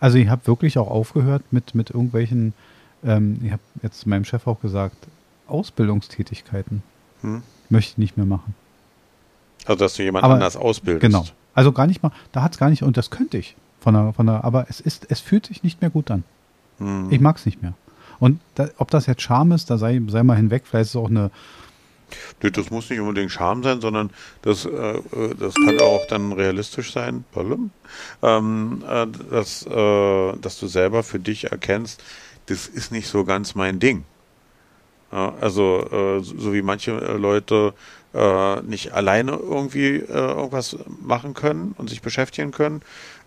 Also 0.00 0.18
ich 0.18 0.28
habe 0.28 0.46
wirklich 0.46 0.76
auch 0.78 0.88
aufgehört 0.90 1.42
mit, 1.50 1.74
mit 1.74 1.90
irgendwelchen, 1.90 2.52
ähm, 3.04 3.38
ich 3.42 3.52
habe 3.52 3.62
jetzt 3.82 4.06
meinem 4.06 4.24
Chef 4.24 4.46
auch 4.46 4.60
gesagt, 4.60 4.96
Ausbildungstätigkeiten 5.48 6.82
Hm? 7.22 7.42
möchte 7.70 7.92
ich 7.92 7.98
nicht 7.98 8.16
mehr 8.16 8.26
machen. 8.26 8.54
Also, 9.64 9.78
dass 9.84 9.94
du 9.94 10.02
jemand 10.02 10.24
Aber- 10.24 10.34
anders 10.34 10.56
ausbildest. 10.56 11.00
Genau. 11.02 11.24
Also 11.54 11.72
gar 11.72 11.86
nicht 11.86 12.02
mal, 12.02 12.12
da 12.32 12.42
hat 12.42 12.52
es 12.52 12.58
gar 12.58 12.68
nicht, 12.68 12.82
und 12.82 12.98
das 12.98 13.10
könnte 13.10 13.38
ich 13.38 13.56
von 13.80 13.94
der, 13.94 14.12
von 14.12 14.26
der, 14.26 14.44
aber 14.44 14.66
es 14.68 14.80
ist, 14.80 15.06
es 15.10 15.20
fühlt 15.20 15.46
sich 15.46 15.62
nicht 15.62 15.80
mehr 15.80 15.88
gut 15.90 16.10
an. 16.10 16.22
Hm. 16.78 17.08
Ich 17.10 17.20
mag 17.20 17.36
es 17.36 17.46
nicht 17.46 17.62
mehr. 17.62 17.74
Und 18.18 18.40
da, 18.54 18.68
ob 18.78 18.90
das 18.90 19.06
jetzt 19.06 19.22
Scham 19.22 19.52
ist, 19.52 19.70
da 19.70 19.78
sei, 19.78 20.00
sei 20.08 20.22
mal 20.22 20.36
hinweg, 20.36 20.64
vielleicht 20.66 20.86
ist 20.86 20.90
es 20.90 20.96
auch 20.96 21.10
eine, 21.10 21.30
Nee, 22.42 22.50
Das 22.50 22.70
muss 22.70 22.88
nicht 22.88 23.00
unbedingt 23.00 23.32
Scham 23.32 23.62
sein, 23.62 23.80
sondern 23.80 24.10
das, 24.42 24.64
äh, 24.64 24.70
äh, 24.70 25.34
das 25.38 25.54
kann 25.54 25.80
auch 25.80 26.06
dann 26.06 26.32
realistisch 26.32 26.92
sein, 26.92 27.24
ähm, 28.22 28.84
äh, 28.88 29.06
dass, 29.30 29.66
äh, 29.66 30.36
dass 30.36 30.60
du 30.60 30.66
selber 30.68 31.02
für 31.02 31.18
dich 31.18 31.50
erkennst, 31.50 32.02
das 32.46 32.68
ist 32.68 32.92
nicht 32.92 33.08
so 33.08 33.24
ganz 33.24 33.54
mein 33.54 33.80
Ding. 33.80 34.04
Also 35.10 35.86
äh, 35.90 36.22
so 36.22 36.38
so 36.38 36.52
wie 36.52 36.62
manche 36.62 36.92
äh, 36.92 37.16
Leute 37.16 37.74
äh, 38.16 38.62
nicht 38.62 38.92
alleine 38.92 39.32
irgendwie 39.32 39.96
äh, 39.96 40.06
irgendwas 40.08 40.76
machen 41.02 41.34
können 41.34 41.74
und 41.76 41.90
sich 41.90 42.00
beschäftigen 42.00 42.50
können 42.50 42.80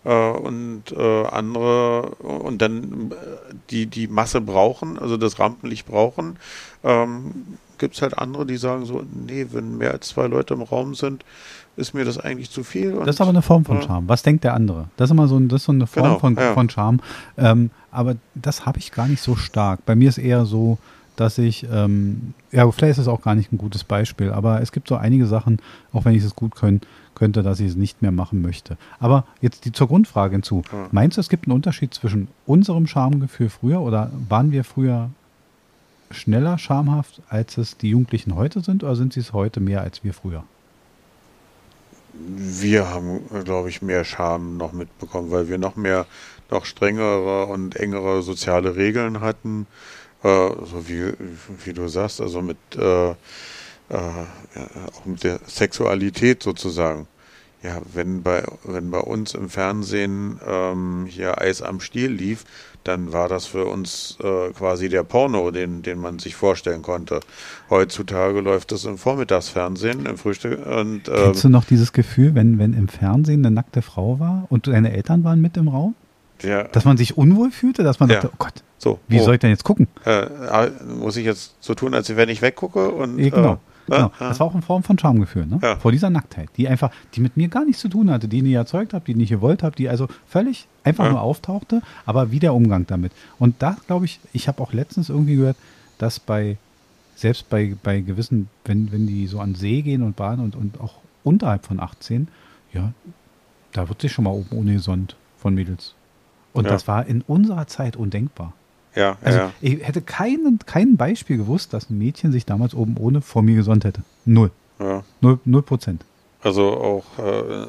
äh, 0.04 0.30
und 0.30 0.84
äh, 0.96 1.26
andere 1.26 2.16
und 2.18 2.60
dann 2.60 3.12
äh, 3.12 3.54
die 3.70 3.86
die 3.86 4.08
Masse 4.08 4.40
brauchen, 4.40 4.98
also 4.98 5.16
das 5.16 5.38
Rampenlicht 5.38 5.86
brauchen, 5.86 6.36
ähm, 6.82 7.56
gibt 7.78 7.94
es 7.94 8.02
halt 8.02 8.18
andere, 8.18 8.46
die 8.46 8.56
sagen 8.56 8.84
so, 8.84 9.02
nee, 9.26 9.46
wenn 9.52 9.78
mehr 9.78 9.92
als 9.92 10.08
zwei 10.08 10.26
Leute 10.26 10.54
im 10.54 10.62
Raum 10.62 10.94
sind, 10.94 11.24
ist 11.76 11.94
mir 11.94 12.04
das 12.04 12.18
eigentlich 12.18 12.50
zu 12.50 12.62
viel. 12.62 12.92
Das 13.04 13.16
ist 13.16 13.20
aber 13.20 13.30
eine 13.30 13.42
Form 13.42 13.64
von. 13.64 13.80
Scham. 13.82 14.08
Was 14.08 14.22
denkt 14.22 14.44
der 14.44 14.54
andere? 14.54 14.88
Das 14.96 15.08
ist 15.08 15.12
immer 15.12 15.28
so, 15.28 15.36
ein, 15.38 15.48
das 15.48 15.64
so 15.64 15.72
eine 15.72 15.86
Form 15.86 16.04
Genau, 16.04 16.18
von, 16.18 16.36
ja. 16.36 16.52
von 16.52 16.68
Scham. 16.68 17.00
Ähm, 17.38 17.70
aber 17.90 18.16
das 18.34 18.66
habe 18.66 18.78
ich 18.78 18.92
gar 18.92 19.08
nicht 19.08 19.22
so 19.22 19.34
stark. 19.36 19.86
Bei 19.86 19.94
mir 19.94 20.08
ist 20.08 20.18
eher 20.18 20.44
so, 20.44 20.78
dass 21.20 21.36
ich, 21.36 21.66
ähm, 21.70 22.32
ja, 22.50 22.68
vielleicht 22.70 22.92
ist 22.92 22.98
es 22.98 23.08
auch 23.08 23.20
gar 23.20 23.34
nicht 23.34 23.52
ein 23.52 23.58
gutes 23.58 23.84
Beispiel, 23.84 24.32
aber 24.32 24.62
es 24.62 24.72
gibt 24.72 24.88
so 24.88 24.96
einige 24.96 25.26
Sachen, 25.26 25.60
auch 25.92 26.06
wenn 26.06 26.14
ich 26.14 26.24
es 26.24 26.34
gut 26.34 26.54
können, 26.54 26.80
könnte, 27.14 27.42
dass 27.42 27.60
ich 27.60 27.68
es 27.68 27.76
nicht 27.76 28.00
mehr 28.00 28.10
machen 28.10 28.40
möchte. 28.40 28.78
Aber 29.00 29.26
jetzt 29.42 29.66
die 29.66 29.72
zur 29.72 29.88
Grundfrage 29.88 30.32
hinzu. 30.32 30.62
Ja. 30.72 30.88
Meinst 30.92 31.18
du, 31.18 31.20
es 31.20 31.28
gibt 31.28 31.46
einen 31.46 31.54
Unterschied 31.54 31.92
zwischen 31.92 32.28
unserem 32.46 32.86
Schamgefühl 32.86 33.50
früher 33.50 33.82
oder 33.82 34.10
waren 34.30 34.50
wir 34.50 34.64
früher 34.64 35.10
schneller 36.10 36.56
schamhaft, 36.56 37.20
als 37.28 37.58
es 37.58 37.76
die 37.76 37.90
Jugendlichen 37.90 38.34
heute 38.34 38.62
sind, 38.62 38.82
oder 38.82 38.96
sind 38.96 39.12
sie 39.12 39.20
es 39.20 39.34
heute 39.34 39.60
mehr 39.60 39.82
als 39.82 40.02
wir 40.02 40.14
früher? 40.14 40.42
Wir 42.14 42.88
haben, 42.88 43.20
glaube 43.44 43.68
ich, 43.68 43.82
mehr 43.82 44.04
Scham 44.04 44.56
noch 44.56 44.72
mitbekommen, 44.72 45.30
weil 45.30 45.50
wir 45.50 45.58
noch 45.58 45.76
mehr, 45.76 46.06
noch 46.50 46.64
strengere 46.64 47.44
und 47.44 47.76
engere 47.76 48.22
soziale 48.22 48.74
Regeln 48.74 49.20
hatten. 49.20 49.66
Äh, 50.22 50.48
so 50.66 50.86
wie, 50.86 51.12
wie 51.64 51.72
du 51.72 51.88
sagst, 51.88 52.20
also 52.20 52.42
mit, 52.42 52.58
äh, 52.76 53.10
äh, 53.10 53.14
ja, 53.88 54.66
auch 54.94 55.06
mit 55.06 55.24
der 55.24 55.40
Sexualität 55.46 56.42
sozusagen. 56.42 57.06
Ja, 57.62 57.82
wenn 57.92 58.22
bei, 58.22 58.42
wenn 58.64 58.90
bei 58.90 59.00
uns 59.00 59.34
im 59.34 59.50
Fernsehen 59.50 60.40
ähm, 60.46 61.06
hier 61.06 61.40
Eis 61.42 61.60
am 61.60 61.80
Stiel 61.80 62.10
lief, 62.10 62.44
dann 62.84 63.12
war 63.12 63.28
das 63.28 63.44
für 63.44 63.66
uns 63.66 64.16
äh, 64.22 64.50
quasi 64.52 64.88
der 64.88 65.04
Porno, 65.04 65.50
den, 65.50 65.82
den 65.82 65.98
man 65.98 66.18
sich 66.18 66.34
vorstellen 66.34 66.80
konnte. 66.80 67.20
Heutzutage 67.68 68.40
läuft 68.40 68.72
es 68.72 68.86
im 68.86 68.96
Vormittagsfernsehen, 68.96 70.06
im 70.06 70.16
Frühstück 70.16 70.64
und 70.66 71.08
ähm, 71.08 71.14
Kennst 71.14 71.44
du 71.44 71.50
noch 71.50 71.64
dieses 71.64 71.92
Gefühl, 71.92 72.34
wenn, 72.34 72.58
wenn 72.58 72.72
im 72.72 72.88
Fernsehen 72.88 73.44
eine 73.44 73.54
nackte 73.54 73.82
Frau 73.82 74.18
war 74.18 74.46
und 74.48 74.66
deine 74.66 74.92
Eltern 74.92 75.22
waren 75.24 75.42
mit 75.42 75.58
im 75.58 75.68
Raum? 75.68 75.94
Ja, 76.42 76.64
Dass 76.64 76.84
man 76.84 76.96
sich 76.96 77.16
unwohl 77.18 77.50
fühlte, 77.50 77.82
dass 77.82 78.00
man 78.00 78.08
Ja. 78.08 78.16
dachte, 78.16 78.30
oh 78.32 78.36
Gott, 78.38 78.62
so, 78.78 78.98
wie 79.08 79.20
oh, 79.20 79.24
soll 79.24 79.34
ich 79.34 79.40
denn 79.40 79.50
jetzt 79.50 79.64
gucken? 79.64 79.88
äh, 80.06 80.22
äh, 80.24 80.70
muss 80.98 81.16
ich 81.16 81.24
jetzt 81.24 81.54
so 81.60 81.74
tun, 81.74 81.94
als 81.94 82.14
wenn 82.16 82.28
ich 82.28 82.40
weggucke 82.42 82.90
und 82.90 83.18
Ja, 83.18 83.30
genau. 83.30 83.52
äh, 83.54 83.56
genau. 83.86 84.06
äh, 84.06 84.10
Das 84.20 84.40
war 84.40 84.46
auch 84.46 84.52
eine 84.54 84.62
Form 84.62 84.82
von 84.82 84.98
Schamgefühl, 84.98 85.46
ne? 85.46 85.58
Ja. 85.62 85.76
Vor 85.76 85.92
dieser 85.92 86.10
Nacktheit, 86.10 86.48
die 86.56 86.68
einfach, 86.68 86.90
die 87.14 87.20
mit 87.20 87.36
mir 87.36 87.48
gar 87.48 87.64
nichts 87.64 87.82
zu 87.82 87.88
tun 87.88 88.10
hatte, 88.10 88.28
die 88.28 88.38
ich 88.38 88.42
nie 88.42 88.54
erzeugt 88.54 88.94
habe, 88.94 89.04
die 89.04 89.12
ich 89.12 89.16
nicht 89.18 89.30
gewollt 89.30 89.62
habe, 89.62 89.76
die 89.76 89.88
also 89.88 90.08
völlig 90.26 90.66
einfach 90.84 91.04
Ja. 91.04 91.10
nur 91.10 91.20
auftauchte, 91.20 91.82
aber 92.06 92.30
wie 92.30 92.38
der 92.38 92.54
Umgang 92.54 92.86
damit. 92.86 93.12
Und 93.38 93.56
da 93.62 93.76
glaube 93.86 94.04
ich, 94.06 94.18
ich 94.32 94.48
habe 94.48 94.62
auch 94.62 94.72
letztens 94.72 95.08
irgendwie 95.10 95.36
gehört, 95.36 95.56
dass 95.98 96.18
bei, 96.20 96.56
selbst 97.16 97.50
bei, 97.50 97.74
bei 97.82 98.00
gewissen, 98.00 98.48
wenn, 98.64 98.90
wenn 98.92 99.06
die 99.06 99.26
so 99.26 99.40
an 99.40 99.54
See 99.54 99.82
gehen 99.82 100.02
und 100.02 100.16
baden 100.16 100.42
und, 100.42 100.56
und 100.56 100.80
auch 100.80 100.94
unterhalb 101.22 101.66
von 101.66 101.80
18, 101.80 102.28
ja, 102.72 102.92
da 103.72 103.88
wird 103.90 104.00
sich 104.00 104.10
schon 104.12 104.24
mal 104.24 104.30
oben 104.30 104.56
ohne 104.56 104.72
gesonnt 104.72 105.16
von 105.38 105.54
Mädels. 105.54 105.94
Und 106.52 106.64
Ja. 106.64 106.70
das 106.70 106.88
war 106.88 107.06
in 107.06 107.22
unserer 107.22 107.66
Zeit 107.66 107.96
undenkbar. 107.96 108.52
ja, 108.94 109.16
Also 109.22 109.38
ja. 109.38 109.52
ich 109.60 109.86
hätte 109.86 110.00
keinen, 110.02 110.58
kein 110.66 110.96
Beispiel 110.96 111.36
gewusst, 111.36 111.72
dass 111.72 111.90
ein 111.90 111.98
Mädchen 111.98 112.32
sich 112.32 112.44
damals 112.46 112.74
oben 112.74 112.96
ohne 112.96 113.20
vor 113.20 113.42
mir 113.42 113.54
gesonnt 113.56 113.84
hätte. 113.84 114.02
Null. 114.24 114.50
ja. 114.80 115.02
Null, 115.20 115.38
null 115.44 115.62
Prozent. 115.62 116.04
Also 116.42 116.70
auch 116.72 117.04
äh, 117.18 117.66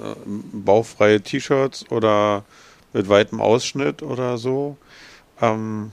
baufreie 0.53 1.21
T-Shirts 1.21 1.91
oder 1.91 2.43
mit 2.93 3.09
weitem 3.09 3.39
Ausschnitt 3.41 4.01
oder 4.01 4.37
so. 4.37 4.77
Ähm, 5.41 5.91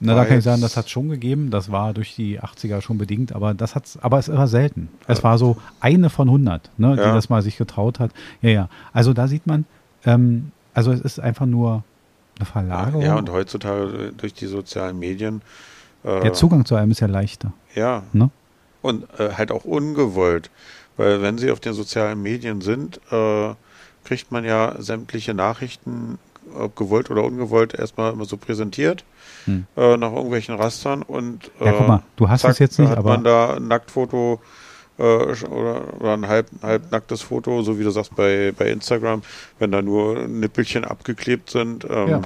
Na, 0.00 0.14
da 0.14 0.24
kann 0.24 0.38
ich 0.38 0.44
sagen, 0.44 0.60
das 0.62 0.76
hat 0.76 0.88
schon 0.90 1.08
gegeben. 1.08 1.50
Das 1.50 1.70
war 1.70 1.92
durch 1.94 2.14
die 2.16 2.40
80er 2.40 2.80
schon 2.80 2.98
bedingt, 2.98 3.34
aber 3.34 3.54
das 3.54 3.74
hat's, 3.74 3.98
aber 4.00 4.18
es 4.18 4.28
war 4.28 4.48
selten. 4.48 4.88
Es 5.06 5.22
war 5.22 5.38
so 5.38 5.56
eine 5.80 6.10
von 6.10 6.28
100, 6.28 6.70
ne, 6.78 6.92
die 6.96 7.02
das 7.02 7.28
mal 7.28 7.42
sich 7.42 7.56
getraut 7.56 8.00
hat. 8.00 8.10
Ja, 8.42 8.50
ja. 8.50 8.68
Also 8.92 9.12
da 9.12 9.28
sieht 9.28 9.46
man, 9.46 9.66
ähm, 10.04 10.50
also 10.74 10.92
es 10.92 11.00
ist 11.00 11.20
einfach 11.20 11.46
nur 11.46 11.84
eine 12.38 12.46
Verlagerung. 12.46 13.02
ja, 13.02 13.16
und 13.16 13.30
heutzutage 13.30 14.12
durch 14.16 14.34
die 14.34 14.46
sozialen 14.46 14.98
Medien. 14.98 15.42
Äh, 16.02 16.20
Der 16.20 16.32
Zugang 16.32 16.64
zu 16.64 16.74
einem 16.74 16.90
ist 16.90 17.00
ja 17.00 17.06
leichter. 17.06 17.52
Ja, 17.74 18.02
Ne? 18.12 18.30
und 18.82 19.04
äh, 19.18 19.30
halt 19.34 19.50
auch 19.52 19.64
ungewollt. 19.64 20.50
Weil 20.96 21.22
wenn 21.22 21.38
sie 21.38 21.50
auf 21.50 21.58
den 21.60 21.72
sozialen 21.72 22.22
Medien 22.22 22.60
sind, 22.60 23.00
äh, 23.10 23.54
kriegt 24.04 24.30
man 24.30 24.44
ja 24.44 24.74
sämtliche 24.78 25.32
Nachrichten, 25.34 26.18
ob 26.56 26.76
gewollt 26.76 27.10
oder 27.10 27.24
ungewollt, 27.24 27.74
erstmal 27.74 28.12
immer 28.12 28.26
so 28.26 28.36
präsentiert, 28.36 29.04
Hm. 29.46 29.66
äh, 29.76 29.96
nach 29.96 30.12
irgendwelchen 30.12 30.54
Rastern 30.54 31.02
und 31.02 31.50
äh, 31.60 31.64
Ja, 31.66 31.72
guck 31.72 31.88
mal, 31.88 32.02
du 32.16 32.28
hast 32.28 32.44
es 32.44 32.58
jetzt 32.58 32.78
nicht, 32.78 32.90
hat 32.90 32.98
aber- 32.98 33.10
man 33.10 33.24
da 33.24 33.54
ein 33.54 33.66
Nacktfoto 33.68 34.34
äh, 34.34 34.46
oder, 34.98 36.00
oder 36.00 36.12
ein 36.14 36.28
halb, 36.28 36.48
halb 36.62 36.90
nacktes 36.92 37.22
Foto, 37.22 37.62
so 37.62 37.78
wie 37.78 37.84
du 37.84 37.90
sagst 37.90 38.14
bei, 38.14 38.52
bei 38.56 38.70
Instagram, 38.70 39.22
wenn 39.58 39.72
da 39.72 39.82
nur 39.82 40.28
Nippelchen 40.28 40.84
abgeklebt 40.84 41.50
sind. 41.50 41.86
Ähm, 41.88 42.08
Ja. 42.08 42.22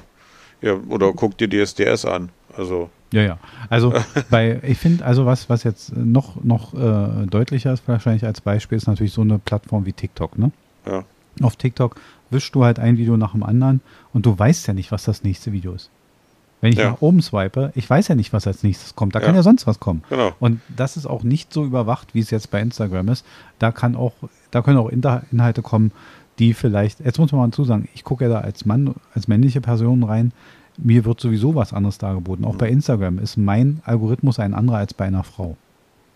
ja. 0.61 0.77
oder 0.89 1.13
guck 1.13 1.39
dir 1.39 1.49
DSDS 1.49 2.05
an. 2.05 2.31
Also, 2.57 2.91
Ja, 3.13 3.23
ja. 3.23 3.39
Also 3.71 3.95
bei, 4.31 4.61
ich 4.63 4.79
finde, 4.79 5.05
also 5.05 5.25
was, 5.25 5.49
was 5.49 5.65
jetzt 5.65 5.97
noch, 5.97 6.43
noch 6.43 6.75
äh, 6.75 7.27
deutlicher 7.27 7.73
ist 7.73 7.87
wahrscheinlich 7.89 8.25
als 8.25 8.41
Beispiel, 8.41 8.77
ist 8.77 8.87
natürlich 8.87 9.13
so 9.13 9.23
eine 9.23 9.39
Plattform 9.39 9.87
wie 9.87 9.93
TikTok, 9.93 10.39
ne? 10.39 10.53
ja. 10.87 11.05
Auf 11.41 11.57
TikTok 11.57 11.97
wischst 12.31 12.55
du 12.55 12.65
halt 12.65 12.79
ein 12.79 12.99
Video 12.99 13.17
nach 13.17 13.33
dem 13.33 13.43
anderen 13.43 13.81
und 14.13 14.27
du 14.27 14.37
weißt 14.37 14.67
ja 14.67 14.75
nicht, 14.75 14.91
was 14.93 15.05
das 15.05 15.23
nächste 15.23 15.53
Video 15.53 15.73
ist. 15.73 15.91
Wenn 16.61 16.73
ich 16.73 16.79
Ja. 16.79 16.91
nach 16.91 17.01
oben 17.03 17.23
swipe, 17.23 17.73
ich 17.77 17.89
weiß 17.89 18.09
ja 18.09 18.15
nicht, 18.17 18.33
was 18.33 18.47
als 18.47 18.63
nächstes 18.65 18.97
kommt. 18.97 19.15
Da 19.15 19.21
Ja. 19.21 19.27
kann 19.27 19.35
ja 19.37 19.43
sonst 19.43 19.67
was 19.67 19.79
kommen. 19.79 20.03
Genau. 20.11 20.33
Und 20.41 20.61
das 20.77 20.97
ist 20.97 21.07
auch 21.07 21.23
nicht 21.23 21.53
so 21.53 21.65
überwacht, 21.65 22.15
wie 22.15 22.21
es 22.21 22.31
jetzt 22.31 22.51
bei 22.51 22.61
Instagram 22.61 23.09
ist. 23.09 23.25
Da 23.61 23.71
kann 23.71 23.95
auch, 23.95 24.13
da 24.51 24.63
können 24.63 24.79
auch 24.79 24.89
Inhalte 24.91 25.63
kommen, 25.63 25.93
die 26.41 26.55
vielleicht, 26.55 27.01
jetzt 27.01 27.19
muss 27.19 27.31
man 27.33 27.41
mal 27.43 27.47
dazu 27.49 27.65
sagen, 27.65 27.89
ich 27.95 28.03
gucke 28.05 28.25
ja 28.25 28.31
da 28.31 28.41
als 28.41 28.65
Mann, 28.67 28.95
als 29.15 29.29
männliche 29.29 29.61
Person 29.61 30.03
rein, 30.03 30.33
mir 30.77 31.05
wird 31.05 31.21
sowieso 31.21 31.55
was 31.57 31.73
anderes 31.73 31.99
dargeboten. 31.99 32.45
Auch 32.45 32.55
Mhm. 32.55 32.59
bei 32.59 32.69
Instagram 32.69 33.19
ist 33.19 33.37
mein 33.37 33.81
Algorithmus 33.85 34.39
ein 34.39 34.55
anderer 34.55 34.79
als 34.79 34.95
bei 34.95 35.05
einer 35.07 35.25
Frau. 35.25 35.57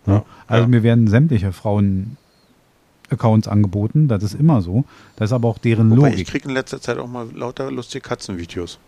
Ja. 0.05 0.23
Also 0.47 0.63
ja. 0.63 0.67
mir 0.69 0.83
werden 0.83 1.07
sämtliche 1.07 1.51
Frauen-Accounts 1.53 3.47
angeboten, 3.47 4.07
das 4.07 4.23
ist 4.23 4.33
immer 4.35 4.61
so. 4.61 4.85
Das 5.15 5.29
ist 5.29 5.33
aber 5.33 5.47
auch 5.49 5.57
deren 5.57 5.89
Wobei 5.91 6.09
ich 6.09 6.13
Logik. 6.13 6.27
kriege 6.27 6.47
in 6.49 6.53
letzter 6.53 6.81
Zeit 6.81 6.97
auch 6.97 7.07
mal 7.07 7.27
lauter 7.33 7.71
lustige 7.71 8.01
Katzenvideos. 8.01 8.79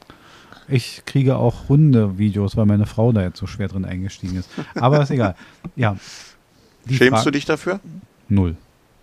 Ich 0.67 1.03
kriege 1.05 1.37
auch 1.37 1.69
Hunde-Videos, 1.69 2.57
weil 2.57 2.65
meine 2.65 2.85
Frau 2.85 3.11
da 3.11 3.21
jetzt 3.21 3.37
so 3.37 3.47
schwer 3.47 3.67
drin 3.67 3.85
eingestiegen 3.85 4.35
ist. 4.37 4.49
Aber 4.75 5.01
ist 5.01 5.11
egal. 5.11 5.35
Ja. 5.75 5.95
Die 6.89 6.95
Schämst 6.95 7.19
Fra- 7.19 7.23
du 7.25 7.31
dich 7.31 7.45
dafür? 7.45 7.79
Null. 8.29 8.55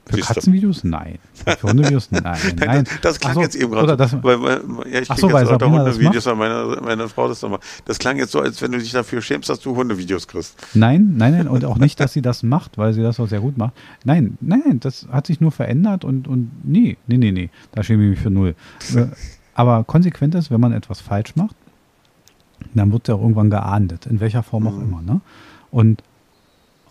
Für 0.06 0.16
Siehst. 0.16 0.28
Katzenvideos? 0.28 0.82
Nein. 0.82 1.18
Für 1.32 1.62
Hundevideos? 1.68 2.10
Nein. 2.10 2.24
Nein. 2.56 2.84
Das, 2.84 3.00
das 3.02 3.20
klang 3.20 3.34
so, 3.34 3.40
jetzt 3.42 3.54
eben 3.54 3.70
gerade. 3.70 3.96
weil, 4.22 4.42
weil, 4.42 4.60
ja, 4.92 5.00
ich 5.00 5.08
so, 5.08 5.32
weil 5.32 5.42
jetzt 5.42 5.52
lauter 5.52 5.70
Hundevideos, 5.70 6.26
weil 6.26 6.34
meine, 6.34 6.76
meine 6.82 7.08
Frau 7.08 7.28
das 7.28 7.40
nochmal. 7.40 7.60
Das 7.84 8.00
klang 8.00 8.18
jetzt 8.18 8.32
so, 8.32 8.40
als 8.40 8.60
wenn 8.60 8.72
du 8.72 8.78
dich 8.78 8.90
dafür 8.90 9.22
schämst, 9.22 9.48
dass 9.48 9.60
du 9.60 9.76
Hundevideos 9.76 10.26
kriegst. 10.26 10.56
nein, 10.74 11.14
nein, 11.16 11.32
nein. 11.34 11.46
Und 11.48 11.64
auch 11.64 11.78
nicht, 11.78 12.00
dass 12.00 12.12
sie 12.12 12.20
das 12.22 12.42
macht, 12.42 12.78
weil 12.78 12.92
sie 12.94 13.02
das 13.02 13.20
auch 13.20 13.28
sehr 13.28 13.40
gut 13.40 13.56
macht. 13.56 13.74
Nein, 14.04 14.36
nein, 14.40 14.62
nein. 14.66 14.80
Das 14.80 15.06
hat 15.12 15.28
sich 15.28 15.40
nur 15.40 15.52
verändert 15.52 16.04
und, 16.04 16.26
und 16.26 16.50
nee, 16.64 16.96
nee, 17.06 17.16
nee, 17.18 17.30
nee. 17.30 17.50
Da 17.70 17.84
schäme 17.84 18.02
ich 18.02 18.10
mich 18.10 18.18
für 18.20 18.30
null. 18.30 18.56
Aber 19.54 19.84
konsequent 19.84 20.34
ist, 20.34 20.50
wenn 20.50 20.60
man 20.60 20.72
etwas 20.72 21.00
falsch 21.00 21.36
macht, 21.36 21.54
dann 22.74 22.92
wird 22.92 23.08
ja 23.08 23.14
auch 23.16 23.20
irgendwann 23.20 23.50
geahndet, 23.50 24.06
in 24.06 24.20
welcher 24.20 24.42
Form 24.42 24.66
auch 24.66 24.72
Mhm. 24.76 24.82
immer. 24.82 25.02
Ne? 25.02 25.20
Und 25.70 26.02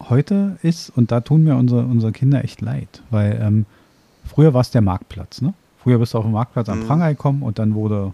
heute 0.10 0.58
ist, 0.62 0.90
und 0.96 1.12
da 1.12 1.22
tun 1.22 1.44
mir 1.44 1.56
unsere, 1.56 1.82
unsere 1.86 2.12
Kinder 2.12 2.44
echt 2.44 2.62
leid, 2.62 3.02
weil 3.10 3.40
ähm, 3.42 3.66
früher 4.26 4.54
war 4.54 4.62
es 4.62 4.72
der 4.72 4.82
Marktplatz. 4.82 5.42
Ne? 5.42 5.54
Früher 5.82 5.98
bist 6.00 6.14
du 6.14 6.18
auf 6.20 6.24
dem 6.26 6.34
Marktplatz 6.34 6.70
am 6.70 6.80
Mhm. 6.82 6.88
Pranger 6.88 7.10
gekommen 7.10 7.42
und 7.44 7.58
dann 7.60 7.74
wurde 7.74 8.14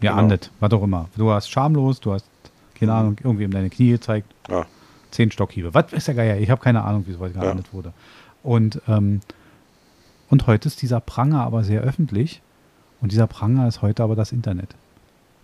geahndet, 0.00 0.50
was 0.60 0.72
auch 0.72 0.82
immer. 0.82 1.08
Du 1.16 1.26
warst 1.26 1.50
schamlos, 1.50 2.00
du 2.00 2.12
hast, 2.12 2.26
keine 2.74 2.92
Mhm. 2.92 2.98
Ahnung, 2.98 3.16
irgendwie 3.22 3.44
in 3.44 3.50
deine 3.52 3.70
Knie 3.70 3.90
gezeigt, 3.92 4.26
Ja. 4.50 4.66
zehn 5.12 5.30
Stockhiebe. 5.30 5.72
Was 5.74 5.92
ist 5.92 6.08
der 6.08 6.14
Geier? 6.14 6.38
Ich 6.38 6.50
habe 6.50 6.60
keine 6.60 6.82
Ahnung, 6.84 7.04
wie 7.06 7.12
sowas 7.12 7.32
geahndet 7.32 7.72
wurde. 7.72 7.92
Und, 8.42 8.82
ähm, 8.88 9.20
und 10.28 10.46
heute 10.46 10.66
ist 10.68 10.82
dieser 10.82 11.00
Pranger 11.00 11.42
aber 11.44 11.62
sehr 11.62 11.82
öffentlich 11.82 12.42
und 13.02 13.12
dieser 13.12 13.26
Pranger 13.26 13.68
ist 13.68 13.82
heute 13.82 14.02
aber 14.02 14.16
das 14.16 14.32
Internet. 14.32 14.70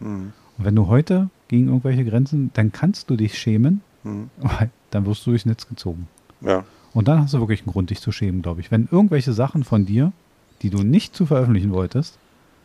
Mhm. 0.00 0.32
Und 0.56 0.64
wenn 0.64 0.74
du 0.74 0.86
heute 0.86 1.28
gegen 1.48 1.66
irgendwelche 1.68 2.04
Grenzen, 2.04 2.50
dann 2.54 2.72
kannst 2.72 3.10
du 3.10 3.16
dich 3.16 3.38
schämen, 3.38 3.82
Mhm. 4.04 4.30
weil 4.38 4.70
dann 4.90 5.04
wirst 5.06 5.26
du 5.26 5.30
durchs 5.30 5.44
Netz 5.46 5.68
gezogen. 5.68 6.08
Ja. 6.40 6.64
Und 6.94 7.08
dann 7.08 7.20
hast 7.22 7.34
du 7.34 7.40
wirklich 7.40 7.60
einen 7.60 7.72
Grund, 7.72 7.90
dich 7.90 8.00
zu 8.00 8.12
schämen, 8.12 8.40
glaube 8.42 8.60
ich. 8.60 8.70
Wenn 8.70 8.88
irgendwelche 8.90 9.32
Sachen 9.32 9.64
von 9.64 9.84
dir, 9.86 10.12
die 10.62 10.70
du 10.70 10.78
nicht 10.82 11.14
zu 11.14 11.26
veröffentlichen 11.26 11.72
wolltest, 11.72 12.16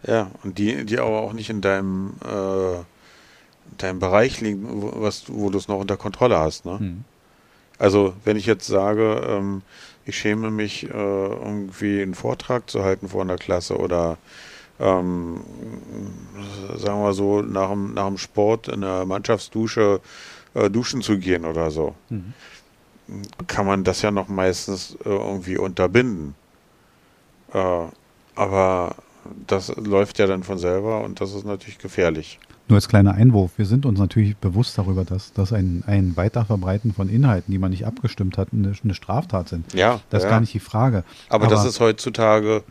Ja, 0.07 0.31
und 0.43 0.57
die, 0.57 0.85
die 0.85 0.99
aber 0.99 1.21
auch 1.21 1.33
nicht 1.33 1.49
in 1.49 1.61
deinem, 1.61 2.13
äh, 2.25 2.75
in 2.75 3.77
deinem 3.77 3.99
Bereich 3.99 4.41
liegen, 4.41 4.63
wo, 4.81 4.93
was, 5.01 5.25
wo 5.27 5.49
du 5.49 5.57
es 5.57 5.67
noch 5.67 5.79
unter 5.79 5.97
Kontrolle 5.97 6.37
hast. 6.37 6.65
Ne? 6.65 6.79
hm, 6.79 7.03
Also, 7.79 8.13
wenn 8.25 8.37
ich 8.37 8.45
jetzt 8.45 8.67
sage, 8.67 9.21
ähm, 9.27 9.61
ich 10.05 10.17
schäme 10.17 10.51
mich, 10.51 10.85
äh, 10.85 10.87
irgendwie 10.93 12.01
einen 12.01 12.15
Vortrag 12.15 12.69
zu 12.69 12.83
halten 12.83 13.07
vor 13.09 13.21
einer 13.21 13.37
Klasse 13.37 13.77
oder 13.77 14.17
ähm, 14.83 15.41
sagen 16.77 17.01
wir 17.01 17.13
so, 17.13 17.41
nach 17.41 17.69
dem, 17.69 17.93
nach 17.93 18.07
dem 18.07 18.17
Sport 18.17 18.67
in 18.67 18.81
der 18.81 19.05
Mannschaftsdusche 19.05 20.01
äh, 20.53 20.69
duschen 20.69 21.01
zu 21.01 21.17
gehen 21.17 21.45
oder 21.45 21.71
so, 21.71 21.95
hm. 22.09 22.33
kann 23.47 23.65
man 23.65 23.83
das 23.83 24.01
ja 24.01 24.11
noch 24.11 24.27
meistens 24.27 24.97
äh, 25.05 25.09
irgendwie 25.09 25.57
unterbinden. 25.57 26.35
Äh, 27.53 27.85
aber 28.35 28.95
das 29.47 29.73
läuft 29.77 30.19
ja 30.19 30.27
dann 30.27 30.43
von 30.43 30.57
selber 30.57 31.01
und 31.01 31.21
das 31.21 31.33
ist 31.33 31.45
natürlich 31.45 31.77
gefährlich. 31.77 32.39
Nur 32.67 32.77
als 32.77 32.87
kleiner 32.87 33.13
Einwurf, 33.13 33.51
wir 33.57 33.65
sind 33.65 33.85
uns 33.85 33.99
natürlich 33.99 34.37
bewusst 34.37 34.77
darüber, 34.77 35.03
dass, 35.03 35.33
dass 35.33 35.51
ein, 35.51 35.83
ein 35.85 36.15
Weiterverbreiten 36.15 36.93
von 36.93 37.09
Inhalten, 37.09 37.51
die 37.51 37.57
man 37.57 37.71
nicht 37.71 37.85
abgestimmt 37.85 38.37
hat, 38.37 38.49
eine, 38.53 38.73
eine 38.83 38.93
Straftat 38.93 39.49
sind. 39.49 39.73
Ja, 39.73 39.99
Das 40.09 40.23
ist 40.23 40.25
ja. 40.25 40.29
gar 40.29 40.39
nicht 40.39 40.53
die 40.53 40.59
Frage. 40.59 41.03
Aber, 41.29 41.47
das 41.47 41.65
ist 41.65 41.79
heutzutage 41.79 42.63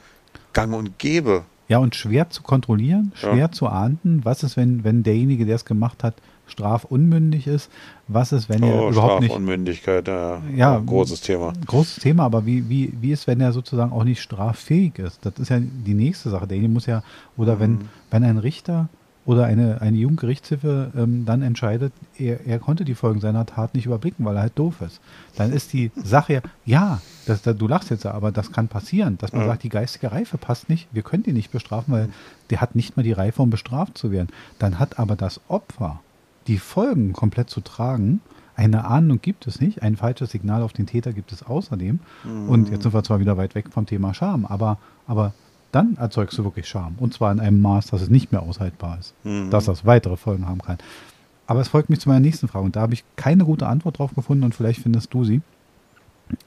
gang 0.55 0.75
und 0.75 0.99
gäbe. 0.99 1.45
Ja, 1.73 1.79
und 1.79 1.95
schwer 1.95 2.29
zu 2.29 2.43
kontrollieren, 2.43 3.13
schwer 3.15 3.35
Ja. 3.37 3.51
zu 3.51 3.67
ahnden. 3.67 4.21
Was 4.25 4.43
ist, 4.43 4.57
wenn, 4.59 4.85
wenn 4.85 5.03
derjenige, 5.03 5.47
der 5.47 5.57
es 5.57 5.65
gemacht 5.65 6.05
hat, 6.05 6.15
strafunmündig 6.47 7.47
ist? 7.47 7.71
Was 8.09 8.33
ist, 8.33 8.49
wenn 8.49 8.63
er 8.63 8.75
Oh, 8.75 8.91
überhaupt 8.91 9.21
nicht. 9.21 9.31
Strafunmündigkeit, 9.31 10.07
ja, 10.09 10.43
Ja, 10.55 10.79
großes 10.79 11.21
Thema. 11.23 11.53
Großes 11.67 11.97
Thema, 12.03 12.25
aber 12.25 12.45
wie, 12.47 12.69
wie, 12.69 12.93
wie 13.01 13.11
ist, 13.13 13.27
wenn 13.27 13.41
er 13.41 13.53
sozusagen 13.53 13.91
auch 13.93 14.05
nicht 14.05 14.21
straffähig 14.21 14.99
ist? 14.99 15.25
Das 15.25 15.35
ist 15.39 15.49
ja 15.49 15.59
die 15.61 15.95
nächste 15.95 16.29
Sache. 16.31 16.47
Derjenige 16.47 16.73
muss 16.75 16.87
ja, 16.87 17.03
oder 17.37 17.59
wenn, 17.59 17.73
Mhm. 17.73 17.81
wenn 18.11 18.25
ein 18.25 18.39
Richter 18.39 18.89
oder 19.25 19.45
eine, 19.45 19.81
eine 19.81 19.97
Jugendgerichtshilfe 19.97 20.91
ähm, 20.97 21.25
dann 21.25 21.43
entscheidet, 21.43 21.93
er, 22.19 22.45
er 22.47 22.59
konnte 22.59 22.85
die 22.85 22.95
Folgen 22.95 23.21
seiner 23.21 23.47
Tat 23.47 23.75
nicht 23.75 23.87
überblicken, 23.87 24.25
weil 24.25 24.35
er 24.37 24.43
halt 24.43 24.59
doof 24.59 24.81
ist. 24.81 25.01
Dann 25.37 25.53
ist 25.53 25.73
die 25.73 25.91
Sache 26.03 26.33
ja, 26.35 26.41
ja, 26.65 27.01
das, 27.27 27.43
das, 27.43 27.57
du 27.57 27.69
lachst 27.69 27.91
jetzt, 27.91 28.05
aber 28.05 28.33
das 28.33 28.51
kann 28.51 28.67
passieren, 28.69 29.19
dass 29.19 29.33
man 29.33 29.43
Ja. 29.43 29.47
sagt, 29.49 29.63
die 29.63 29.69
geistige 29.69 30.11
Reife 30.11 30.39
passt 30.39 30.69
nicht, 30.69 30.89
wir 30.93 31.03
können 31.03 31.23
die 31.23 31.33
nicht 31.33 31.53
bestrafen, 31.53 31.95
weil 31.95 32.09
der 32.51 32.61
hat 32.61 32.75
nicht 32.75 32.97
mal 32.97 33.05
die 33.05 33.13
Reife, 33.13 33.43
um 33.43 33.51
bestraft 33.51 33.97
zu 33.97 34.11
werden. 34.11 34.29
Dann 34.59 34.79
hat 34.81 34.99
aber 34.99 35.15
das 35.15 35.41
Opfer 35.49 36.01
die 36.49 36.59
Folgen 36.59 37.13
komplett 37.13 37.49
zu 37.49 37.61
tragen. 37.61 38.21
Eine 38.57 38.85
Ahnung 38.87 39.21
gibt 39.23 39.47
es 39.47 39.61
nicht, 39.61 39.83
ein 39.83 39.97
falsches 39.97 40.33
Signal 40.33 40.63
auf 40.63 40.73
den 40.73 40.87
Täter 40.87 41.13
gibt 41.13 41.31
es 41.33 41.43
außerdem. 41.45 42.01
Und 42.49 42.71
jetzt 42.71 42.83
sind 42.83 42.93
wir 42.93 43.03
zwar 43.05 43.21
wieder 43.21 43.37
weit 43.37 43.55
weg 43.55 43.67
vom 43.71 43.87
Thema 43.87 44.13
Scham, 44.15 44.45
aber, 44.45 44.79
aber 45.07 45.33
dann 45.73 45.97
erzeugst 45.97 46.39
du 46.39 46.45
wirklich 46.45 46.69
Scham. 46.69 46.95
Und 46.99 47.15
zwar 47.15 47.33
in 47.33 47.41
einem 47.41 47.61
Maß, 47.61 47.87
dass 47.89 48.03
es 48.03 48.11
nicht 48.11 48.31
mehr 48.31 48.43
aushaltbar 48.43 48.99
ist, 49.01 49.15
dass 49.51 49.65
das 49.65 49.85
weitere 49.85 50.17
Folgen 50.17 50.47
haben 50.47 50.61
kann. 50.61 50.79
Aber 51.47 51.61
es 51.61 51.69
folgt 51.69 51.91
mich 51.91 52.01
zu 52.01 52.09
meiner 52.09 52.21
nächsten 52.21 52.47
Frage 52.49 52.65
und 52.65 52.77
da 52.77 52.83
habe 52.83 52.95
ich 52.95 53.05
keine 53.17 53.45
gute 53.45 53.67
Antwort 53.67 53.99
drauf 53.99 54.15
gefunden 54.15 54.45
und 54.45 54.55
vielleicht 54.55 54.81
findest 54.81 55.13
du 55.13 55.25
sie. 55.25 55.43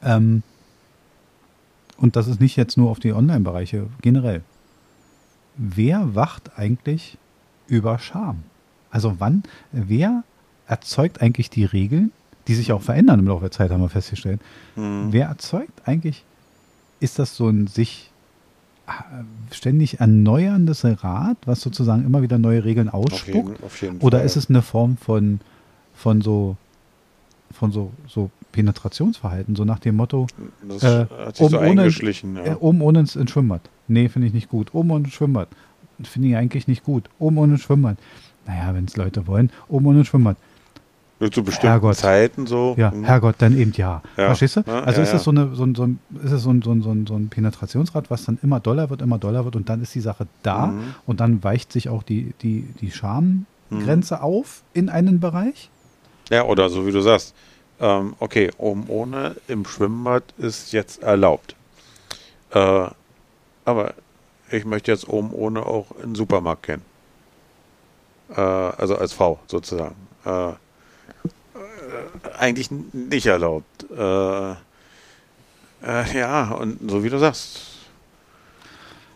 Ähm, 0.01 0.41
und 1.97 2.15
das 2.15 2.27
ist 2.27 2.39
nicht 2.39 2.55
jetzt 2.55 2.77
nur 2.77 2.89
auf 2.89 2.99
die 2.99 3.13
Online-Bereiche, 3.13 3.87
generell. 4.01 4.41
Wer 5.57 6.15
wacht 6.15 6.57
eigentlich 6.57 7.17
über 7.67 7.99
Scham? 7.99 8.43
Also 8.89 9.15
wann, 9.19 9.43
wer 9.71 10.23
erzeugt 10.67 11.21
eigentlich 11.21 11.49
die 11.49 11.65
Regeln, 11.65 12.11
die 12.47 12.55
sich 12.55 12.71
auch 12.71 12.81
verändern 12.81 13.19
im 13.19 13.27
Laufe 13.27 13.41
der 13.41 13.51
Zeit, 13.51 13.71
haben 13.71 13.81
wir 13.81 13.89
festgestellt. 13.89 14.41
Mhm. 14.75 15.07
Wer 15.11 15.27
erzeugt 15.27 15.81
eigentlich, 15.85 16.23
ist 16.99 17.19
das 17.19 17.35
so 17.35 17.49
ein 17.49 17.67
sich 17.67 18.11
ständig 19.51 19.99
erneuerndes 19.99 20.83
Rad, 20.85 21.37
was 21.45 21.61
sozusagen 21.61 22.05
immer 22.05 22.21
wieder 22.21 22.37
neue 22.37 22.63
Regeln 22.63 22.89
Auf 22.89 23.05
ausspuckt? 23.11 23.49
jeden, 23.49 23.63
auf 23.63 23.81
jeden 23.81 23.97
Oder 23.99 24.19
Fall. 24.19 24.25
ist 24.25 24.35
es 24.35 24.49
eine 24.49 24.61
Form 24.61 24.97
von, 24.97 25.39
von 25.95 26.21
so, 26.21 26.55
von 27.51 27.71
so, 27.71 27.91
so 28.07 28.29
Penetrationsverhalten, 28.51 29.55
so 29.55 29.65
nach 29.65 29.79
dem 29.79 29.95
Motto, 29.95 30.27
Das 30.67 30.83
äh, 30.83 31.05
hat 31.25 31.35
sich 31.37 31.49
so 31.49 31.57
ohne- 31.57 31.81
eingeschlichen. 31.81 32.37
äh, 32.37 32.49
Ja. 32.49 32.57
oben 32.59 32.81
ohne 32.81 32.99
ins, 32.99 33.17
Schwimmbad. 33.29 33.61
Nee, 33.87 34.07
finde 34.09 34.27
ich 34.27 34.33
nicht 34.33 34.49
gut. 34.49 34.73
Oben 34.73 34.91
ohne 34.91 35.07
Schwimmbad. 35.09 35.47
Finde 36.03 36.29
ich 36.29 36.35
eigentlich 36.35 36.67
nicht 36.67 36.83
gut. 36.83 37.09
Oben 37.19 37.37
ohne 37.37 37.57
Schwimmbad. 37.57 37.97
Naja, 38.45 38.73
wenn 38.73 38.85
es 38.85 38.97
Leute 38.97 39.27
wollen, 39.27 39.49
oben 39.67 39.85
ohne 39.87 40.05
Schwimmbad. 40.05 40.37
Nur 41.25 41.31
zu 41.31 41.43
bestimmten 41.43 41.67
Herrgott. 41.69 41.95
Zeiten 41.95 42.45
so. 42.45 42.75
Ja, 42.77 42.91
Mhm. 42.91 43.03
Herrgott, 43.03 43.35
dann 43.39 43.57
eben 43.57 43.71
ja. 43.75 44.03
Ja. 44.15 44.25
Verstehst 44.27 44.57
du? 44.57 44.63
Ja, 44.67 44.81
also 44.81 44.99
ja, 44.99 45.03
ist 45.03 45.09
ja. 45.11 45.15
es 45.17 45.23
so, 45.23 45.31
eine, 45.31 45.55
so, 45.55 45.63
ein, 45.65 45.73
so, 45.73 45.83
ein, 45.83 45.99
ist 46.23 46.31
es 46.31 46.43
so, 46.43 46.51
ein, 46.51 46.61
so, 46.61 46.71
ein, 46.71 46.81
so, 46.83 46.91
ein, 46.91 47.07
so 47.07 47.15
ein 47.15 47.29
Penetrationsrad, 47.29 48.11
was 48.11 48.25
dann 48.25 48.37
immer 48.43 48.59
doller 48.59 48.91
wird, 48.91 49.01
immer 49.01 49.17
doller 49.17 49.43
wird 49.43 49.55
und 49.55 49.67
dann 49.69 49.81
ist 49.81 49.95
die 49.95 50.01
Sache 50.01 50.27
da 50.43 50.67
Mhm. 50.67 50.93
und 51.07 51.19
dann 51.19 51.43
weicht 51.43 51.71
sich 51.71 51.89
auch 51.89 52.03
die, 52.03 52.33
die, 52.43 52.61
die 52.79 52.91
Schamgrenze 52.91 54.21
auf 54.21 54.61
in 54.73 54.89
einen 54.89 55.19
Bereich. 55.19 55.71
Ja, 56.29 56.43
oder 56.43 56.69
so 56.69 56.85
wie 56.85 56.91
du 56.91 57.01
sagst. 57.01 57.33
Ähm, 57.79 58.13
okay, 58.19 58.51
oben 58.57 58.85
ohne 58.87 59.35
im 59.47 59.65
Schwimmbad 59.65 60.23
ist 60.37 60.71
jetzt 60.73 61.01
erlaubt. 61.01 61.55
Äh, 62.51 62.87
aber 63.65 63.93
ich 64.51 64.63
möchte 64.63 64.91
jetzt 64.91 65.09
oben 65.09 65.31
ohne 65.33 65.65
auch 65.65 65.87
in 66.03 66.09
den 66.11 66.15
Supermarkt 66.15 66.67
gehen. 66.67 66.81
Äh, 68.35 68.41
also 68.41 68.95
als 68.97 69.11
Frau 69.13 69.39
sozusagen. 69.47 69.95
Äh, 70.25 70.49
äh, 70.49 70.53
eigentlich 72.37 72.69
nicht 72.71 73.25
erlaubt. 73.25 73.85
Äh, 73.91 74.51
äh, 74.51 76.17
ja, 76.17 76.51
und 76.51 76.89
so 76.89 77.03
wie 77.03 77.09
du 77.09 77.19
sagst. 77.19 77.75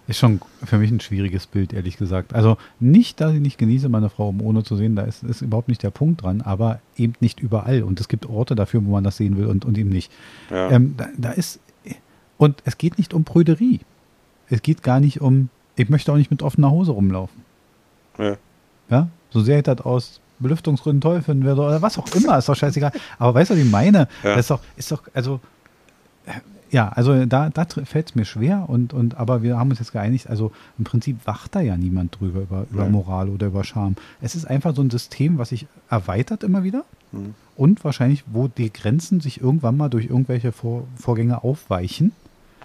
Ist 0.08 0.18
schon 0.18 0.42
für 0.66 0.80
mich 0.80 0.90
ein 0.90 1.00
schwieriges 1.00 1.46
Bild, 1.46 1.72
ehrlich 1.72 1.98
gesagt. 1.98 2.34
Also 2.34 2.58
nicht, 2.80 3.22
dass 3.22 3.34
ich 3.34 3.42
nicht 3.42 3.60
genieße, 3.60 3.90
meine 3.90 4.10
Frau 4.10 4.30
um 4.30 4.42
ohne 4.42 4.64
zu 4.64 4.76
sehen, 4.76 4.96
da 4.96 5.04
ist, 5.04 5.24
ist 5.24 5.42
überhaupt 5.42 5.68
nicht 5.68 5.84
der 5.84 5.92
Punkt 5.92 6.24
dran, 6.24 6.42
aber 6.42 6.80
eben 6.98 7.14
nicht 7.20 7.40
überall. 7.40 7.84
Und 7.84 8.00
es 8.00 8.08
gibt 8.08 8.26
Orte 8.28 8.56
dafür, 8.56 8.84
wo 8.84 8.92
man 8.92 9.04
das 9.04 9.18
sehen 9.18 9.38
will 9.38 9.46
und, 9.46 9.66
und 9.66 9.78
eben 9.78 9.90
nicht. 9.90 10.12
Ja. 10.50 10.72
Ähm, 10.72 10.96
da, 10.98 11.10
da 11.16 11.32
ist, 11.32 11.60
und 12.38 12.62
es 12.66 12.80
geht 12.80 12.98
nicht 12.98 13.14
um 13.14 13.24
Prüderie. 13.24 13.82
Es 14.50 14.64
geht 14.64 14.82
gar 14.82 15.00
nicht 15.00 15.22
um, 15.22 15.50
ich 15.76 15.90
möchte 15.90 16.12
auch 16.12 16.18
nicht 16.18 16.32
mit 16.32 16.42
offener 16.42 16.72
Hose 16.72 16.92
rumlaufen. 16.92 17.44
ja. 18.18 18.38
Ja, 18.90 19.08
so 19.30 19.42
sehr 19.42 19.60
ich 19.60 19.64
das 19.66 19.82
aus 19.82 20.20
Belüftungsgründen 20.40 21.02
toll 21.02 21.22
finden 21.22 21.44
würde 21.44 21.62
oder 21.62 21.82
was 21.82 21.98
auch 21.98 22.08
immer, 22.16 22.38
ist 22.38 22.50
doch 22.50 22.56
scheißegal. 22.56 22.92
Aber 23.18 23.34
weißt 23.34 23.52
du, 23.52 23.56
was 23.56 23.62
ich 23.62 23.70
meine? 23.70 24.08
Ja. 24.24 24.32
Das 24.36 24.40
ist 24.40 24.52
doch, 24.52 24.62
ist 24.76 24.92
doch, 24.92 25.04
also, 25.14 25.40
äh, 26.26 26.32
ja, 26.72 26.90
also 26.90 27.26
da, 27.26 27.50
da 27.50 27.66
fällt 27.84 28.10
es 28.10 28.16
mir 28.16 28.26
schwer 28.26 28.66
und, 28.68 28.94
und, 28.94 29.18
aber 29.18 29.42
wir 29.42 29.58
haben 29.58 29.72
uns 29.72 29.80
jetzt 29.80 29.92
geeinigt, 29.92 30.30
also 30.30 30.52
im 30.78 30.84
Prinzip 30.84 31.18
wacht 31.26 31.56
da 31.56 31.62
ja 31.62 31.76
niemand 31.78 32.20
drüber, 32.20 32.42
über, 32.42 32.66
über 32.72 32.84
Nein. 32.84 32.92
Moral 32.92 33.30
oder 33.30 33.48
über 33.48 33.64
Scham. 33.64 33.96
Es 34.22 34.36
ist 34.36 34.46
einfach 34.46 34.76
so 34.76 34.84
ein 34.84 34.90
System, 34.92 35.38
was 35.40 35.50
sich 35.50 35.66
erweitert 35.90 36.44
immer 36.44 36.64
wieder 36.64 36.84
Mhm. 37.12 37.34
und 37.56 37.84
wahrscheinlich, 37.84 38.24
wo 38.32 38.48
die 38.48 38.72
Grenzen 38.72 39.20
sich 39.20 39.42
irgendwann 39.42 39.76
mal 39.78 39.90
durch 39.90 40.06
irgendwelche 40.06 40.52
Vor 40.52 40.84
Vorgänge 40.96 41.44
aufweichen 41.44 42.12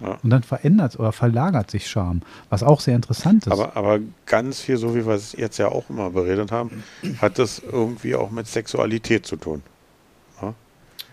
Ja. 0.01 0.19
und 0.21 0.29
dann 0.29 0.43
verändert 0.43 0.99
oder 0.99 1.11
verlagert 1.11 1.71
sich 1.71 1.87
Scham, 1.87 2.21
was 2.49 2.63
auch 2.63 2.81
sehr 2.81 2.95
interessant 2.95 3.47
ist. 3.47 3.53
Aber, 3.53 3.77
aber 3.77 3.99
ganz 4.25 4.59
viel, 4.59 4.77
so 4.77 4.93
wie 4.93 5.05
wir 5.05 5.13
es 5.13 5.33
jetzt 5.33 5.57
ja 5.57 5.69
auch 5.69 5.89
immer 5.89 6.09
beredet 6.09 6.51
haben, 6.51 6.83
hat 7.21 7.39
das 7.39 7.59
irgendwie 7.59 8.15
auch 8.15 8.29
mit 8.29 8.47
Sexualität 8.47 9.25
zu 9.25 9.37
tun. 9.37 9.63
Ja? 10.41 10.53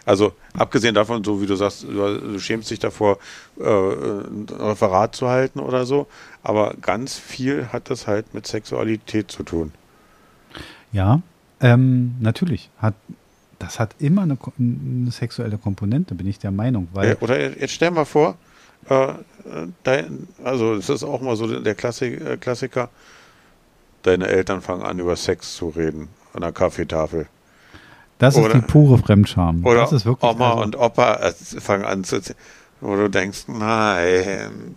Also 0.05 0.33
abgesehen 0.55 0.95
davon, 0.95 1.23
so 1.23 1.41
wie 1.41 1.47
du 1.47 1.55
sagst, 1.55 1.85
du, 1.85 2.39
schämst 2.41 2.71
dich 2.71 2.81
davor, 2.81 3.19
äh, 3.59 3.63
ein 3.65 4.47
Referat 4.51 5.15
zu 5.15 5.29
halten 5.29 5.61
oder 5.61 5.87
so, 5.87 6.09
aber 6.43 6.75
ganz 6.81 7.17
viel 7.17 7.69
hat 7.73 7.89
das 7.89 8.09
halt 8.09 8.35
mit 8.35 8.47
Sexualität 8.47 9.31
zu 9.31 9.45
tun. 9.45 9.73
Ja, 10.91 11.23
ähm, 11.61 12.17
natürlich. 12.21 12.71
Hat, 12.79 12.95
das 13.59 13.79
hat 13.79 13.95
immer 14.01 14.23
eine, 14.23 14.37
eine 14.59 15.11
sexuelle 15.13 15.57
Komponente, 15.57 16.15
bin 16.17 16.27
ich 16.27 16.41
der 16.41 16.51
Meinung. 16.51 16.89
Weil, 16.93 17.17
oder 17.21 17.41
jetzt 17.41 17.73
stell 17.73 17.93
mal 17.93 18.05
vor, 18.05 18.37
äh, 18.89 19.15
dein, 19.83 20.29
also 20.45 20.75
es 20.75 20.89
ist 20.89 21.05
auch 21.05 21.21
mal 21.21 21.37
so 21.37 21.47
der 21.47 21.75
Klassik, 21.75 22.21
äh, 22.21 22.37
Klassiker, 22.37 22.89
deine 24.03 24.27
Eltern 24.27 24.61
fangen 24.61 24.83
an 24.83 24.99
über 24.99 25.17
Sex 25.17 25.57
zu 25.57 25.69
reden 25.69 26.09
an 26.35 26.43
der 26.43 26.53
Kaffeetafel. 26.53 27.27
das 28.19 28.37
ist 28.37 28.45
oder- 28.45 28.55
die 28.55 28.61
pure 28.61 28.99
Fremdscham. 28.99 29.65
Oder 29.65 29.81
das 29.81 29.93
ist 29.93 30.07
wirklich, 30.07 30.31
Oma 30.31 30.51
also, 30.53 30.63
und 30.63 30.77
Opa 30.77 31.15
äh, 31.17 31.33
fangen 31.33 31.85
an 31.85 32.05
zu 32.05 32.21
wo 32.81 32.97
du 32.97 33.09
denkst, 33.09 33.45
nein, 33.47 34.75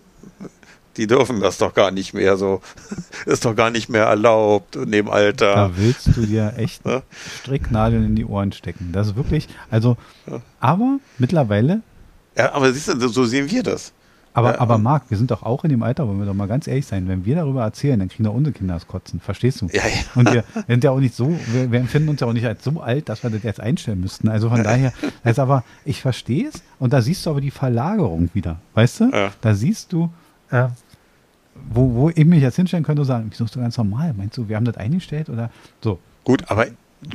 die 0.96 1.06
dürfen 1.06 1.40
das 1.40 1.58
doch 1.58 1.74
gar 1.74 1.90
nicht 1.90 2.14
mehr 2.14 2.36
so. 2.36 2.60
Ist 3.26 3.44
doch 3.44 3.54
gar 3.54 3.70
nicht 3.70 3.88
mehr 3.88 4.04
erlaubt 4.04 4.76
in 4.76 4.92
dem 4.92 5.10
Alter. 5.10 5.54
Da 5.54 5.70
willst 5.76 6.16
du 6.16 6.24
dir 6.24 6.54
echt. 6.56 6.82
Stricknadeln 7.40 8.04
in 8.04 8.16
die 8.16 8.24
Ohren 8.24 8.52
stecken. 8.52 8.90
Das 8.92 9.08
ist 9.08 9.16
wirklich, 9.16 9.48
also, 9.70 9.96
aber 10.60 10.98
mittlerweile, 11.18 11.82
Ja, 12.36 12.52
aber 12.52 12.72
siehst 12.72 12.88
du, 12.88 13.08
so 13.08 13.24
sehen 13.24 13.50
wir 13.50 13.62
das. 13.62 13.92
aber, 14.34 14.52
Ja, 14.54 14.60
aber 14.60 14.78
Marc, 14.78 15.04
wir 15.08 15.16
sind 15.16 15.30
doch 15.30 15.42
auch 15.42 15.64
in 15.64 15.70
dem 15.70 15.82
Alter, 15.82 16.06
wollen 16.06 16.18
wir 16.18 16.26
doch 16.26 16.34
mal 16.34 16.46
ganz 16.46 16.66
ehrlich 16.66 16.86
sein, 16.86 17.08
wenn 17.08 17.24
wir 17.24 17.36
darüber 17.36 17.62
erzählen, 17.62 17.98
dann 17.98 18.08
kriegen 18.08 18.24
doch 18.24 18.34
unsere 18.34 18.52
Kinder 18.52 18.74
das 18.74 18.86
Kotzen. 18.86 19.20
Verstehst 19.20 19.62
du? 19.62 19.66
Ja, 19.72 19.82
ja. 19.86 19.94
Und 20.14 20.32
wir 20.32 20.44
sind 20.68 20.84
ja 20.84 20.90
auch 20.90 21.00
nicht 21.00 21.14
so, 21.14 21.34
wir, 21.52 21.72
wir 21.72 21.80
empfinden 21.80 22.10
uns 22.10 22.20
ja 22.20 22.26
auch 22.26 22.34
nicht 22.34 22.46
als 22.46 22.62
so 22.62 22.80
alt, 22.80 23.08
dass 23.08 23.22
wir 23.22 23.30
das 23.30 23.42
jetzt 23.42 23.60
einstellen 23.60 24.00
müssten. 24.00 24.28
Also 24.28 24.50
von 24.50 24.62
daher, 24.62 24.92
also 25.24 25.42
aber 25.42 25.64
ich 25.86 26.02
verstehe 26.02 26.48
es 26.48 26.62
und 26.78 26.92
da 26.92 27.00
siehst 27.00 27.24
du 27.24 27.30
aber 27.30 27.40
die 27.40 27.50
Verlagerung 27.50 28.28
wieder, 28.34 28.60
weißt 28.74 29.00
du? 29.00 29.10
Ja. 29.10 29.32
Da 29.40 29.54
siehst 29.54 29.92
du, 29.92 30.10
äh, 30.50 30.68
wo, 31.70 31.94
wo 31.94 32.10
ich 32.10 32.24
mich 32.26 32.42
jetzt 32.42 32.56
hinstellen 32.56 32.84
könnte 32.84 33.00
und 33.00 33.06
sagen, 33.06 33.26
wieso 33.30 33.44
ist 33.44 33.56
du 33.56 33.60
ganz 33.60 33.78
normal? 33.78 34.12
Meinst 34.14 34.36
du, 34.36 34.48
wir 34.48 34.56
haben 34.56 34.66
das 34.66 34.76
eingestellt 34.76 35.30
oder 35.30 35.50
so? 35.82 35.98
Gut, 36.24 36.44
aber 36.50 36.66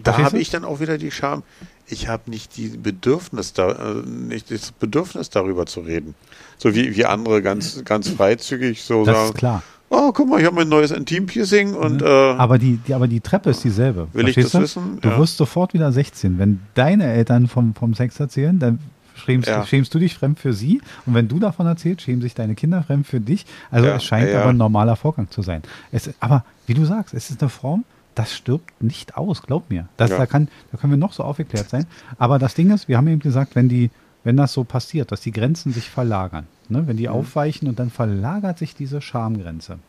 da 0.03 0.17
habe 0.17 0.39
ich 0.39 0.49
dann 0.49 0.63
auch 0.63 0.79
wieder 0.79 0.97
die 0.97 1.11
Scham. 1.11 1.43
Ich 1.91 2.07
habe 2.07 2.29
nicht 2.29 2.55
die 2.57 2.69
Bedürfnis 2.69 3.53
da, 3.53 3.71
äh, 3.71 3.93
nicht 4.07 4.49
das 4.49 4.71
Bedürfnis 4.71 5.29
darüber 5.29 5.65
zu 5.65 5.81
reden. 5.81 6.15
So 6.57 6.73
wie, 6.73 6.95
wie 6.95 7.05
andere 7.05 7.41
ganz, 7.41 7.83
ganz 7.85 8.09
freizügig 8.09 8.81
so 8.83 9.03
Das 9.05 9.15
sagen. 9.17 9.29
ist 9.29 9.37
klar. 9.37 9.63
Oh, 9.89 10.13
guck 10.13 10.29
mal, 10.29 10.39
ich 10.39 10.45
habe 10.45 10.55
mein 10.55 10.69
neues 10.69 10.91
Intim-Piercing 10.91 11.73
und 11.73 12.01
äh, 12.01 12.05
Aber 12.05 12.57
die, 12.57 12.77
die, 12.77 12.93
aber 12.93 13.09
die 13.09 13.19
Treppe 13.19 13.49
ist 13.49 13.61
dieselbe. 13.65 14.07
Will 14.13 14.29
ich 14.29 14.35
das 14.35 14.51
du? 14.51 14.61
wissen? 14.61 14.99
Du 15.01 15.09
Ja. 15.09 15.17
wirst 15.19 15.35
sofort 15.35 15.73
wieder 15.73 15.91
16. 15.91 16.39
Wenn 16.39 16.61
deine 16.75 17.11
Eltern 17.11 17.47
vom, 17.47 17.75
vom 17.75 17.93
Sex 17.93 18.17
erzählen, 18.17 18.57
dann 18.57 18.79
schämst, 19.15 19.49
Ja. 19.49 19.65
schämst 19.65 19.93
du 19.93 19.99
dich 19.99 20.13
fremd 20.15 20.39
für 20.39 20.53
sie. 20.53 20.81
Und 21.05 21.13
wenn 21.13 21.27
du 21.27 21.39
davon 21.39 21.65
erzählst, 21.65 22.03
schämen 22.03 22.21
sich 22.21 22.33
deine 22.35 22.55
Kinder 22.55 22.83
fremd 22.83 23.05
für 23.05 23.19
dich. 23.19 23.45
Also 23.69 23.87
Ja, 23.89 23.97
es 23.97 24.05
scheint 24.05 24.33
aber 24.33 24.51
ein 24.51 24.57
normaler 24.57 24.95
Vorgang 24.95 25.29
zu 25.29 25.41
sein. 25.41 25.61
Es, 25.91 26.09
aber 26.21 26.45
wie 26.67 26.73
du 26.73 26.85
sagst, 26.85 27.13
es 27.13 27.29
ist 27.29 27.41
eine 27.41 27.49
Form, 27.49 27.83
das 28.15 28.33
stirbt 28.33 28.81
nicht 28.83 29.15
aus, 29.17 29.41
glaub 29.41 29.69
mir. 29.69 29.87
Das, 29.97 30.09
Ja. 30.11 30.17
da, 30.17 30.25
kann, 30.25 30.47
da 30.71 30.77
können 30.77 30.91
wir 30.93 30.97
noch 30.97 31.13
so 31.13 31.23
aufgeklärt 31.23 31.69
sein. 31.69 31.85
Aber 32.17 32.39
das 32.39 32.53
Ding 32.55 32.71
ist, 32.71 32.87
wir 32.87 32.97
haben 32.97 33.07
eben 33.07 33.19
gesagt, 33.21 33.55
wenn 33.55 33.69
die, 33.69 33.89
wenn 34.23 34.37
das 34.37 34.53
so 34.53 34.63
passiert, 34.63 35.11
dass 35.11 35.21
die 35.21 35.31
Grenzen 35.31 35.71
sich 35.73 35.89
verlagern, 35.89 36.45
ne, 36.69 36.85
wenn 36.87 36.97
die 36.97 37.07
Mhm. 37.07 37.13
aufweichen 37.13 37.67
und 37.67 37.79
dann 37.79 37.89
verlagert 37.89 38.57
sich 38.57 38.75
diese 38.75 39.01
Schamgrenze, 39.01 39.79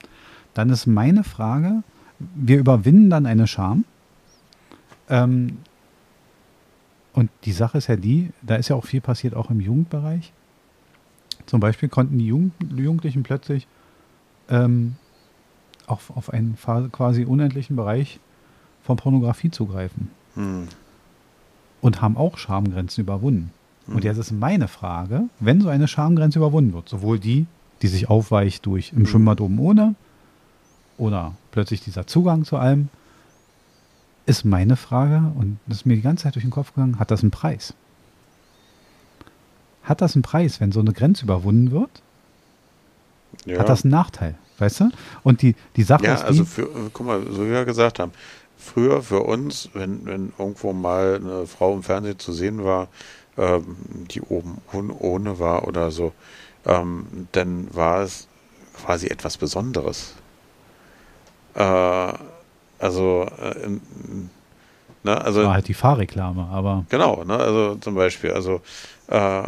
dann 0.54 0.70
ist 0.70 0.86
meine 0.86 1.24
Frage, 1.24 1.82
wir 2.34 2.58
überwinden 2.58 3.10
dann 3.10 3.26
eine 3.26 3.46
Scham. 3.46 3.84
Ähm, 5.08 5.58
und 7.14 7.30
die 7.44 7.52
Sache 7.52 7.78
ist 7.78 7.88
ja 7.88 7.96
die, 7.96 8.30
da 8.42 8.54
ist 8.56 8.68
ja 8.68 8.76
auch 8.76 8.84
viel 8.86 9.00
passiert, 9.00 9.34
auch 9.34 9.50
im 9.50 9.60
Jugendbereich. 9.60 10.32
Zum 11.46 11.60
Beispiel 11.60 11.88
konnten 11.88 12.18
die 12.18 12.26
Jugend, 12.26 12.54
Jugendlichen 12.74 13.22
plötzlich 13.24 13.66
ähm, 14.48 14.96
auch 15.86 16.00
auf 16.14 16.32
einen 16.32 16.56
quasi 16.92 17.24
unendlichen 17.24 17.76
Bereich 17.76 18.20
von 18.82 18.96
Pornografie 18.96 19.50
zugreifen 19.50 20.10
Hm. 20.34 20.68
und 21.82 22.00
haben 22.00 22.16
auch 22.16 22.38
Schamgrenzen 22.38 23.02
überwunden. 23.02 23.52
Und 23.86 24.04
jetzt 24.04 24.16
ist 24.16 24.30
meine 24.32 24.68
Frage, 24.68 25.24
wenn 25.40 25.60
so 25.60 25.68
eine 25.68 25.88
Schamgrenze 25.88 26.38
überwunden 26.38 26.72
wird, 26.72 26.88
sowohl 26.88 27.18
die, 27.18 27.46
die 27.82 27.88
sich 27.88 28.08
aufweicht 28.08 28.64
durch 28.64 28.92
im 28.96 29.06
Schwimmbad 29.06 29.40
oben 29.40 29.58
ohne 29.58 29.94
oder 30.98 31.34
plötzlich 31.50 31.82
dieser 31.82 32.06
Zugang 32.06 32.44
zu 32.44 32.56
allem, 32.56 32.88
ist 34.24 34.44
meine 34.44 34.76
Frage, 34.76 35.32
und 35.36 35.58
das 35.66 35.78
ist 35.78 35.86
mir 35.86 35.96
die 35.96 36.02
ganze 36.02 36.22
Zeit 36.24 36.36
durch 36.36 36.44
den 36.44 36.52
Kopf 36.52 36.72
gegangen, 36.74 37.00
hat 37.00 37.10
das 37.10 37.22
einen 37.22 37.32
Preis? 37.32 37.74
Hat 39.82 40.00
das 40.00 40.14
einen 40.14 40.22
Preis, 40.22 40.60
wenn 40.60 40.70
so 40.70 40.78
eine 40.80 40.92
Grenze 40.92 41.24
überwunden 41.24 41.72
wird? 41.72 41.90
Ja. 43.44 43.58
Hat 43.58 43.68
das 43.68 43.84
einen 43.84 43.90
Nachteil, 43.90 44.36
weißt 44.58 44.80
du? 44.80 44.90
Und 45.22 45.42
die, 45.42 45.54
die 45.76 45.82
Sache 45.82 46.04
Ja, 46.06 46.14
ist 46.14 46.28
die, 46.28 46.28
also 46.28 46.44
für, 46.44 46.68
guck 46.92 47.06
mal, 47.06 47.22
so 47.30 47.44
wie 47.46 47.50
wir 47.50 47.64
gesagt 47.64 47.98
haben, 47.98 48.12
früher 48.56 49.02
für 49.02 49.20
uns, 49.22 49.70
wenn, 49.74 50.04
wenn 50.06 50.32
irgendwo 50.38 50.72
mal 50.72 51.16
eine 51.16 51.46
Frau 51.46 51.74
im 51.74 51.82
Fernsehen 51.82 52.18
zu 52.18 52.32
sehen 52.32 52.64
war, 52.64 52.88
ähm, 53.36 53.76
die 54.10 54.20
oben 54.22 54.60
ohne, 54.72 55.38
war 55.38 55.66
oder 55.66 55.90
so, 55.90 56.12
ähm, 56.64 57.28
dann 57.32 57.74
war 57.74 58.02
es 58.02 58.28
quasi 58.74 59.08
etwas 59.08 59.36
Besonderes. 59.38 60.14
Äh, 61.54 62.12
also, 62.78 63.26
äh, 63.38 63.68
ne, 65.02 65.20
also 65.24 65.42
war 65.44 65.54
halt 65.54 65.68
die 65.68 65.74
Fahrreklame, 65.74 66.46
aber 66.50 66.84
Genau, 66.88 67.24
ne? 67.24 67.36
also 67.36 67.76
zum 67.76 67.94
Beispiel, 67.94 68.32
also 68.32 68.60
äh, 69.08 69.42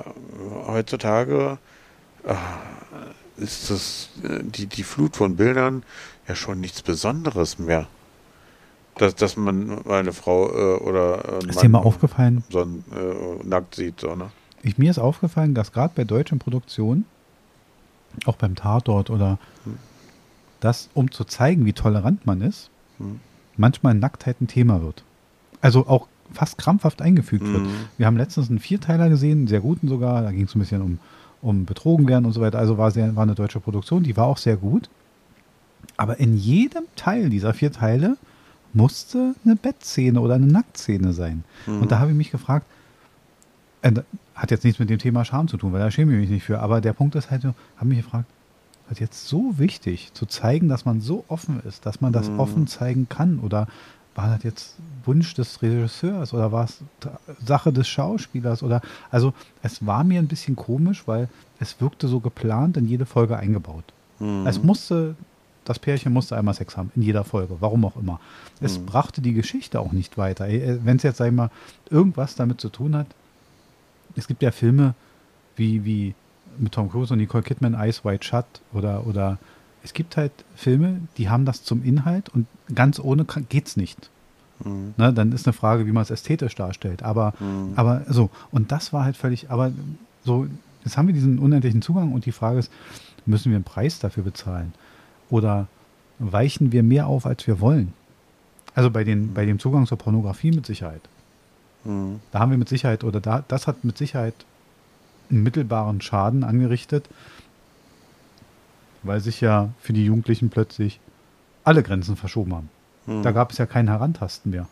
heutzutage 0.66 1.59
äh, 2.24 2.34
ist 3.37 3.70
das, 3.70 4.09
äh, 4.22 4.43
die, 4.43 4.66
die 4.66 4.82
Flut 4.82 5.16
von 5.16 5.37
Bildern 5.37 5.82
ja 6.28 6.35
schon 6.35 6.61
nichts 6.61 6.82
Besonderes 6.82 7.59
mehr. 7.59 7.87
Dass, 8.97 9.16
dass 9.16 9.37
man 9.37 9.66
mal 9.85 9.99
eine 10.01 10.12
Frau 10.12 10.49
äh, 10.49 10.78
oder 10.78 11.41
äh, 11.43 11.49
ist 11.49 11.61
dir 11.62 11.68
mal 11.68 11.80
aufgefallen, 11.80 12.45
so 12.49 12.61
ein, 12.61 12.85
äh, 12.95 13.45
nackt 13.45 13.74
sieht, 13.74 14.01
so, 14.01 14.14
ne? 14.14 14.30
ich, 14.62 14.78
mir 14.78 14.91
ist 14.91 14.99
aufgefallen, 14.99 15.55
dass 15.55 15.72
gerade 15.72 15.93
bei 15.97 16.05
deutschen 16.05 16.39
Produktionen, 16.39 17.05
auch 18.24 18.37
beim 18.37 18.55
Tatort 18.55 19.11
oder 19.11 19.39
Hm. 19.64 19.78
das, 20.61 20.89
um 20.95 21.11
zu 21.11 21.24
zeigen, 21.24 21.66
wie 21.66 21.72
tolerant 21.72 22.24
man 22.24 22.41
ist, 22.41 22.70
Hm. 22.99 23.18
manchmal 23.57 23.95
Nacktheit 23.95 24.41
ein 24.41 24.47
Thema 24.47 24.80
wird. 24.82 25.03
Also 25.61 25.87
auch 25.89 26.07
fast 26.32 26.59
krampfhaft 26.59 27.03
eingefügt 27.03 27.45
wird. 27.45 27.62
Mhm. 27.62 27.70
Wir 27.99 28.07
haben 28.07 28.16
letztens 28.16 28.49
einen 28.49 28.59
Vierteiler 28.59 29.09
gesehen, 29.09 29.39
einen 29.41 29.47
sehr 29.47 29.61
guten 29.61 29.89
sogar, 29.89 30.22
da 30.22 30.30
ging 30.30 30.45
es 30.45 30.55
ein 30.55 30.59
bisschen 30.59 30.82
um, 30.82 30.99
um 31.45 31.64
betrogen 31.66 32.09
werden 32.09 32.24
und 32.24 32.32
so 32.32 32.40
weiter. 32.40 32.59
Also 32.59 32.78
war, 32.78 32.90
sehr, 32.90 33.14
war 33.14 33.22
eine 33.22 33.34
deutsche 33.34 33.61
Produktion, 33.61 34.03
die 34.03 34.16
war 34.16 34.26
auch 34.26 34.38
sehr 34.38 34.57
gut. 34.57 34.88
Aber 35.97 36.18
in 36.18 36.36
jedem 36.36 36.84
Teil 36.97 37.30
dieser 37.30 37.55
vier 37.55 37.70
Teile 37.70 38.16
musste 38.72 39.34
eine 39.45 39.55
Bettszene 39.55 40.20
oder 40.20 40.34
eine 40.34 40.47
Nacktszene 40.47 41.12
sein. 41.12 41.45
Mhm. 41.66 41.82
Und 41.82 41.92
da 41.92 41.99
habe 42.01 42.11
ich 42.11 42.16
mich 42.16 42.30
gefragt, 42.30 42.66
äh, 43.82 43.92
hat 44.34 44.51
jetzt 44.51 44.64
nichts 44.64 44.80
mit 44.80 44.90
dem 44.90 44.99
Thema 44.99 45.24
Scham 45.24 45.47
zu 45.47 45.57
tun, 45.57 45.72
weil 45.72 45.80
da 45.80 45.90
schäme 45.90 46.12
ich 46.14 46.18
mich 46.18 46.30
nicht 46.30 46.45
für. 46.45 46.59
Aber 46.61 46.80
der 46.80 46.92
Punkt 46.95 47.14
ist 47.14 47.30
halt, 47.30 47.45
habe 47.45 47.55
mich 47.86 47.99
gefragt, 47.99 48.26
ist 48.90 49.01
jetzt 49.01 49.28
so 49.28 49.59
wichtig 49.59 50.12
zu 50.12 50.26
zeigen, 50.26 50.68
dass 50.68 50.84
man 50.84 51.01
so 51.01 51.24
offen 51.28 51.61
ist, 51.66 51.86
dass 51.86 52.01
man 52.01 52.12
das 52.12 52.28
Mhm. 52.30 52.40
offen 52.40 52.66
zeigen 52.66 53.09
kann? 53.09 53.38
Oder 53.38 53.68
war 54.14 54.28
das 54.28 54.44
jetzt 54.44 54.76
Wunsch 55.04 55.34
des 55.34 55.60
Regisseurs 55.60 56.32
oder 56.32 56.52
war 56.52 56.64
es 56.64 56.78
Sache 57.44 57.72
des 57.72 57.88
Schauspielers? 57.88 58.62
Oder 58.62 58.80
also 59.10 59.32
es 59.62 59.84
war 59.84 60.04
mir 60.04 60.20
ein 60.20 60.28
bisschen 60.28 60.56
komisch, 60.56 61.02
weil 61.06 61.28
es 61.58 61.80
wirkte 61.80 62.06
so 62.08 62.20
geplant 62.20 62.76
in 62.76 62.86
jede 62.86 63.06
Folge 63.06 63.36
eingebaut. 63.36 63.84
Mhm. 64.20 64.46
Es 64.46 64.62
musste, 64.62 65.16
das 65.64 65.78
Pärchen 65.78 66.12
musste 66.12 66.36
einmal 66.36 66.54
Sex 66.54 66.76
haben, 66.76 66.92
in 66.94 67.02
jeder 67.02 67.24
Folge, 67.24 67.56
warum 67.60 67.84
auch 67.84 67.96
immer. 67.96 68.20
Es 68.60 68.78
Mhm. 68.78 68.86
brachte 68.86 69.20
die 69.20 69.34
Geschichte 69.34 69.80
auch 69.80 69.92
nicht 69.92 70.16
weiter. 70.16 70.46
Wenn 70.48 70.96
es 70.96 71.02
jetzt, 71.02 71.16
sag 71.18 71.26
ich 71.26 71.34
mal, 71.34 71.50
irgendwas 71.90 72.36
damit 72.36 72.60
zu 72.60 72.68
tun 72.68 72.94
hat, 72.96 73.08
es 74.16 74.28
gibt 74.28 74.42
ja 74.42 74.52
Filme 74.52 74.94
wie, 75.56 75.84
wie 75.84 76.14
mit 76.56 76.72
Tom 76.72 76.88
Cruise 76.88 77.12
und 77.12 77.18
Nicole 77.18 77.42
Kidman, 77.42 77.74
Eyes 77.74 78.04
Wide 78.04 78.22
Shut 78.22 78.44
oder, 78.72 79.06
oder 79.08 79.38
es 79.85 79.93
gibt 79.93 80.16
halt 80.16 80.32
Filme, 80.57 81.01
die 81.18 81.28
haben 81.28 81.45
das 81.45 81.62
zum 81.62 81.85
Inhalt 81.85 82.28
und 82.30 82.47
ganz 82.74 82.99
ohne 82.99 83.24
kann- 83.24 83.47
geht's 83.49 83.76
nicht. 83.76 84.11
Mhm. 84.64 84.95
Ne, 84.97 85.12
dann 85.12 85.30
ist 85.32 85.47
eine 85.47 85.53
Frage, 85.53 85.87
wie 85.87 85.93
man 85.93 86.03
es 86.03 86.11
ästhetisch 86.11 86.55
darstellt. 86.55 87.03
Aber, 87.03 87.35
Mhm. 87.39 87.72
aber 87.76 88.03
so, 88.09 88.30
und 88.51 88.72
das 88.72 88.93
war 88.93 89.05
halt 89.05 89.16
völlig, 89.16 89.51
aber 89.51 89.72
so, 90.24 90.47
jetzt 90.85 90.97
haben 90.97 91.07
wir 91.07 91.14
diesen 91.14 91.39
unendlichen 91.39 91.82
Zugang 91.82 92.12
und 92.12 92.24
die 92.26 92.32
Frage 92.32 92.59
ist, 92.59 92.72
müssen 93.26 93.51
wir 93.51 93.57
einen 93.57 93.64
Preis 93.64 93.99
dafür 93.99 94.22
bezahlen? 94.24 94.72
Oder 95.30 95.66
weichen 96.18 96.72
wir 96.72 96.82
mehr 96.82 97.07
auf, 97.07 97.26
als 97.26 97.47
wir 97.47 97.61
wollen? 97.61 97.93
Also 98.74 98.91
bei, 98.91 99.05
den, 99.05 99.35
bei 99.35 99.45
dem 99.47 99.59
Zugang 99.59 99.87
zur 99.87 99.99
Pornografie 99.99 100.51
mit 100.51 100.66
Sicherheit. 100.66 101.03
Mhm. 101.85 102.20
Da 102.32 102.39
haben 102.41 102.51
wir 102.51 102.59
mit 102.59 102.68
Sicherheit, 102.68 103.05
oder 103.05 103.20
da, 103.20 103.45
das 103.49 103.66
hat 103.66 103.85
mit 103.85 103.99
Sicherheit 103.99 104.35
einen 105.30 105.43
mittelbaren 105.43 106.01
Schaden 106.01 106.45
angerichtet, 106.45 107.09
weil 109.05 109.20
sich 109.20 109.40
ja 109.40 109.70
für 109.78 109.92
die 109.92 110.05
Jugendlichen 110.05 110.50
plötzlich 110.50 111.00
alle 111.62 111.82
Grenzen 111.82 112.16
verschoben 112.16 112.55
haben. 112.55 112.68
Mhm. 113.07 113.22
Da 113.22 113.30
gab 113.32 113.52
es 113.52 113.59
ja 113.59 113.66
kein 113.66 113.88
Herantasten 113.88 114.50
mehr. 114.50 114.66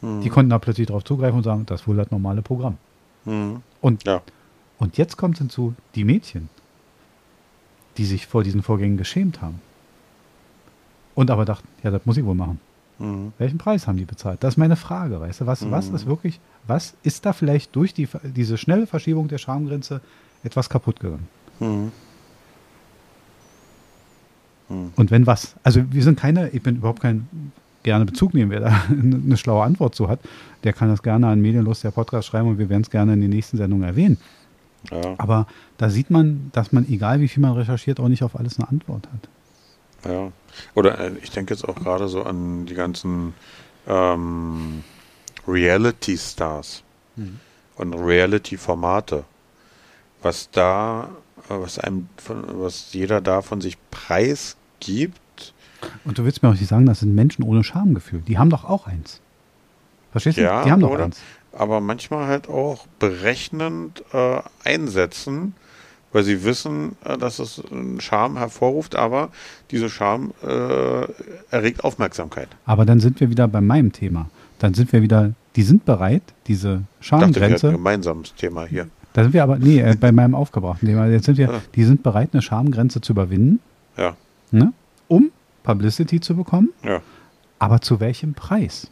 Mhm. 0.00 0.20
Die 0.22 0.28
konnten 0.28 0.50
da 0.50 0.58
plötzlich 0.58 0.86
drauf 0.88 1.04
zugreifen 1.04 1.38
und 1.38 1.44
sagen, 1.44 1.66
das 1.66 1.82
ist 1.82 1.88
wohl 1.88 1.96
das 1.96 2.10
normale 2.10 2.42
Programm. 2.42 2.76
Mhm. 3.24 3.62
Und, 3.80 4.04
Ja. 4.06 4.22
und 4.78 4.96
jetzt 4.98 5.16
kommt 5.16 5.38
hinzu, 5.38 5.74
die 5.94 6.04
Mädchen, 6.04 6.48
die 7.96 8.04
sich 8.04 8.26
vor 8.26 8.42
diesen 8.44 8.62
Vorgängen 8.62 8.96
geschämt 8.96 9.40
haben. 9.42 9.60
Und 11.14 11.30
aber 11.30 11.44
dachten, 11.44 11.66
ja, 11.82 11.90
das 11.90 12.06
muss 12.06 12.16
ich 12.16 12.24
wohl 12.24 12.34
machen. 12.34 12.60
Mhm. 12.98 13.32
Welchen 13.38 13.58
Preis 13.58 13.86
haben 13.86 13.96
die 13.96 14.04
bezahlt? 14.04 14.42
Das 14.44 14.54
ist 14.54 14.58
meine 14.58 14.76
Frage, 14.76 15.20
weißt 15.20 15.40
du? 15.42 15.46
Was, 15.46 15.68
was 15.70 15.88
Mhm. 15.90 15.94
ist 15.96 16.06
wirklich, 16.06 16.40
was 16.66 16.94
ist 17.02 17.26
da 17.26 17.32
vielleicht 17.32 17.74
durch 17.74 17.92
die, 17.94 18.08
diese 18.22 18.56
schnelle 18.56 18.86
Verschiebung 18.86 19.28
der 19.28 19.38
Schamgrenze 19.38 20.00
etwas 20.44 20.68
kaputt 20.70 21.00
gegangen? 21.00 21.28
Mhm. 24.68 24.76
Mhm. 24.76 24.92
Und 24.96 25.10
wenn 25.10 25.26
was? 25.26 25.54
Also 25.62 25.82
wir 25.90 26.02
sind 26.02 26.18
keine, 26.18 26.50
ich 26.50 26.62
bin 26.62 26.76
überhaupt 26.76 27.00
kein 27.00 27.28
gerne 27.82 28.04
Bezug 28.04 28.34
nehmen, 28.34 28.50
wer 28.50 28.60
da 28.60 28.82
eine 28.90 29.36
schlaue 29.36 29.64
Antwort 29.64 29.94
zu 29.94 30.08
hat, 30.08 30.20
der 30.64 30.72
kann 30.72 30.88
das 30.88 31.02
gerne 31.02 31.28
an 31.28 31.40
Medienlust 31.40 31.84
der 31.84 31.90
Podcast 31.90 32.28
schreiben 32.28 32.48
und 32.48 32.58
wir 32.58 32.68
werden 32.68 32.82
es 32.82 32.90
gerne 32.90 33.14
in 33.14 33.20
den 33.20 33.30
nächsten 33.30 33.56
Sendungen 33.56 33.86
erwähnen. 33.86 34.18
Ja. 34.90 35.14
Aber 35.18 35.46
da 35.76 35.88
sieht 35.90 36.10
man, 36.10 36.50
dass 36.52 36.72
man, 36.72 36.88
egal 36.88 37.20
wie 37.20 37.28
viel 37.28 37.40
man 37.40 37.52
recherchiert, 37.52 38.00
auch 38.00 38.08
nicht 38.08 38.22
auf 38.22 38.38
alles 38.38 38.58
eine 38.58 38.68
Antwort 38.68 39.08
hat. 39.12 40.10
Ja. 40.10 40.32
Oder 40.74 40.98
äh, 40.98 41.12
ich 41.22 41.30
denke 41.30 41.54
jetzt 41.54 41.68
auch 41.68 41.76
gerade 41.76 42.08
so 42.08 42.22
an 42.22 42.66
die 42.66 42.74
ganzen 42.74 43.34
ähm, 43.86 44.84
Reality-Stars 45.46 46.82
und 47.76 47.94
Reality-Formate. 47.94 49.24
Was 50.22 50.50
da, 50.50 51.08
was 51.48 51.78
einem, 51.78 52.08
von, 52.16 52.44
was 52.60 52.92
jeder 52.92 53.20
da 53.20 53.42
von 53.42 53.60
sich 53.60 53.76
preisgibt. 53.90 55.54
Und 56.04 56.18
du 56.18 56.24
willst 56.24 56.42
mir 56.42 56.48
auch 56.48 56.54
nicht 56.54 56.66
sagen, 56.68 56.86
das 56.86 57.00
sind 57.00 57.14
Menschen 57.14 57.44
ohne 57.44 57.62
Schamgefühl. 57.64 58.20
Die 58.26 58.38
haben 58.38 58.50
doch 58.50 58.64
auch 58.64 58.86
eins. 58.86 59.20
Verstehst 60.12 60.38
du? 60.38 60.42
Ja, 60.42 60.64
Die 60.64 60.70
haben 60.70 60.80
doch 60.80 60.90
oder? 60.90 61.04
eins. 61.04 61.20
aber 61.52 61.80
manchmal 61.80 62.26
halt 62.26 62.48
auch 62.48 62.86
berechnend 62.98 64.02
äh, 64.12 64.40
einsetzen, 64.64 65.54
weil 66.12 66.24
sie 66.24 66.42
wissen, 66.44 66.96
äh, 67.04 67.18
dass 67.18 67.38
es 67.38 67.62
einen 67.70 68.00
Charme 68.00 68.38
hervorruft, 68.38 68.96
aber 68.96 69.30
diese 69.70 69.88
Charme 69.90 70.32
äh, 70.42 71.06
erregt 71.50 71.84
Aufmerksamkeit. 71.84 72.48
Aber 72.64 72.84
dann 72.86 72.98
sind 73.00 73.20
wir 73.20 73.30
wieder 73.30 73.46
bei 73.46 73.60
meinem 73.60 73.92
Thema. 73.92 74.30
Dann 74.58 74.74
sind 74.74 74.92
wir 74.92 75.02
wieder, 75.02 75.34
die 75.54 75.62
sind 75.62 75.84
bereit, 75.84 76.22
diese 76.48 76.82
Ich 77.00 77.10
dachte, 77.10 77.26
wir 77.26 77.32
Schamgrenze. 77.34 77.70
gemeinsames 77.72 78.34
Thema 78.34 78.64
hier. 78.64 78.88
Da 79.18 79.24
sind 79.24 79.32
wir 79.34 79.42
aber, 79.42 79.58
nee, 79.58 79.80
äh, 79.80 79.96
bei 79.98 80.12
meinem 80.12 80.36
aufgebrachten 80.36 80.86
Thema. 80.86 81.06
Jetzt 81.08 81.24
sind 81.26 81.38
wir, 81.38 81.50
Ah. 81.50 81.60
die 81.74 81.82
sind 81.82 82.04
bereit, 82.04 82.28
eine 82.32 82.40
Schamgrenze 82.40 83.00
zu 83.00 83.12
überwinden, 83.14 83.58
Ja, 83.96 84.14
ne, 84.52 84.72
um 85.08 85.30
Publicity 85.64 86.20
zu 86.20 86.36
bekommen. 86.36 86.68
ja. 86.84 87.00
Aber 87.58 87.80
zu 87.80 87.98
welchem 87.98 88.34
Preis? 88.34 88.88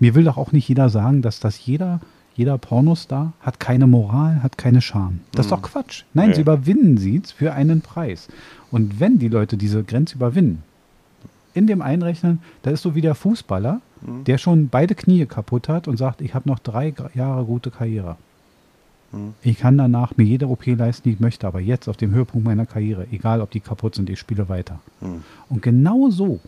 Mir 0.00 0.16
will 0.16 0.24
doch 0.24 0.36
auch 0.36 0.50
nicht 0.50 0.68
jeder 0.68 0.88
sagen, 0.88 1.22
dass 1.22 1.38
das 1.38 1.64
jeder, 1.64 2.00
jeder 2.34 2.58
Pornostar 2.58 3.34
hat 3.40 3.60
keine 3.60 3.86
Moral, 3.86 4.42
hat 4.42 4.58
keine 4.58 4.80
Scham. 4.80 5.20
Das 5.30 5.46
ist 5.46 5.52
Mhm. 5.52 5.54
doch 5.54 5.62
Quatsch. 5.62 6.02
Nein, 6.12 6.30
Nee. 6.30 6.34
sie 6.34 6.40
überwinden 6.40 6.98
sie 6.98 7.22
für 7.36 7.52
einen 7.52 7.80
Preis. 7.80 8.26
Und 8.72 8.98
wenn 8.98 9.20
die 9.20 9.28
Leute 9.28 9.56
diese 9.56 9.84
Grenze 9.84 10.16
überwinden, 10.16 10.64
in 11.54 11.68
dem 11.68 11.82
Einrechnen, 11.82 12.40
da 12.62 12.72
ist 12.72 12.82
so 12.82 12.96
wie 12.96 13.00
der 13.00 13.14
Fußballer, 13.14 13.80
Mhm. 14.00 14.24
der 14.24 14.38
schon 14.38 14.68
beide 14.70 14.96
Knie 14.96 15.24
kaputt 15.26 15.68
hat 15.68 15.86
und 15.86 15.96
sagt, 15.98 16.20
ich 16.20 16.34
habe 16.34 16.48
noch 16.48 16.58
drei 16.58 16.92
Jahre 17.14 17.44
gute 17.44 17.70
Karriere. 17.70 18.16
Mhm. 19.12 19.34
Ich 19.42 19.58
kann 19.58 19.78
danach 19.78 20.16
mir 20.16 20.24
jede 20.24 20.48
OP 20.48 20.66
leisten, 20.66 21.08
die 21.08 21.14
ich 21.14 21.20
möchte, 21.20 21.46
aber 21.46 21.60
jetzt 21.60 21.88
auf 21.88 21.96
dem 21.96 22.10
Höhepunkt 22.12 22.46
meiner 22.46 22.66
Karriere, 22.66 23.06
egal 23.10 23.40
ob 23.40 23.50
die 23.50 23.60
kaputt 23.60 23.94
sind, 23.94 24.10
ich 24.10 24.18
spiele 24.18 24.48
weiter. 24.48 24.80
Mhm. 25.00 25.22
Und 25.48 25.62
genau 25.62 26.10
so 26.10 26.40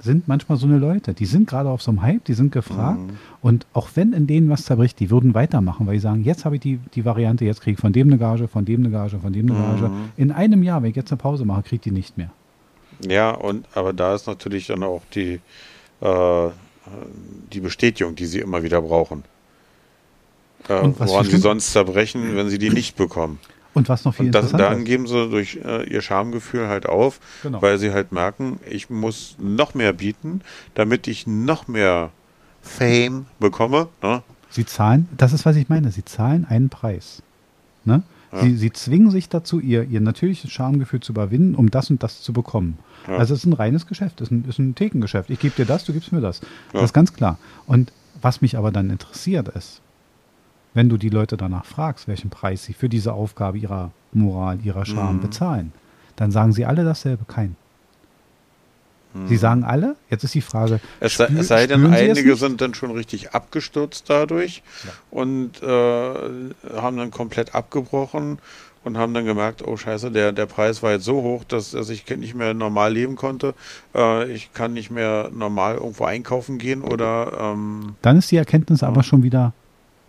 sind 0.00 0.28
manchmal 0.28 0.58
so 0.58 0.66
eine 0.66 0.76
Leute, 0.78 1.14
die 1.14 1.24
sind 1.24 1.48
gerade 1.48 1.68
auf 1.70 1.80
so 1.80 1.90
einem 1.90 2.02
Hype, 2.02 2.24
die 2.24 2.34
sind 2.34 2.52
gefragt 2.52 2.98
Mhm. 3.00 3.16
und 3.40 3.66
auch 3.72 3.88
wenn 3.94 4.12
in 4.12 4.26
denen 4.26 4.50
was 4.50 4.64
zerbricht, 4.64 4.98
die 5.00 5.08
würden 5.10 5.32
weitermachen, 5.34 5.86
weil 5.86 5.94
die 5.94 6.00
sagen, 6.00 6.24
jetzt 6.24 6.44
habe 6.44 6.56
ich 6.56 6.60
die, 6.62 6.78
die 6.94 7.04
Variante, 7.06 7.44
jetzt 7.46 7.60
kriege 7.62 7.74
ich 7.74 7.80
von 7.80 7.92
dem 7.92 8.08
eine 8.08 8.18
Gage, 8.18 8.48
von 8.48 8.64
dem 8.66 8.80
eine 8.80 8.90
Gage, 8.90 9.18
von 9.18 9.32
dem 9.32 9.50
eine 9.50 9.58
Gage. 9.58 9.88
Mhm. 9.88 10.08
In 10.16 10.30
einem 10.32 10.62
Jahr, 10.62 10.82
wenn 10.82 10.90
ich 10.90 10.96
jetzt 10.96 11.10
eine 11.12 11.18
Pause 11.18 11.44
mache, 11.46 11.62
kriege 11.62 11.76
ich 11.76 11.80
die 11.82 11.90
nicht 11.90 12.18
mehr. 12.18 12.30
Ja, 13.08 13.30
und 13.30 13.66
aber 13.74 13.92
da 13.92 14.14
ist 14.14 14.26
natürlich 14.26 14.66
dann 14.66 14.82
auch 14.82 15.02
die, 15.14 15.40
äh, 16.00 16.48
die 17.52 17.60
Bestätigung, 17.60 18.14
die 18.14 18.26
sie 18.26 18.40
immer 18.40 18.62
wieder 18.62 18.82
brauchen. 18.82 19.22
Äh, 20.68 20.80
woran 20.98 21.26
sie 21.26 21.36
sonst 21.36 21.72
zerbrechen, 21.72 22.36
wenn 22.36 22.48
sie 22.48 22.58
die 22.58 22.70
nicht 22.70 22.96
bekommen. 22.96 23.38
Und 23.74 23.88
was 23.88 24.04
noch 24.04 24.14
viel 24.14 24.26
Und 24.26 24.32
das, 24.32 24.52
dann 24.52 24.84
geben 24.84 25.06
sie 25.06 25.28
durch 25.28 25.58
äh, 25.64 25.82
ihr 25.90 26.00
Schamgefühl 26.00 26.68
halt 26.68 26.86
auf, 26.86 27.18
Genau. 27.42 27.60
weil 27.60 27.78
sie 27.78 27.92
halt 27.92 28.12
merken, 28.12 28.60
ich 28.70 28.88
muss 28.88 29.36
noch 29.38 29.74
mehr 29.74 29.92
bieten, 29.92 30.42
damit 30.74 31.08
ich 31.08 31.26
noch 31.26 31.66
mehr 31.66 32.10
Fame 32.62 33.26
bekomme. 33.40 33.88
Ne? 34.02 34.22
Sie 34.50 34.64
zahlen, 34.64 35.08
das 35.16 35.32
ist, 35.32 35.44
was 35.44 35.56
ich 35.56 35.68
meine, 35.68 35.90
sie 35.90 36.04
zahlen 36.04 36.46
einen 36.48 36.68
Preis. 36.68 37.22
Ne? 37.84 38.02
Sie, 38.40 38.56
sie 38.56 38.72
zwingen 38.72 39.10
sich 39.12 39.28
dazu, 39.28 39.60
ihr, 39.60 39.84
ihr 39.84 40.00
natürliches 40.00 40.50
Schamgefühl 40.50 40.98
zu 41.00 41.12
überwinden, 41.12 41.54
um 41.54 41.70
das 41.70 41.90
und 41.90 42.02
das 42.02 42.20
zu 42.20 42.32
bekommen. 42.32 42.78
Ja. 43.06 43.16
Also 43.18 43.34
es 43.34 43.40
ist 43.40 43.46
ein 43.46 43.52
reines 43.52 43.86
Geschäft, 43.86 44.20
es 44.20 44.28
ist 44.28 44.32
ein, 44.32 44.44
ist 44.48 44.58
ein 44.58 44.74
Thekengeschäft. 44.74 45.30
Ich 45.30 45.38
gebe 45.38 45.54
dir 45.54 45.66
das, 45.66 45.84
du 45.84 45.92
gibst 45.92 46.10
mir 46.10 46.20
das. 46.20 46.40
Ja. 46.40 46.80
Das 46.80 46.84
ist 46.84 46.92
ganz 46.94 47.12
klar. 47.12 47.38
Und 47.66 47.92
was 48.20 48.40
mich 48.40 48.56
aber 48.56 48.72
dann 48.72 48.90
interessiert 48.90 49.48
ist, 49.48 49.80
wenn 50.74 50.88
du 50.88 50.96
die 50.96 51.08
Leute 51.08 51.36
danach 51.36 51.64
fragst, 51.64 52.08
welchen 52.08 52.30
Preis 52.30 52.64
sie 52.64 52.72
für 52.74 52.88
diese 52.88 53.12
Aufgabe 53.12 53.58
ihrer 53.58 53.90
Moral, 54.12 54.58
ihrer 54.62 54.84
Scham 54.84 55.16
Mhm. 55.16 55.20
bezahlen, 55.20 55.72
dann 56.16 56.30
sagen 56.30 56.52
sie 56.52 56.64
alle 56.66 56.84
dasselbe, 56.84 57.24
kein. 57.26 57.56
Sie 59.28 59.36
sagen 59.36 59.62
alle, 59.62 59.94
jetzt 60.10 60.24
ist 60.24 60.34
die 60.34 60.40
Frage, 60.40 60.74
Mhm. 60.74 60.80
Es 60.98 61.16
sei, 61.16 61.26
es 61.38 61.46
sei 61.46 61.66
denn, 61.68 61.86
einige 61.86 62.34
sind 62.34 62.60
dann 62.60 62.74
schon 62.74 62.90
richtig 62.90 63.30
abgestürzt 63.32 64.10
dadurch 64.10 64.64
und 65.12 65.62
äh, 65.62 65.66
haben 66.76 66.96
dann 66.96 67.12
komplett 67.12 67.54
abgebrochen 67.54 68.40
und 68.82 68.98
haben 68.98 69.14
dann 69.14 69.24
gemerkt, 69.24 69.64
oh 69.64 69.76
scheiße, 69.76 70.10
der, 70.10 70.32
der 70.32 70.46
Preis 70.46 70.82
war 70.82 70.90
jetzt 70.90 71.04
so 71.04 71.22
hoch, 71.22 71.44
dass, 71.44 71.70
dass 71.70 71.90
ich 71.90 72.04
nicht 72.16 72.34
mehr 72.34 72.54
normal 72.54 72.92
leben 72.92 73.14
konnte. 73.14 73.54
Äh, 73.94 74.32
ich 74.32 74.52
kann 74.52 74.72
nicht 74.72 74.90
mehr 74.90 75.30
normal 75.32 75.76
irgendwo 75.76 76.04
einkaufen 76.06 76.58
gehen 76.58 76.82
oder 76.82 77.32
ähm, 77.40 77.94
Dann 78.02 78.18
ist 78.18 78.32
die 78.32 78.36
Erkenntnis 78.36 78.82
aber 78.82 79.04
schon 79.04 79.22
wieder 79.22 79.52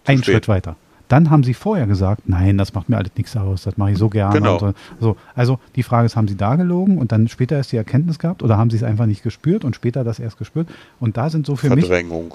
ein 0.06 0.18
spät. 0.18 0.34
Schritt 0.34 0.48
weiter. 0.48 0.76
Dann 1.08 1.30
haben 1.30 1.44
sie 1.44 1.54
vorher 1.54 1.86
gesagt, 1.86 2.28
nein, 2.28 2.58
das 2.58 2.74
macht 2.74 2.90
mir 2.90 2.98
alles 2.98 3.12
nichts 3.16 3.38
aus, 3.38 3.64
das 3.64 3.78
mache 3.78 3.92
ich 3.92 3.98
so 3.98 4.10
gerne. 4.10 4.34
Genau. 4.34 4.58
So. 4.58 4.74
so. 5.00 5.18
Also 5.36 5.60
die 5.76 5.84
Frage 5.84 6.08
ist, 6.08 6.16
haben 6.16 6.28
sie 6.28 6.36
da 6.36 6.56
gelogen 6.56 6.98
und 6.98 7.12
dann 7.12 7.28
später 7.28 7.56
erst 7.56 7.72
die 7.72 7.78
Erkenntnis 7.78 8.18
gehabt 8.18 8.42
oder 8.42 8.58
haben 8.58 8.72
sie 8.72 8.78
es 8.78 8.84
einfach 8.84 9.06
nicht 9.06 9.22
gespürt 9.22 9.64
und 9.64 9.76
später 9.76 10.04
das 10.04 10.20
erst 10.20 10.38
gespürt? 10.38 10.68
Und 11.00 11.18
da 11.18 11.30
sind 11.30 11.46
so 11.46 11.56
für 11.56 11.70
mich, 11.70 11.86
Verdrängung. 11.86 12.34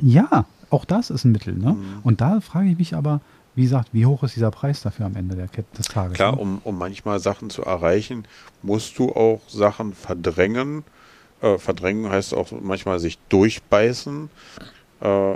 ja, 0.00 0.44
auch 0.68 0.84
das 0.84 1.10
ist 1.10 1.24
ein 1.24 1.32
Mittel. 1.32 1.54
Ne? 1.54 1.72
Mhm. 1.72 1.84
Und 2.02 2.20
da 2.20 2.40
frage 2.40 2.68
ich 2.68 2.78
mich 2.78 2.94
aber, 2.94 3.20
wie 3.54 3.62
gesagt, 3.62 3.88
wie 3.92 4.06
hoch 4.06 4.22
ist 4.22 4.36
dieser 4.36 4.50
Preis 4.50 4.82
dafür 4.82 5.06
am 5.06 5.16
Ende 5.16 5.36
der 5.36 5.48
Kette 5.48 5.76
des 5.76 5.86
Tages? 5.86 6.14
Klar, 6.14 6.32
ne? 6.32 6.38
um, 6.38 6.60
um 6.64 6.76
manchmal 6.76 7.18
Sachen 7.20 7.50
zu 7.50 7.62
erreichen, 7.62 8.24
musst 8.62 8.98
du 8.98 9.12
auch 9.12 9.40
Sachen 9.48 9.94
verdrängen. 9.94 10.84
Äh, 11.40 11.58
verdrängen 11.58 12.10
heißt 12.10 12.34
auch 12.34 12.52
manchmal 12.60 12.98
sich 12.98 13.18
durchbeißen. 13.28 14.30
Äh, 15.00 15.34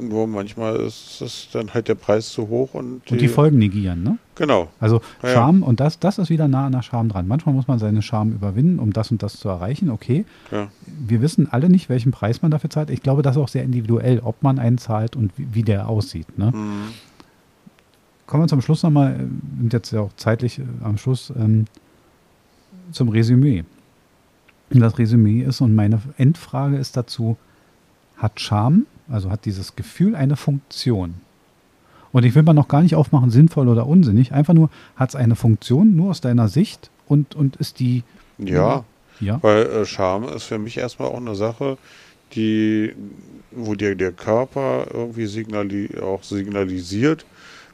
nur 0.00 0.26
manchmal 0.26 0.76
ist 0.76 1.20
es 1.20 1.48
dann 1.52 1.72
halt 1.72 1.88
der 1.88 1.94
Preis 1.94 2.30
zu 2.30 2.48
hoch 2.48 2.74
und, 2.74 3.10
Und 3.10 3.20
die 3.20 3.28
Folgen 3.28 3.58
negieren, 3.58 4.02
ne? 4.02 4.18
Genau. 4.34 4.68
Also 4.80 5.00
Ja, 5.22 5.28
ja. 5.28 5.34
Scham, 5.34 5.62
und 5.62 5.80
das, 5.80 6.00
das 6.00 6.18
ist 6.18 6.30
wieder 6.30 6.48
nah 6.48 6.66
an 6.66 6.72
der 6.72 6.82
Scham 6.82 7.08
dran. 7.08 7.28
Manchmal 7.28 7.54
muss 7.54 7.68
man 7.68 7.78
seine 7.78 8.02
Scham 8.02 8.32
überwinden, 8.32 8.78
um 8.80 8.92
das 8.92 9.10
und 9.10 9.22
das 9.22 9.38
zu 9.38 9.48
erreichen, 9.48 9.90
okay. 9.90 10.24
Ja. 10.50 10.68
Wir 10.86 11.22
wissen 11.22 11.48
alle 11.50 11.68
nicht, 11.68 11.88
welchen 11.88 12.10
Preis 12.10 12.42
man 12.42 12.50
dafür 12.50 12.70
zahlt. 12.70 12.90
Ich 12.90 13.02
glaube, 13.02 13.22
das 13.22 13.36
ist 13.36 13.42
auch 13.42 13.48
sehr 13.48 13.62
individuell, 13.62 14.20
ob 14.20 14.42
man 14.42 14.58
einen 14.58 14.78
zahlt 14.78 15.14
und 15.14 15.32
wie, 15.36 15.46
wie 15.52 15.62
der 15.62 15.88
aussieht. 15.88 16.38
Ne? 16.38 16.50
Mhm. 16.54 16.88
Kommen 18.26 18.42
wir 18.42 18.48
zum 18.48 18.62
Schluss 18.62 18.82
nochmal, 18.82 19.12
äh, 19.12 19.18
sind 19.60 19.72
jetzt 19.72 19.92
ja 19.92 20.00
auch 20.00 20.12
zeitlich 20.16 20.58
äh, 20.58 20.62
am 20.82 20.98
Schluss, 20.98 21.32
ähm, 21.36 21.66
zum 22.90 23.08
Resümee. 23.08 23.64
Und 24.72 24.80
das 24.80 24.98
Resümee 24.98 25.42
ist, 25.42 25.60
und 25.60 25.74
meine 25.74 26.00
Endfrage 26.16 26.76
ist 26.76 26.96
dazu, 26.96 27.36
hat 28.16 28.40
Scham, 28.40 28.86
also 29.08 29.30
hat 29.30 29.44
dieses 29.44 29.76
Gefühl 29.76 30.14
eine 30.14 30.36
Funktion? 30.36 31.14
Und 32.12 32.24
ich 32.24 32.34
will 32.34 32.44
mal 32.44 32.54
noch 32.54 32.68
gar 32.68 32.82
nicht 32.82 32.94
aufmachen, 32.94 33.30
sinnvoll 33.30 33.68
oder 33.68 33.86
unsinnig, 33.86 34.32
einfach 34.32 34.54
nur, 34.54 34.70
hat 34.94 35.10
es 35.10 35.16
eine 35.16 35.34
Funktion, 35.34 35.96
nur 35.96 36.10
aus 36.10 36.20
deiner 36.20 36.48
Sicht 36.48 36.90
und, 37.08 37.34
und 37.34 37.56
ist 37.56 37.80
die, 37.80 38.04
Ja, 38.38 38.84
ja, 39.20 39.42
weil 39.42 39.66
äh, 39.66 39.84
Scham 39.86 40.28
ist 40.28 40.44
für 40.44 40.58
mich 40.58 40.76
erstmal 40.78 41.08
auch 41.08 41.16
eine 41.16 41.34
Sache, 41.34 41.78
die, 42.34 42.94
wo 43.50 43.74
dir 43.74 43.94
der 43.94 44.12
Körper 44.12 44.86
irgendwie 44.92 45.26
signali 45.26 45.90
auch 46.00 46.22
signalisiert, 46.22 47.24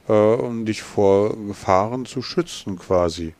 äh, 0.08 0.12
um 0.12 0.64
dich 0.64 0.82
vor 0.82 1.36
Gefahren 1.46 2.04
zu 2.06 2.22
schützen 2.22 2.78
quasi. 2.78 3.34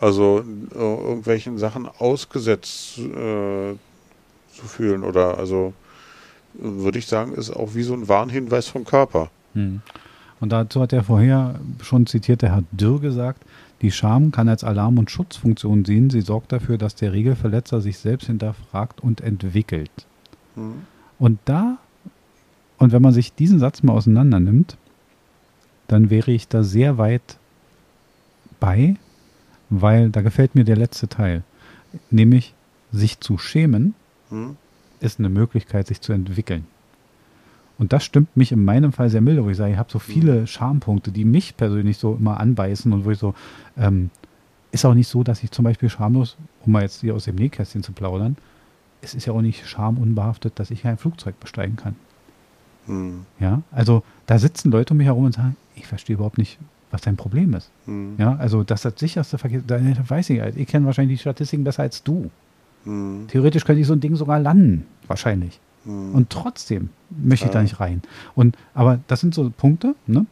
Also 0.00 0.44
äh, 0.74 0.78
irgendwelchen 0.78 1.58
Sachen 1.58 1.86
ausgesetzt 1.86 2.98
äh, 2.98 3.74
zu 4.52 4.66
fühlen 4.66 5.04
oder 5.04 5.38
also 5.38 5.74
würde 6.54 6.98
ich 6.98 7.06
sagen, 7.06 7.32
ist 7.32 7.50
auch 7.50 7.74
wie 7.74 7.82
so 7.82 7.94
ein 7.94 8.08
Warnhinweis 8.08 8.68
vom 8.68 8.84
Körper. 8.84 9.30
Hm. 9.54 9.80
Und 10.40 10.50
dazu 10.50 10.80
hat 10.80 10.92
der 10.92 11.04
vorher 11.04 11.60
schon 11.82 12.06
zitierte 12.06 12.48
Herr 12.48 12.64
Dürr 12.72 13.00
gesagt, 13.00 13.44
die 13.80 13.90
Scham 13.90 14.30
kann 14.32 14.48
als 14.48 14.64
Alarm- 14.64 14.98
und 14.98 15.10
Schutzfunktion 15.10 15.84
sehen. 15.84 16.10
Sie 16.10 16.20
sorgt 16.20 16.52
dafür, 16.52 16.78
dass 16.78 16.94
der 16.94 17.12
Regelverletzer 17.12 17.80
sich 17.80 17.98
selbst 17.98 18.26
hinterfragt 18.26 19.00
und 19.00 19.20
entwickelt. 19.20 19.90
Hm. 20.54 20.86
Und 21.18 21.38
da, 21.44 21.78
und 22.78 22.92
wenn 22.92 23.02
man 23.02 23.12
sich 23.12 23.34
diesen 23.34 23.58
Satz 23.58 23.82
mal 23.82 23.92
auseinander 23.92 24.40
nimmt, 24.40 24.76
dann 25.88 26.10
wäre 26.10 26.32
ich 26.32 26.48
da 26.48 26.62
sehr 26.62 26.98
weit 26.98 27.38
bei, 28.60 28.96
weil 29.70 30.10
da 30.10 30.22
gefällt 30.22 30.54
mir 30.54 30.64
der 30.64 30.76
letzte 30.76 31.08
Teil. 31.08 31.42
Nämlich, 32.10 32.54
sich 32.92 33.20
zu 33.20 33.38
schämen 33.38 33.94
Hm? 34.32 34.56
Ist 35.02 35.18
eine 35.18 35.28
Möglichkeit, 35.28 35.86
sich 35.86 36.00
zu 36.00 36.12
entwickeln. 36.12 36.66
Und 37.78 37.92
das 37.92 38.04
stimmt 38.04 38.36
mich 38.36 38.52
in 38.52 38.64
meinem 38.64 38.92
Fall 38.92 39.10
sehr 39.10 39.20
milde, 39.20 39.44
wo 39.44 39.50
ich 39.50 39.56
sage, 39.56 39.72
ich 39.72 39.78
habe 39.78 39.90
so 39.90 39.98
viele 39.98 40.46
Schampunkte, 40.46 41.10
die 41.10 41.24
mich 41.24 41.56
persönlich 41.56 41.98
so 41.98 42.14
immer 42.14 42.38
anbeißen 42.38 42.92
und 42.92 43.04
wo 43.04 43.10
ich 43.10 43.18
so, 43.18 43.34
ähm, 43.76 44.10
ist 44.70 44.84
auch 44.84 44.94
nicht 44.94 45.08
so, 45.08 45.22
dass 45.22 45.42
ich 45.42 45.50
zum 45.50 45.64
Beispiel 45.64 45.88
schamlos, 45.88 46.36
um 46.64 46.72
mal 46.72 46.82
jetzt 46.82 47.00
hier 47.00 47.14
aus 47.14 47.24
dem 47.24 47.36
Nähkästchen 47.36 47.82
zu 47.82 47.92
plaudern, 47.92 48.36
es 49.00 49.14
ist 49.14 49.26
ja 49.26 49.32
auch 49.32 49.42
nicht 49.42 49.66
schamunbehaftet, 49.66 50.58
dass 50.58 50.70
ich 50.70 50.86
ein 50.86 50.96
Flugzeug 50.96 51.38
besteigen 51.40 51.76
kann. 51.76 51.96
Hm. 52.86 53.26
Ja, 53.40 53.62
also 53.70 54.02
da 54.26 54.38
sitzen 54.38 54.70
Leute 54.70 54.94
um 54.94 54.98
mich 54.98 55.06
herum 55.06 55.24
und 55.24 55.34
sagen, 55.34 55.56
ich 55.74 55.86
verstehe 55.86 56.14
überhaupt 56.14 56.38
nicht, 56.38 56.58
was 56.90 57.00
dein 57.00 57.16
Problem 57.16 57.54
ist. 57.54 57.70
Hm. 57.86 58.14
Ja, 58.18 58.36
also 58.36 58.62
das 58.62 58.84
ist 58.84 58.92
das 58.92 59.00
sicherste 59.00 59.38
Verkehr, 59.38 59.62
da 59.66 59.80
weiß 60.08 60.30
ich, 60.30 60.40
ich 60.40 60.68
kenne 60.68 60.86
wahrscheinlich 60.86 61.18
die 61.18 61.22
Statistiken 61.22 61.64
besser 61.64 61.82
als 61.82 62.02
du. 62.02 62.30
Hm. 62.84 63.26
Theoretisch 63.28 63.64
könnte 63.64 63.80
ich 63.80 63.86
so 63.86 63.92
ein 63.92 64.00
Ding 64.00 64.16
sogar 64.16 64.38
landen, 64.40 64.86
wahrscheinlich. 65.06 65.60
Hm. 65.84 66.14
Und 66.14 66.30
trotzdem 66.30 66.90
möchte 67.10 67.46
ich 67.46 67.52
da 67.52 67.58
Ja. 67.58 67.62
nicht 67.62 67.80
rein. 67.80 68.02
Und, 68.34 68.56
aber 68.74 69.00
das 69.08 69.20
sind 69.20 69.34
so 69.34 69.50
Punkte, 69.50 69.94
ne, 70.06 70.26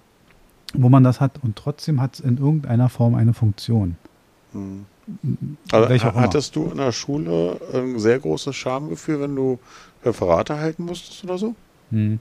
wo 0.75 0.89
man 0.89 1.05
das 1.05 1.21
hat 1.21 1.33
und 1.43 1.57
trotzdem 1.57 2.01
hat 2.01 2.15
es 2.15 2.21
in 2.21 2.39
irgendeiner 2.39 2.89
Form 2.89 3.15
eine 3.15 3.35
Funktion. 3.35 3.97
Hm. 4.53 4.87
Auch 5.73 5.91
immer. 5.91 6.15
hattest 6.15 6.55
du 6.55 6.67
in 6.67 6.77
der 6.77 6.93
Schule 6.93 7.61
ein 7.75 7.99
sehr 7.99 8.21
großes 8.21 8.55
Schamgefühl, 8.55 9.21
wenn 9.21 9.35
du 9.35 9.59
Referate 10.05 10.57
halten 10.57 10.85
musstest 10.85 11.25
oder 11.25 11.37
so? 11.39 11.55
Hm. 11.91 12.21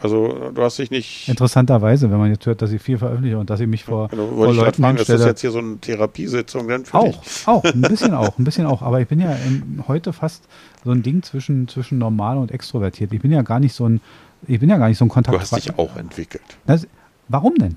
Also 0.00 0.50
du 0.54 0.62
hast 0.62 0.78
dich 0.78 0.90
nicht. 0.90 1.28
Interessanterweise, 1.28 2.10
wenn 2.10 2.18
man 2.18 2.30
jetzt 2.30 2.46
hört, 2.46 2.62
dass 2.62 2.70
ich 2.70 2.80
viel 2.80 2.98
veröffentliche 2.98 3.36
und 3.38 3.50
dass 3.50 3.58
ich 3.58 3.66
mich 3.66 3.84
vor, 3.84 4.08
Genau, 4.08 4.28
vor 4.28 4.54
Leuten 4.54 4.82
fragen, 4.82 4.96
ist 4.96 5.08
das 5.08 5.14
hinstelle. 5.14 5.30
jetzt 5.30 5.40
hier 5.40 5.50
so 5.50 5.58
eine 5.58 5.78
Therapiesitzung 5.78 6.68
denn 6.68 6.84
für 6.84 6.94
Auch, 6.98 7.20
dich? 7.22 7.48
auch, 7.48 7.64
ein 7.64 7.80
bisschen 7.88 8.14
auch, 8.14 8.38
ein 8.38 8.44
bisschen 8.44 8.66
auch. 8.66 8.82
Aber 8.82 9.00
ich 9.00 9.08
bin 9.08 9.18
ja 9.18 9.32
in, 9.32 9.82
heute 9.88 10.12
fast 10.12 10.44
so 10.84 10.92
ein 10.92 11.02
Ding 11.02 11.22
zwischen, 11.24 11.66
zwischen 11.66 11.98
normal 11.98 12.38
und 12.38 12.52
extrovertiert. 12.52 13.12
Ich 13.12 13.20
bin 13.20 13.32
ja 13.32 13.42
gar 13.42 13.58
nicht 13.58 13.72
so 13.74 13.88
ein, 13.88 14.00
ich 14.46 14.60
bin 14.60 14.68
ja 14.68 14.78
gar 14.78 14.88
nicht 14.88 14.98
so 14.98 15.04
ein 15.04 15.08
Kontakt. 15.08 15.36
Du 15.36 15.40
hast 15.40 15.56
dich 15.56 15.76
auch 15.78 15.96
entwickelt. 15.96 16.42
Das, 16.66 16.86
warum 17.28 17.56
denn? 17.56 17.76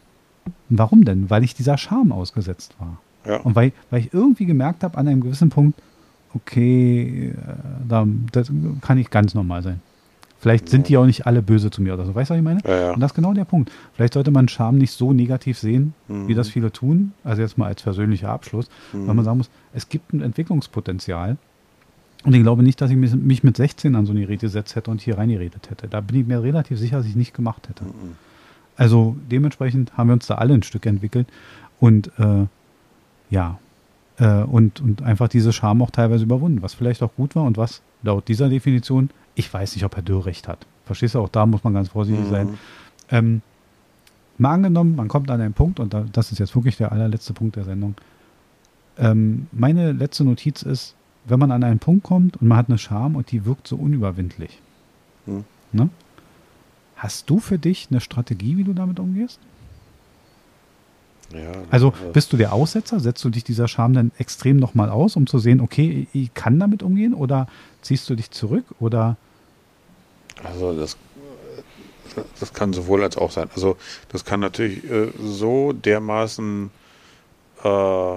Warum 0.69 1.03
denn? 1.05 1.29
Weil 1.29 1.43
ich 1.43 1.55
dieser 1.55 1.77
Scham 1.79 2.11
ausgesetzt 2.11 2.75
war. 2.79 2.97
Ja. 3.25 3.37
Und 3.41 3.55
weil, 3.55 3.71
weil 3.89 4.01
ich 4.01 4.13
irgendwie 4.13 4.45
gemerkt 4.45 4.83
habe 4.83 4.97
an 4.97 5.07
einem 5.07 5.21
gewissen 5.21 5.49
Punkt, 5.49 5.79
okay, 6.35 7.33
äh, 7.35 7.53
da, 7.87 8.05
das 8.31 8.51
kann 8.81 8.97
ich 8.97 9.09
ganz 9.09 9.33
normal 9.33 9.63
sein. 9.63 9.81
Vielleicht 10.41 10.69
sind 10.69 10.89
die 10.89 10.97
auch 10.97 11.05
nicht 11.05 11.27
alle 11.27 11.41
böse 11.43 11.69
zu 11.69 11.83
mir 11.83 11.93
oder 11.93 12.03
so. 12.05 12.15
Weißt 12.15 12.31
du, 12.31 12.33
was 12.33 12.39
ich 12.39 12.43
meine? 12.43 12.61
Ja, 12.65 12.75
ja. 12.87 12.91
Und 12.93 12.99
das 12.99 13.11
ist 13.11 13.15
genau 13.15 13.31
der 13.33 13.45
Punkt. 13.45 13.71
Vielleicht 13.93 14.15
sollte 14.15 14.31
man 14.31 14.47
Scham 14.47 14.77
nicht 14.79 14.91
so 14.91 15.13
negativ 15.13 15.59
sehen, 15.59 15.93
wie 16.07 16.13
Mhm. 16.33 16.35
das 16.35 16.49
viele 16.49 16.71
tun. 16.71 17.13
Also 17.23 17.43
jetzt 17.43 17.59
mal 17.59 17.67
als 17.67 17.83
persönlicher 17.83 18.29
Abschluss, 18.29 18.67
Mhm. 18.91 19.07
weil 19.07 19.13
man 19.13 19.23
sagen 19.25 19.37
muss, 19.37 19.51
es 19.73 19.87
gibt 19.87 20.13
ein 20.13 20.21
Entwicklungspotenzial. 20.21 21.37
Und 22.23 22.33
ich 22.33 22.41
glaube 22.41 22.63
nicht, 22.63 22.81
dass 22.81 22.89
ich 22.89 22.97
mich- 22.97 23.13
mich 23.15 23.43
mit 23.43 23.55
16 23.55 23.95
an 23.95 24.05
so 24.07 24.13
eine 24.13 24.21
Rede 24.27 24.37
gesetzt 24.37 24.75
hätte 24.75 24.89
und 24.89 24.99
hier 25.01 25.17
reingeredet 25.19 25.69
hätte. 25.69 25.87
Da 25.87 26.01
bin 26.01 26.19
ich 26.21 26.25
mir 26.27 26.41
relativ 26.41 26.79
sicher, 26.79 26.97
dass 26.97 27.05
ich 27.05 27.15
nicht 27.15 27.33
gemacht 27.35 27.69
hätte. 27.69 27.83
Mhm. 27.83 28.15
Also 28.77 29.15
dementsprechend 29.31 29.95
haben 29.95 30.09
wir 30.09 30.13
uns 30.13 30.25
da 30.25 30.35
alle 30.35 30.55
ein 30.55 30.63
Stück 30.63 30.85
entwickelt. 30.87 31.27
Und 31.79 32.11
äh, 32.19 32.45
ja, 33.29 33.59
äh, 34.17 34.41
und, 34.43 34.81
und 34.81 35.01
einfach 35.03 35.27
diese 35.27 35.53
Scham 35.53 35.81
auch 35.83 35.91
teilweise 35.91 36.23
überwunden, 36.23 36.61
was 36.63 36.73
vielleicht 36.73 37.03
auch 37.03 37.13
gut 37.15 37.35
war 37.35 37.43
und 37.43 37.57
was 37.57 37.81
laut 38.03 38.27
dieser 38.27 38.49
Definition, 38.49 39.09
ich 39.35 39.51
weiß 39.53 39.75
nicht, 39.75 39.85
ob 39.85 39.95
Herr 39.95 40.03
Dürr 40.03 40.25
recht 40.25 40.47
hat. 40.47 40.65
Verstehst 40.85 41.15
du, 41.15 41.19
auch 41.19 41.29
da 41.29 41.45
muss 41.45 41.63
man 41.63 41.73
ganz 41.73 41.89
vorsichtig 41.89 42.25
Mhm. 42.25 42.29
sein. 42.29 42.57
Ähm, 43.09 43.41
mal 44.37 44.53
angenommen, 44.53 44.95
man 44.95 45.07
kommt 45.07 45.29
an 45.31 45.41
einen 45.41 45.53
Punkt, 45.53 45.79
und 45.79 45.93
da, 45.93 46.05
das 46.11 46.31
ist 46.31 46.39
jetzt 46.39 46.55
wirklich 46.55 46.77
der 46.77 46.91
allerletzte 46.91 47.33
Punkt 47.33 47.55
der 47.55 47.63
Sendung, 47.63 47.95
ähm, 48.97 49.47
meine 49.51 49.91
letzte 49.93 50.23
Notiz 50.23 50.63
ist, 50.63 50.95
wenn 51.25 51.39
man 51.39 51.51
an 51.51 51.63
einen 51.63 51.79
Punkt 51.79 52.03
kommt 52.03 52.37
und 52.37 52.47
man 52.47 52.57
hat 52.57 52.67
eine 52.69 52.77
Scham 52.77 53.15
und 53.15 53.31
die 53.31 53.45
wirkt 53.45 53.67
so 53.67 53.75
unüberwindlich. 53.75 54.59
Hm. 55.25 55.43
Ne? 55.71 55.89
Hast 56.95 57.29
du 57.29 57.39
für 57.39 57.57
dich 57.57 57.87
eine 57.89 58.01
Strategie, 58.01 58.57
wie 58.57 58.63
du 58.63 58.73
damit 58.73 58.99
umgehst? 58.99 59.39
Ja, 61.33 61.51
also 61.69 61.93
bist 62.13 62.33
du 62.33 62.37
der 62.37 62.53
Aussetzer? 62.53 62.99
Setzt 62.99 63.23
du 63.23 63.29
dich 63.29 63.43
dieser 63.43 63.67
Scham 63.67 63.93
dann 63.93 64.11
extrem 64.17 64.57
nochmal 64.57 64.89
aus, 64.89 65.15
um 65.15 65.27
zu 65.27 65.39
sehen, 65.39 65.61
okay, 65.61 66.07
ich 66.13 66.33
kann 66.33 66.59
damit 66.59 66.83
umgehen? 66.83 67.13
Oder 67.13 67.47
ziehst 67.81 68.09
du 68.09 68.15
dich 68.15 68.31
zurück? 68.31 68.65
Oder 68.79 69.17
also 70.43 70.73
das, 70.73 70.97
das 72.39 72.53
kann 72.53 72.73
sowohl 72.73 73.03
als 73.03 73.17
auch 73.17 73.31
sein. 73.31 73.49
Also 73.55 73.77
das 74.09 74.25
kann 74.25 74.39
natürlich 74.39 74.89
äh, 74.89 75.11
so 75.19 75.73
dermaßen 75.73 76.71
äh, 77.63 78.15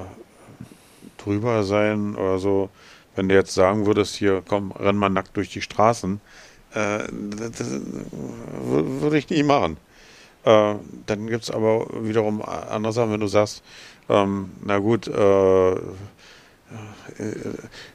drüber 1.19 1.65
sein 1.65 2.17
oder 2.17 2.39
so, 2.39 2.71
wenn 3.17 3.29
du 3.29 3.35
jetzt 3.35 3.55
sagen 3.55 3.87
würdest, 3.87 4.17
hier, 4.17 4.43
komm, 4.47 4.73
renn 4.73 4.97
mal 4.97 5.09
nackt 5.09 5.37
durch 5.37 5.51
die 5.51 5.63
Straßen, 5.63 6.21
äh, 6.75 6.99
das, 7.37 7.51
das 7.53 7.69
würde 8.61 9.19
ich 9.19 9.31
nie 9.31 9.43
machen. 9.43 9.77
Äh, 10.45 10.75
dann 11.07 11.27
gibt 11.27 11.45
es 11.45 11.51
aber 11.51 11.87
wiederum 12.03 12.43
andere 12.43 12.93
Sachen, 12.93 13.13
wenn 13.13 13.21
du 13.21 13.27
sagst, 13.27 13.63
ähm, 14.09 14.51
na 14.65 14.79
gut, 14.79 15.09
äh, 15.09 15.73
äh 15.73 15.79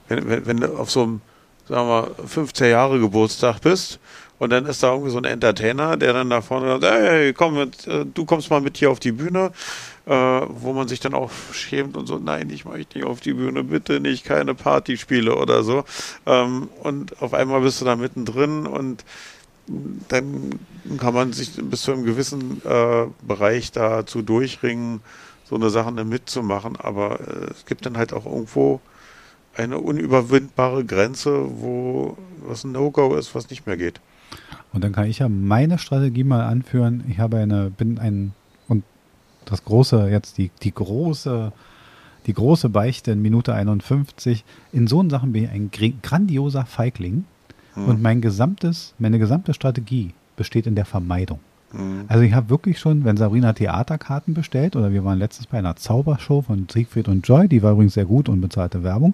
wenn, 0.08 0.30
wenn, 0.30 0.45
wenn, 0.45 0.58
du 0.58 0.78
auf 0.78 0.89
so 0.89 1.04
einem, 1.04 1.22
sagen 1.68 1.88
wir, 1.88 2.28
15 2.28 2.72
Jahre 2.72 3.00
Geburtstag 3.00 3.62
bist 3.62 4.00
und 4.39 4.52
dann 4.52 4.66
ist 4.66 4.82
da 4.82 4.93
irgendwie 4.93 5.12
so 5.12 5.18
ein 5.20 5.26
Entertainer, 5.26 5.97
der 5.97 6.14
dann 6.14 6.30
da 6.30 6.41
vorne 6.41 6.80
sagt, 6.80 6.84
hey, 6.84 7.34
komm, 7.34 7.56
mit, 7.56 7.86
äh, 7.88 8.06
du 8.06 8.26
kommst 8.26 8.50
mal 8.50 8.62
mit 8.62 8.78
hier 8.78 8.89
auf 8.89 9.00
die 9.00 9.12
Bühne, 9.12 9.52
äh, 10.06 10.12
wo 10.12 10.74
man 10.74 10.88
sich 10.88 11.00
dann 11.00 11.14
auch 11.14 11.30
schämt 11.52 11.95
und 11.95 12.08
so, 12.08 12.18
nein, 12.18 12.50
ich 12.50 12.66
möchte 12.66 12.97
nicht 12.97 13.08
auf 13.08 13.20
die 13.20 13.34
Bühne, 13.34 13.64
bitte 13.64 14.00
nicht, 14.00 14.24
keine 14.24 14.56
Partyspiele 14.56 15.36
oder 15.36 15.64
so. 15.64 15.84
Ähm, 16.26 16.70
und 16.82 17.22
auf 17.22 17.34
einmal 17.34 17.62
bist 17.62 17.82
du 17.82 17.86
da 17.86 17.95
mittendrin 17.95 18.66
und 18.66 19.04
dann 20.07 20.59
kann 20.97 21.13
man 21.13 21.34
sich 21.34 21.53
bis 21.55 21.84
zu 21.84 21.93
einem 21.93 22.03
gewissen 22.03 22.61
äh, 22.65 23.05
Bereich 23.26 23.72
dazu 23.72 24.22
durchringen, 24.22 25.01
so 25.45 25.55
eine 25.55 25.70
Sache 25.70 25.91
mitzumachen. 25.91 26.76
Aber 26.76 27.20
äh, 27.20 27.51
es 27.51 27.65
gibt 27.65 27.86
dann 27.86 27.97
halt 27.97 28.13
auch 28.13 28.26
irgendwo 28.26 28.82
eine 29.55 29.80
unüberwindbare 29.80 30.86
Grenze, 30.86 31.45
wo 31.61 32.17
was 32.41 32.63
ein 32.63 32.72
No-Go 32.72 33.15
ist, 33.15 33.36
was 33.36 33.49
nicht 33.49 33.67
mehr 33.67 33.78
geht. 33.78 33.99
Und 34.72 34.84
dann 34.84 34.93
kann 34.93 35.07
ich 35.07 35.20
ja 35.20 35.30
meine 35.30 35.78
Strategie 35.78 36.24
mal 36.24 36.41
anführen. 36.41 37.03
Ich 37.09 37.20
habe 37.20 37.38
eine, 37.38 37.70
bin 37.70 37.97
ein, 37.97 38.34
und 38.67 38.84
das 39.45 39.65
große, 39.65 40.09
jetzt 40.09 40.38
die, 40.38 40.51
die 40.61 40.74
große, 40.74 41.51
die 42.28 42.34
große 42.34 42.70
Beichte 42.70 43.11
in 43.11 43.22
Minute 43.22 43.53
51. 43.53 44.43
In 44.72 44.88
so 44.88 45.07
Sachen 45.09 45.32
bin 45.32 45.45
ich 45.45 45.49
ein 45.49 45.72
grandioser 46.01 46.65
Feigling. 46.65 47.26
Mhm. 47.76 47.86
Und 47.86 48.01
mein 48.01 48.22
gesamtes, 48.22 48.93
meine 48.99 49.20
gesamte 49.20 49.53
Strategie 49.53 50.13
besteht 50.36 50.67
in 50.67 50.76
der 50.76 50.86
Vermeidung. 50.86 51.39
Mhm. 51.74 52.05
Also 52.07 52.24
ich 52.24 52.34
habe 52.34 52.49
wirklich 52.49 52.80
schon, 52.80 53.05
wenn 53.05 53.17
Sabrina 53.17 53.53
Theaterkarten 53.53 54.34
bestellt, 54.34 54.76
oder 54.76 54.91
wir 54.91 55.03
waren 55.03 55.20
letztes 55.20 55.47
bei 55.47 55.57
einer 55.57 55.76
Zaubershow 55.76 56.41
von 56.41 56.67
Siegfried 56.72 57.07
und 57.07 57.28
Joy, 57.28 57.47
die 57.47 57.61
war 57.61 57.74
übrigens 57.74 57.93
sehr 57.93 58.05
gut 58.05 58.30
und 58.30 58.41
bezahlte 58.41 58.84
Werbung, 58.84 59.13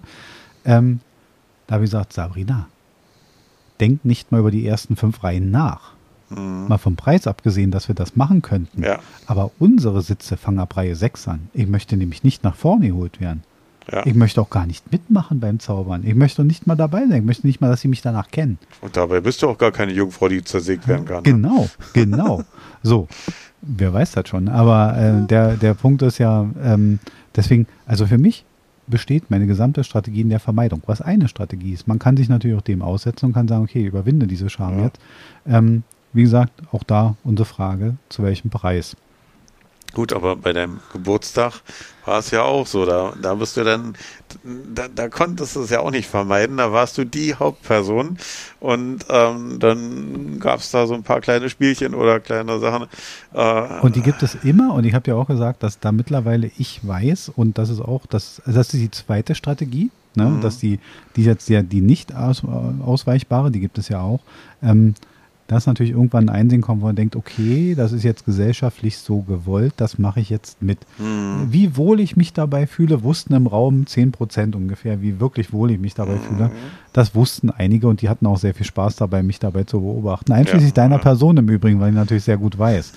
ähm, 0.64 1.00
da 1.66 1.74
habe 1.74 1.84
ich 1.84 1.90
gesagt, 1.90 2.12
Sabrina, 2.12 2.68
denk 3.80 4.04
nicht 4.04 4.32
mal 4.32 4.40
über 4.40 4.50
die 4.50 4.66
ersten 4.66 4.96
fünf 4.96 5.22
Reihen 5.22 5.50
nach. 5.50 5.92
Mhm. 6.30 6.68
Mal 6.68 6.78
vom 6.78 6.96
Preis 6.96 7.26
abgesehen, 7.26 7.70
dass 7.70 7.88
wir 7.88 7.94
das 7.94 8.16
machen 8.16 8.42
könnten. 8.42 8.82
Ja. 8.82 8.98
Aber 9.26 9.50
unsere 9.58 10.02
Sitze 10.02 10.36
fangen 10.36 10.58
ab 10.58 10.76
Reihe 10.76 10.96
6 10.96 11.28
an. 11.28 11.48
Ich 11.52 11.66
möchte 11.66 11.96
nämlich 11.96 12.24
nicht 12.24 12.42
nach 12.42 12.56
vorne 12.56 12.88
geholt 12.88 13.20
werden. 13.20 13.42
Ja. 13.90 14.04
Ich 14.04 14.14
möchte 14.14 14.40
auch 14.40 14.50
gar 14.50 14.66
nicht 14.66 14.90
mitmachen 14.90 15.38
beim 15.38 15.60
Zaubern. 15.60 16.02
Ich 16.04 16.14
möchte 16.14 16.44
nicht 16.44 16.66
mal 16.66 16.74
dabei 16.74 17.06
sein. 17.06 17.20
Ich 17.20 17.24
möchte 17.24 17.46
nicht 17.46 17.60
mal, 17.60 17.68
dass 17.68 17.82
sie 17.82 17.88
mich 17.88 18.02
danach 18.02 18.28
kennen. 18.30 18.58
Und 18.80 18.96
dabei 18.96 19.20
bist 19.20 19.42
du 19.42 19.48
auch 19.48 19.58
gar 19.58 19.70
keine 19.70 19.92
Jungfrau, 19.92 20.28
die 20.28 20.42
zersägt 20.42 20.88
werden 20.88 21.04
kann. 21.04 21.18
Ne? 21.18 21.22
Genau, 21.22 21.68
genau. 21.92 22.42
so, 22.82 23.06
wer 23.62 23.92
weiß 23.92 24.12
das 24.12 24.28
schon. 24.28 24.48
Aber 24.48 24.96
äh, 24.98 25.26
der, 25.26 25.56
der 25.56 25.74
Punkt 25.74 26.02
ist 26.02 26.18
ja, 26.18 26.48
ähm, 26.62 26.98
deswegen, 27.36 27.66
also 27.86 28.06
für 28.06 28.18
mich 28.18 28.44
besteht 28.88 29.30
meine 29.30 29.46
gesamte 29.46 29.84
Strategie 29.84 30.20
in 30.20 30.30
der 30.30 30.40
Vermeidung. 30.40 30.82
Was 30.86 31.00
eine 31.00 31.28
Strategie 31.28 31.72
ist. 31.72 31.86
Man 31.86 31.98
kann 31.98 32.16
sich 32.16 32.28
natürlich 32.28 32.56
auch 32.56 32.62
dem 32.62 32.82
aussetzen 32.82 33.26
und 33.26 33.32
kann 33.32 33.48
sagen, 33.48 33.64
okay, 33.64 33.84
überwinde 33.84 34.26
diese 34.26 34.50
Scham 34.50 34.78
ja. 34.78 34.84
jetzt. 34.86 35.00
Ähm, 35.46 35.82
wie 36.12 36.22
gesagt, 36.22 36.62
auch 36.72 36.82
da 36.82 37.16
unsere 37.24 37.46
Frage, 37.46 37.96
zu 38.08 38.22
welchem 38.22 38.50
Preis. 38.50 38.96
Gut, 39.94 40.12
aber 40.12 40.36
bei 40.36 40.52
deinem 40.52 40.80
Geburtstag 40.92 41.62
war 42.04 42.18
es 42.18 42.30
ja 42.30 42.42
auch 42.42 42.66
so. 42.66 42.84
Da, 42.84 43.14
da 43.20 43.34
bist 43.34 43.56
du 43.56 43.64
dann, 43.64 43.94
da, 44.74 44.88
da 44.88 45.08
konntest 45.08 45.56
du 45.56 45.62
es 45.62 45.70
ja 45.70 45.80
auch 45.80 45.90
nicht 45.90 46.08
vermeiden. 46.08 46.58
Da 46.58 46.72
warst 46.72 46.98
du 46.98 47.04
die 47.04 47.34
Hauptperson. 47.34 48.18
Und 48.60 49.06
ähm, 49.08 49.58
dann 49.58 50.38
gab 50.38 50.60
es 50.60 50.70
da 50.70 50.86
so 50.86 50.94
ein 50.94 51.02
paar 51.02 51.20
kleine 51.20 51.48
Spielchen 51.48 51.94
oder 51.94 52.20
kleine 52.20 52.58
Sachen. 52.58 52.88
Äh, 53.32 53.80
und 53.80 53.96
die 53.96 54.02
gibt 54.02 54.22
es 54.22 54.36
immer. 54.44 54.74
Und 54.74 54.84
ich 54.84 54.94
habe 54.94 55.10
ja 55.10 55.16
auch 55.16 55.28
gesagt, 55.28 55.62
dass 55.62 55.80
da 55.80 55.92
mittlerweile 55.92 56.50
ich 56.58 56.86
weiß, 56.86 57.30
und 57.34 57.56
das 57.58 57.70
ist 57.70 57.80
auch, 57.80 58.06
das, 58.06 58.42
das 58.44 58.74
ist 58.74 58.80
die 58.82 58.90
zweite 58.90 59.34
Strategie. 59.34 59.90
Ne? 60.14 60.26
Mhm. 60.26 60.40
Dass 60.40 60.58
die, 60.58 60.78
die 61.16 61.24
jetzt 61.24 61.48
ja 61.48 61.62
die 61.62 61.80
nicht 61.80 62.14
aus, 62.14 62.42
ausweichbare, 62.84 63.50
die 63.50 63.60
gibt 63.60 63.78
es 63.78 63.88
ja 63.88 64.00
auch. 64.00 64.20
Ähm, 64.62 64.94
dass 65.46 65.66
natürlich 65.66 65.92
irgendwann 65.92 66.28
ein 66.28 66.34
Einsehen 66.34 66.60
kommt, 66.60 66.82
wo 66.82 66.86
man 66.86 66.96
denkt, 66.96 67.16
okay, 67.16 67.74
das 67.74 67.92
ist 67.92 68.02
jetzt 68.02 68.24
gesellschaftlich 68.24 68.98
so 68.98 69.22
gewollt, 69.22 69.74
das 69.76 69.98
mache 69.98 70.20
ich 70.20 70.30
jetzt 70.30 70.62
mit. 70.62 70.78
Mhm. 70.98 71.48
Wie 71.50 71.76
wohl 71.76 72.00
ich 72.00 72.16
mich 72.16 72.32
dabei 72.32 72.66
fühle, 72.66 73.02
wussten 73.02 73.34
im 73.34 73.46
Raum 73.46 73.86
10 73.86 74.12
Prozent 74.12 74.56
ungefähr, 74.56 75.02
wie 75.02 75.20
wirklich 75.20 75.52
wohl 75.52 75.70
ich 75.70 75.78
mich 75.78 75.94
dabei 75.94 76.16
mhm. 76.16 76.20
fühle. 76.20 76.50
Das 76.92 77.14
wussten 77.14 77.50
einige 77.50 77.88
und 77.88 78.02
die 78.02 78.08
hatten 78.08 78.26
auch 78.26 78.38
sehr 78.38 78.54
viel 78.54 78.66
Spaß 78.66 78.96
dabei, 78.96 79.22
mich 79.22 79.38
dabei 79.38 79.64
zu 79.64 79.80
beobachten. 79.80 80.32
Einschließlich 80.32 80.70
ja. 80.70 80.74
deiner 80.74 80.98
Person 80.98 81.36
im 81.36 81.48
Übrigen, 81.48 81.80
weil 81.80 81.90
ich 81.90 81.94
natürlich 81.94 82.24
sehr 82.24 82.38
gut 82.38 82.58
weiß. 82.58 82.92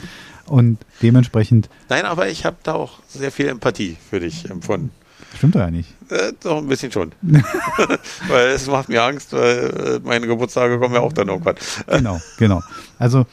Und 0.48 0.80
dementsprechend. 1.04 1.70
Nein, 1.90 2.06
aber 2.06 2.30
ich 2.30 2.46
habe 2.46 2.58
da 2.64 2.74
auch 2.74 3.00
sehr 3.08 3.32
viel 3.32 3.48
Empathie 3.48 3.98
für 4.10 4.20
dich 4.20 4.50
empfunden. 4.50 4.92
Stimmt 5.38 5.56
doch 5.56 5.60
ja 5.60 5.72
nicht. 5.72 5.90
Äh, 6.10 6.34
doch 6.42 6.58
ein 6.58 6.68
bisschen 6.68 6.92
schon. 6.92 7.12
weil 8.28 8.48
es 8.48 8.68
macht 8.68 8.90
mir 8.90 9.04
Angst, 9.04 9.32
weil 9.34 10.00
äh, 10.04 10.08
meine 10.08 10.28
Geburtstage 10.28 10.80
kommen 10.80 10.96
ja 10.96 11.02
auch 11.02 11.14
dann 11.14 11.28
irgendwann. 11.28 11.56
genau, 11.88 12.20
genau. 12.38 12.62
Also 12.98 13.26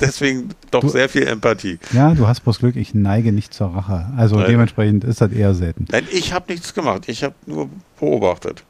deswegen 0.00 0.50
doch 0.70 0.82
du, 0.82 0.88
sehr 0.88 1.08
viel 1.08 1.26
Empathie. 1.26 1.78
Ja, 1.92 2.12
du 2.14 2.26
hast 2.26 2.40
bloß 2.40 2.58
Glück, 2.58 2.76
ich 2.76 2.94
neige 2.94 3.32
nicht 3.32 3.54
zur 3.54 3.74
Rache. 3.74 4.06
Also 4.16 4.36
Nein. 4.36 4.50
dementsprechend 4.50 5.04
ist 5.04 5.20
das 5.20 5.32
eher 5.32 5.54
selten. 5.54 5.86
Nein, 5.90 6.06
ich 6.10 6.32
habe 6.32 6.52
nichts 6.52 6.74
gemacht. 6.74 7.04
Ich 7.06 7.24
habe 7.24 7.34
nur 7.46 7.70
beobachtet. 7.98 8.64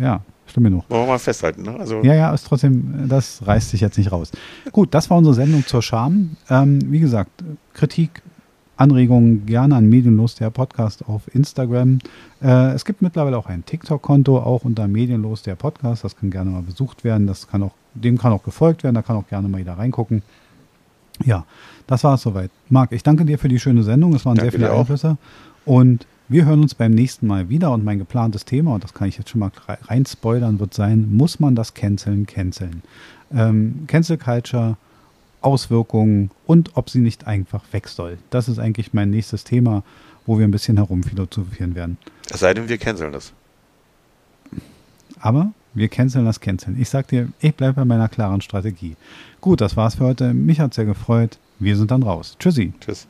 Ja, 0.00 0.22
stimmt 0.46 0.66
genug. 0.66 0.84
Wollen 0.88 1.02
wir 1.02 1.06
mal 1.06 1.18
festhalten, 1.18 1.62
ne? 1.62 1.76
Also 1.78 2.02
ja, 2.02 2.14
ja, 2.14 2.34
ist 2.34 2.46
trotzdem, 2.46 3.08
das 3.08 3.46
reißt 3.46 3.70
sich 3.70 3.80
jetzt 3.80 3.98
nicht 3.98 4.10
raus. 4.10 4.30
Gut, 4.72 4.94
das 4.94 5.10
war 5.10 5.18
unsere 5.18 5.34
Sendung 5.34 5.66
zur 5.66 5.82
Scham. 5.82 6.36
Ähm, 6.48 6.80
wie 6.90 7.00
gesagt, 7.00 7.30
Kritik, 7.72 8.22
Anregungen 8.76 9.46
gerne 9.46 9.76
an 9.76 9.88
Medienlos, 9.88 10.34
der 10.34 10.50
Podcast 10.50 11.08
auf 11.08 11.22
Instagram. 11.34 11.98
Äh, 12.42 12.72
es 12.72 12.84
gibt 12.84 13.02
mittlerweile 13.02 13.38
auch 13.38 13.46
ein 13.46 13.64
TikTok-Konto, 13.64 14.38
auch 14.38 14.64
unter 14.64 14.88
Medienlos, 14.88 15.42
der 15.42 15.54
Podcast. 15.54 16.04
Das 16.04 16.16
kann 16.16 16.30
gerne 16.30 16.50
mal 16.50 16.62
besucht 16.62 17.04
werden. 17.04 17.26
Das 17.26 17.46
kann 17.48 17.62
auch, 17.62 17.72
dem 17.94 18.18
kann 18.18 18.32
auch 18.32 18.42
gefolgt 18.42 18.82
werden. 18.82 18.94
Da 18.94 19.02
kann 19.02 19.16
auch 19.16 19.28
gerne 19.28 19.48
mal 19.48 19.58
jeder 19.58 19.78
reingucken. 19.78 20.22
Ja, 21.24 21.44
das 21.86 22.02
war 22.02 22.14
es 22.14 22.22
soweit. 22.22 22.50
Marc, 22.68 22.92
ich 22.92 23.02
danke 23.02 23.24
dir 23.24 23.38
für 23.38 23.48
die 23.48 23.60
schöne 23.60 23.84
Sendung. 23.84 24.14
Es 24.14 24.26
waren 24.26 24.36
danke 24.36 24.50
sehr 24.50 24.60
viele 24.60 24.72
Auflöser. 24.72 25.16
Und 25.64 26.06
wir 26.28 26.44
hören 26.44 26.60
uns 26.60 26.74
beim 26.74 26.92
nächsten 26.92 27.26
Mal 27.26 27.48
wieder. 27.48 27.70
Und 27.70 27.84
mein 27.84 27.98
geplantes 27.98 28.44
Thema, 28.44 28.74
und 28.74 28.82
das 28.82 28.94
kann 28.94 29.08
ich 29.08 29.18
jetzt 29.18 29.30
schon 29.30 29.40
mal 29.40 29.52
rein 29.82 30.04
spoilern, 30.06 30.58
wird 30.58 30.74
sein, 30.74 31.14
muss 31.14 31.38
man 31.38 31.54
das 31.54 31.74
Canceln 31.74 32.26
canceln? 32.26 32.82
Ähm, 33.32 33.84
Cancel 33.86 34.18
Culture 34.18 34.76
Auswirkungen 35.44 36.30
und 36.46 36.70
ob 36.74 36.90
sie 36.90 37.00
nicht 37.00 37.26
einfach 37.26 37.62
weg 37.72 37.88
soll. 37.88 38.18
Das 38.30 38.48
ist 38.48 38.58
eigentlich 38.58 38.94
mein 38.94 39.10
nächstes 39.10 39.44
Thema, 39.44 39.82
wo 40.26 40.38
wir 40.38 40.46
ein 40.46 40.50
bisschen 40.50 40.76
herumphilosophieren 40.76 41.74
werden. 41.74 41.98
Es 42.30 42.40
sei 42.40 42.54
denn, 42.54 42.68
wir 42.68 42.78
canceln 42.78 43.12
das. 43.12 43.32
Aber 45.20 45.52
wir 45.74 45.88
canceln 45.88 46.24
das 46.24 46.40
Canceln. 46.40 46.80
Ich 46.80 46.88
sag 46.88 47.08
dir, 47.08 47.28
ich 47.40 47.54
bleibe 47.54 47.74
bei 47.74 47.84
meiner 47.84 48.08
klaren 48.08 48.40
Strategie. 48.40 48.96
Gut, 49.40 49.60
das 49.60 49.76
war's 49.76 49.96
für 49.96 50.04
heute. 50.04 50.32
Mich 50.32 50.60
hat's 50.60 50.76
sehr 50.76 50.84
gefreut. 50.84 51.38
Wir 51.58 51.76
sind 51.76 51.90
dann 51.90 52.02
raus. 52.02 52.36
Tschüssi. 52.38 52.72
Tschüss. 52.80 53.06